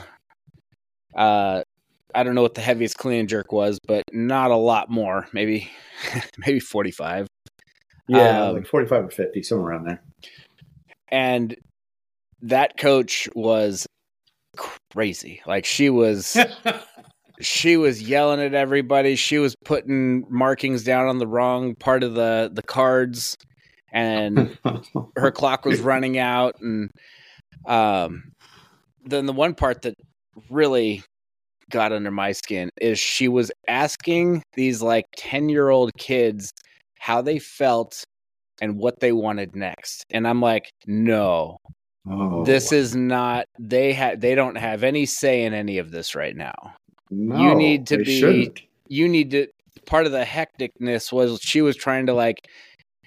Uh, 1.14 1.62
I 2.14 2.22
don't 2.22 2.34
know 2.34 2.42
what 2.42 2.54
the 2.54 2.62
heaviest 2.62 2.96
clean 2.96 3.20
and 3.20 3.28
jerk 3.28 3.52
was, 3.52 3.78
but 3.86 4.04
not 4.12 4.50
a 4.50 4.56
lot 4.56 4.90
more. 4.90 5.28
Maybe 5.32 5.70
maybe 6.38 6.60
forty 6.60 6.90
five. 6.90 7.26
Yeah, 8.08 8.42
Um, 8.44 8.56
like 8.56 8.66
forty-five 8.66 9.04
or 9.04 9.10
fifty, 9.10 9.42
somewhere 9.42 9.70
around 9.70 9.84
there. 9.86 10.02
and 11.08 11.56
that 12.42 12.76
coach 12.78 13.28
was 13.34 13.86
crazy. 14.92 15.40
Like 15.46 15.64
she 15.64 15.90
was 15.90 16.36
she 17.40 17.76
was 17.76 18.02
yelling 18.02 18.40
at 18.40 18.54
everybody. 18.54 19.16
She 19.16 19.38
was 19.38 19.54
putting 19.64 20.24
markings 20.30 20.84
down 20.84 21.06
on 21.08 21.18
the 21.18 21.26
wrong 21.26 21.74
part 21.74 22.02
of 22.02 22.14
the 22.14 22.50
the 22.52 22.62
cards 22.62 23.36
and 23.92 24.58
her 25.16 25.30
clock 25.30 25.64
was 25.64 25.80
running 25.80 26.18
out 26.18 26.56
and 26.60 26.90
um 27.66 28.24
then 29.04 29.26
the 29.26 29.32
one 29.32 29.54
part 29.54 29.82
that 29.82 29.94
really 30.50 31.02
got 31.70 31.92
under 31.92 32.10
my 32.10 32.32
skin 32.32 32.68
is 32.80 32.98
she 32.98 33.28
was 33.28 33.50
asking 33.68 34.42
these 34.54 34.82
like 34.82 35.04
10 35.16 35.48
year 35.48 35.68
old 35.68 35.90
kids 35.98 36.50
how 36.98 37.22
they 37.22 37.38
felt 37.38 38.04
and 38.60 38.76
what 38.76 38.98
they 39.00 39.12
wanted 39.12 39.54
next 39.54 40.04
and 40.10 40.26
i'm 40.26 40.40
like 40.40 40.70
no. 40.86 41.56
Oh, 42.08 42.44
this 42.44 42.70
is 42.72 42.94
not 42.94 43.46
they 43.58 43.92
had 43.92 44.20
they 44.20 44.36
don't 44.36 44.56
have 44.56 44.84
any 44.84 45.06
say 45.06 45.42
in 45.42 45.52
any 45.52 45.78
of 45.78 45.90
this 45.90 46.14
right 46.14 46.36
now. 46.36 46.54
No, 47.10 47.40
you 47.40 47.54
need 47.56 47.88
to 47.88 47.98
be- 47.98 48.20
shouldn't. 48.20 48.62
you 48.88 49.08
need 49.08 49.32
to 49.32 49.48
part 49.86 50.06
of 50.06 50.12
the 50.12 50.22
hecticness 50.24 51.12
was 51.12 51.40
she 51.42 51.62
was 51.62 51.74
trying 51.76 52.06
to 52.06 52.14
like 52.14 52.36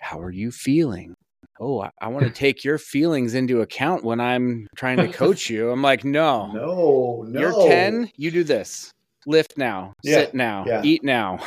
how 0.01 0.19
are 0.19 0.31
you 0.31 0.51
feeling? 0.51 1.13
Oh 1.61 1.81
i, 1.81 1.91
I 2.01 2.07
want 2.09 2.25
to 2.25 2.31
take 2.33 2.65
your 2.65 2.77
feelings 2.77 3.35
into 3.35 3.61
account 3.61 4.03
when 4.03 4.19
i'm 4.19 4.67
trying 4.75 4.97
to 4.97 5.07
coach 5.07 5.49
you. 5.49 5.71
I'm 5.71 5.81
like 5.81 6.03
no, 6.03 6.47
No, 6.47 7.25
no, 7.29 7.39
you're 7.39 7.53
10 7.53 8.11
you 8.17 8.31
do 8.31 8.43
this 8.43 8.91
lift 9.25 9.57
now, 9.57 9.93
Yeah, 10.03 10.15
sit 10.15 10.33
now, 10.33 10.63
yeah. 10.67 10.81
eat 10.83 11.03
now. 11.03 11.39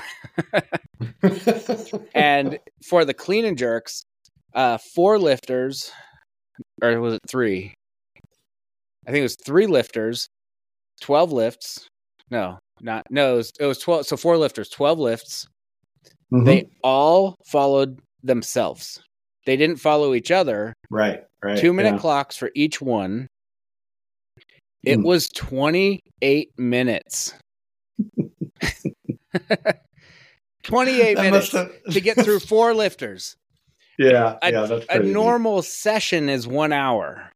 and 2.15 2.59
for 2.89 3.05
the 3.05 3.15
clean 3.15 3.45
and 3.45 3.57
jerks, 3.59 4.03
uh, 4.55 4.79
four 4.95 5.19
lifters, 5.19 5.91
or 6.83 7.01
was 7.01 7.15
it 7.15 7.21
three? 7.29 7.75
I 9.07 9.11
think 9.11 9.21
it 9.21 9.23
was 9.23 9.37
three 9.45 9.67
lifters, 9.67 10.29
twelve 11.01 11.33
lifts. 11.33 11.87
No, 12.31 12.59
not 12.81 13.05
no. 13.11 13.35
It 13.35 13.37
was, 13.37 13.53
it 13.61 13.67
was 13.67 13.79
twelve. 13.79 14.07
So 14.07 14.17
four 14.17 14.37
lifters, 14.37 14.69
twelve 14.69 14.99
lifts. 14.99 15.47
Mhm. 16.33 16.45
They 16.47 16.69
all 16.83 17.35
followed 17.47 18.01
themselves. 18.23 19.03
They 19.45 19.57
didn't 19.57 19.77
follow 19.77 20.15
each 20.15 20.31
other. 20.31 20.73
right, 20.91 21.25
right. 21.43 21.59
Two 21.59 21.73
minute 21.73 21.95
yeah. 21.95 21.99
clocks 22.01 22.37
for 22.37 22.51
each 22.55 22.81
one. 22.81 23.27
It 24.85 24.97
Hmm. 24.97 25.03
was 25.05 25.29
twenty 25.29 26.01
eight 26.23 26.51
minutes. 26.59 27.35
28 30.63 31.15
That 31.17 31.23
minutes 31.23 31.51
to 31.51 32.01
get 32.01 32.19
through 32.23 32.39
four 32.49 32.75
lifters. 32.75 33.37
yeah, 33.99 34.39
A- 34.43 34.53
yeah, 34.53 34.67
that's 34.67 34.87
A 34.91 35.01
normal 35.01 35.63
session 35.63 36.29
is 36.29 36.47
one 36.47 36.73
hour. 36.73 37.31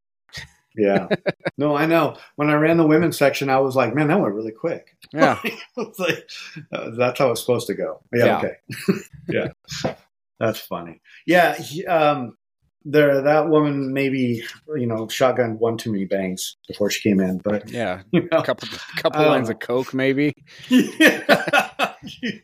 Yeah. 0.77 1.09
No, 1.57 1.75
I 1.75 1.87
know. 1.87 2.19
When 2.35 2.51
I 2.51 2.55
ran 2.55 2.77
the 2.77 2.87
women's 2.87 3.17
section, 3.17 3.49
I 3.49 3.59
was 3.61 3.75
like, 3.75 3.95
man, 3.95 4.09
that 4.09 4.21
went 4.21 4.35
really 4.35 4.53
quick. 4.53 4.95
Yeah. 5.11 5.41
like, 5.99 6.29
uh, 6.71 6.91
that's 6.91 7.19
how 7.19 7.31
it's 7.31 7.41
supposed 7.41 7.67
to 7.69 7.75
go. 7.75 8.03
Yeah. 8.13 8.25
Yeah. 8.27 8.39
Okay. 8.39 8.55
yeah. 9.29 9.95
That's 10.39 10.61
funny. 10.61 11.01
Yeah. 11.27 11.55
He, 11.57 11.87
um, 11.87 12.37
there, 12.89 13.21
that 13.23 13.49
woman 13.49 13.93
maybe, 13.93 14.45
you 14.77 14.87
know, 14.87 15.09
shotgun 15.09 15.59
one 15.59 15.77
too 15.77 15.91
many 15.91 16.05
bangs 16.05 16.57
before 16.69 16.89
she 16.91 17.09
came 17.09 17.21
in, 17.21 17.39
but, 17.39 17.69
Yeah. 17.71 18.03
you 18.13 18.23
know, 18.31 18.39
A 18.39 18.45
couple 18.45 18.69
couple 18.97 19.23
don't 19.23 19.31
lines 19.31 19.51
of 19.51 19.59
coke 19.59 19.93
maybe. 19.93 20.33
yeah. 20.69 21.95
she, 22.07 22.41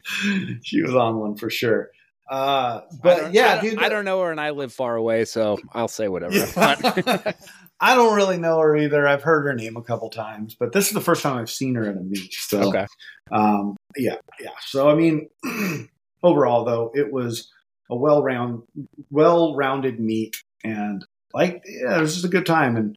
she 0.63 0.83
was 0.83 0.95
on 0.95 1.19
one 1.19 1.37
for 1.37 1.49
sure. 1.49 1.91
Uh, 2.29 2.81
but 3.03 3.33
yeah, 3.33 3.49
I 3.49 3.55
don't, 3.55 3.71
dude, 3.71 3.79
I 3.83 3.89
don't 3.89 4.05
know 4.05 4.21
her 4.23 4.31
and 4.31 4.41
I 4.41 4.51
live 4.51 4.73
far 4.73 4.97
away, 4.97 5.25
so 5.27 5.59
I'll 5.73 5.89
say 5.89 6.09
whatever. 6.09 6.35
I 6.57 7.03
Yeah. 7.07 7.33
I 7.81 7.97
don't 7.97 8.15
really 8.15 8.39
know 8.39 8.59
her 8.61 8.77
either. 8.77 9.09
I've 9.09 9.25
heard 9.25 9.45
her 9.45 9.55
name 9.55 9.77
a 9.77 9.83
couple 9.83 10.09
times, 10.09 10.55
but 10.59 10.73
this 10.73 10.87
is 10.87 10.93
the 10.93 11.01
first 11.01 11.23
time 11.23 11.37
I've 11.39 11.51
seen 11.51 11.75
her 11.75 11.91
in 11.91 11.99
a 11.99 12.01
meet. 12.01 12.33
So, 12.33 12.69
okay. 12.69 12.87
um, 13.33 13.77
yeah, 13.97 14.15
yeah. 14.41 14.51
So, 14.67 14.89
I 14.89 14.95
mean, 14.95 15.29
overall, 16.23 16.65
though, 16.65 16.93
it 16.95 17.13
was 17.13 17.51
a 17.91 17.97
well 17.97 18.23
round, 18.23 18.63
well 19.11 19.55
rounded 19.55 20.01
meet, 20.01 20.37
and 20.65 21.05
like, 21.35 21.63
yeah, 21.67 21.99
it 21.99 22.01
was 22.01 22.15
just 22.15 22.25
a 22.25 22.29
good 22.29 22.47
time, 22.47 22.77
and 22.77 22.97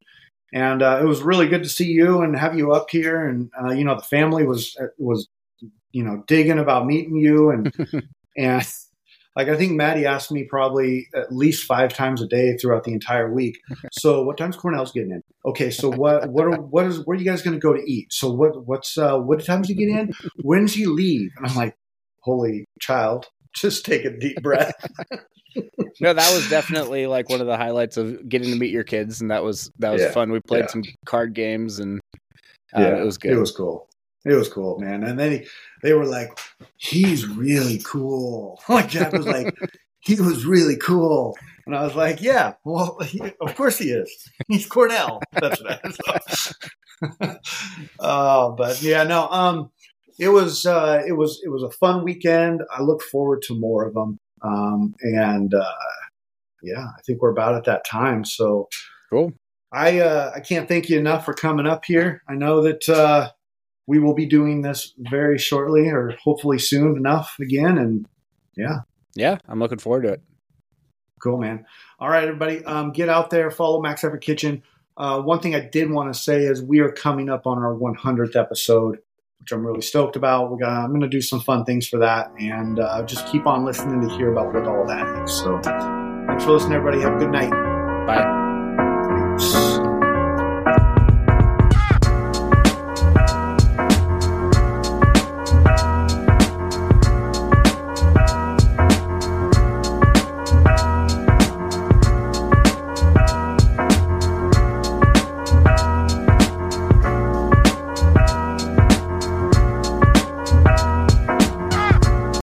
and 0.54 0.82
uh, 0.82 1.00
it 1.02 1.06
was 1.06 1.22
really 1.22 1.48
good 1.48 1.64
to 1.64 1.70
see 1.70 1.88
you 1.88 2.22
and 2.22 2.38
have 2.38 2.58
you 2.58 2.72
up 2.72 2.90
here, 2.90 3.28
and 3.28 3.50
uh, 3.62 3.72
you 3.72 3.84
know, 3.84 3.96
the 3.96 4.04
family 4.04 4.46
was 4.46 4.78
was 4.98 5.28
you 5.92 6.04
know 6.04 6.24
digging 6.28 6.60
about 6.60 6.86
meeting 6.86 7.16
you, 7.16 7.50
and 7.50 7.74
and 8.38 8.66
like 9.36 9.50
I 9.50 9.58
think 9.58 9.74
Maddie 9.74 10.06
asked 10.06 10.32
me 10.32 10.44
probably 10.44 11.08
at 11.14 11.34
least 11.34 11.66
five 11.66 11.94
times 11.94 12.22
a 12.22 12.28
day 12.28 12.56
throughout 12.56 12.84
the 12.84 12.94
entire 12.94 13.32
week. 13.32 13.60
So 13.92 14.24
what 14.24 14.38
time's 14.38 14.58
Cornell's 14.58 14.92
getting 14.92 15.12
in? 15.12 15.22
Okay, 15.46 15.70
so 15.70 15.90
what 15.90 16.30
what 16.30 16.46
are, 16.46 16.60
what 16.60 16.86
is 16.86 17.06
where 17.06 17.16
are 17.16 17.20
you 17.20 17.26
guys 17.26 17.42
going 17.42 17.54
to 17.56 17.60
go 17.60 17.74
to 17.74 17.82
eat? 17.82 18.12
So 18.12 18.32
what 18.32 18.66
what's 18.66 18.98
uh, 18.98 19.18
what 19.18 19.44
times 19.44 19.68
he 19.68 19.74
get 19.74 19.90
in? 19.90 20.14
When's 20.42 20.74
he 20.74 20.86
leave? 20.86 21.32
And 21.38 21.48
I'm 21.48 21.56
like, 21.56 21.76
holy 22.22 22.66
child, 22.80 23.28
just 23.56 23.86
take 23.86 24.06
a 24.06 24.12
deep 24.18 24.42
breath. 24.42 24.74
No, 26.02 26.12
that 26.14 26.34
was 26.34 26.50
definitely 26.50 27.08
like 27.08 27.30
one 27.30 27.40
of 27.40 27.48
the 27.48 27.56
highlights 27.56 27.96
of 27.96 28.28
getting 28.28 28.50
to 28.52 28.58
meet 28.60 28.72
your 28.72 28.84
kids, 28.84 29.22
and 29.22 29.32
that 29.32 29.42
was 29.42 29.72
that 29.80 29.92
was 29.94 30.02
Yeah. 30.02 30.12
fun. 30.12 30.30
We 30.30 30.42
played 30.42 30.66
Yeah. 30.66 30.68
some 30.72 30.84
card 31.06 31.34
games, 31.34 31.80
and 31.80 32.02
uh, 32.76 32.82
it 32.82 33.06
was 33.06 33.18
good. 33.18 33.32
It 33.32 33.38
was 33.40 33.52
cool. 33.52 33.88
It 34.26 34.34
was 34.34 34.50
cool, 34.50 34.78
man. 34.80 35.06
And 35.06 35.18
then 35.18 35.32
he, 35.32 35.48
they 35.82 35.94
were 35.94 36.06
like, 36.06 36.38
he's 36.76 37.26
really 37.26 37.80
cool. 37.86 38.60
Like 38.70 38.90
Jack 38.90 39.14
was 39.14 39.26
like, 39.26 39.56
he 40.02 40.20
was 40.20 40.46
really 40.46 40.76
cool. 40.76 41.38
And 41.66 41.74
I 41.74 41.84
was 41.84 41.96
like, 41.96 42.22
yeah, 42.22 42.56
well, 42.66 43.00
he, 43.00 43.22
of 43.40 43.56
course 43.56 43.78
he 43.78 43.92
is. 43.92 44.30
He's 44.50 44.66
Cornell. 44.68 45.22
That's 45.32 45.62
what 45.64 45.80
I 45.86 46.30
so. 46.32 46.52
Oh, 48.00 48.52
but 48.58 48.82
yeah, 48.82 49.04
no, 49.04 49.30
um, 49.30 49.72
it 50.20 50.30
was, 50.30 50.66
uh, 50.66 51.02
it 51.08 51.14
was, 51.14 51.42
it 51.44 51.50
was 51.50 51.64
a 51.64 51.72
fun 51.72 52.04
weekend. 52.04 52.62
I 52.72 52.82
look 52.82 53.02
forward 53.02 53.42
to 53.44 53.60
more 53.60 53.86
of 53.86 53.94
them. 53.94 54.18
Um, 54.42 54.96
and, 55.02 55.54
uh, 55.54 55.74
yeah, 56.64 56.86
I 56.98 57.02
think 57.06 57.22
we're 57.22 57.32
about 57.32 57.56
at 57.56 57.66
that 57.66 57.86
time. 57.86 58.26
So 58.26 58.68
cool. 59.10 59.34
I, 59.72 60.00
uh, 60.00 60.32
I 60.36 60.40
can't 60.40 60.68
thank 60.68 60.90
you 60.90 60.98
enough 60.98 61.26
for 61.26 61.34
coming 61.34 61.66
up 61.66 61.86
here. 61.86 62.22
I 62.30 62.36
know 62.36 62.62
that, 62.62 62.88
uh, 62.88 63.30
we 63.88 64.00
will 64.00 64.14
be 64.14 64.26
doing 64.26 64.62
this 64.62 64.94
very 64.98 65.38
shortly 65.38 65.90
or 65.90 66.16
hopefully 66.24 66.58
soon 66.58 66.98
enough 66.98 67.36
again. 67.40 67.78
And 67.78 68.08
yeah, 68.58 68.80
Yeah, 69.16 69.38
I'm 69.48 69.60
looking 69.60 69.78
forward 69.78 70.04
to 70.04 70.14
it. 70.14 70.22
Cool, 71.22 71.38
man. 71.38 71.66
All 72.00 72.10
right, 72.10 72.24
everybody, 72.24 72.64
um, 72.66 72.92
get 72.92 73.10
out 73.10 73.30
there, 73.30 73.50
follow 73.52 73.82
Max 73.82 74.04
Effort 74.04 74.22
Kitchen. 74.22 74.64
Uh, 74.98 75.22
one 75.22 75.40
thing 75.40 75.56
I 75.56 75.60
did 75.60 75.90
want 75.90 76.14
to 76.14 76.20
say 76.20 76.44
is 76.44 76.62
we 76.62 76.80
are 76.80 76.92
coming 76.92 77.30
up 77.30 77.46
on 77.46 77.58
our 77.58 77.74
100th 77.74 78.36
episode, 78.36 79.00
which 79.46 79.52
I'm 79.52 79.64
really 79.64 79.82
stoked 79.82 80.16
about. 80.16 80.50
We're 80.50 80.58
gonna, 80.58 80.80
I'm 80.80 80.90
going 80.90 81.02
to 81.02 81.08
do 81.08 81.22
some 81.22 81.40
fun 81.40 81.66
things 81.66 81.88
for 81.88 82.00
that, 82.00 82.32
and 82.40 82.80
uh, 82.80 83.04
just 83.04 83.28
keep 83.28 83.46
on 83.46 83.64
listening 83.64 84.02
to 84.02 84.16
hear 84.16 84.32
about 84.32 84.52
what 84.52 84.66
all 84.66 84.88
that 84.88 85.24
is. 85.24 85.32
So, 85.32 85.60
thanks 85.62 86.44
for 86.44 86.54
listening, 86.54 86.74
everybody. 86.74 87.04
Have 87.04 87.14
a 87.14 87.20
good 87.20 87.32
night. 87.32 87.52
Bye. 88.08 88.45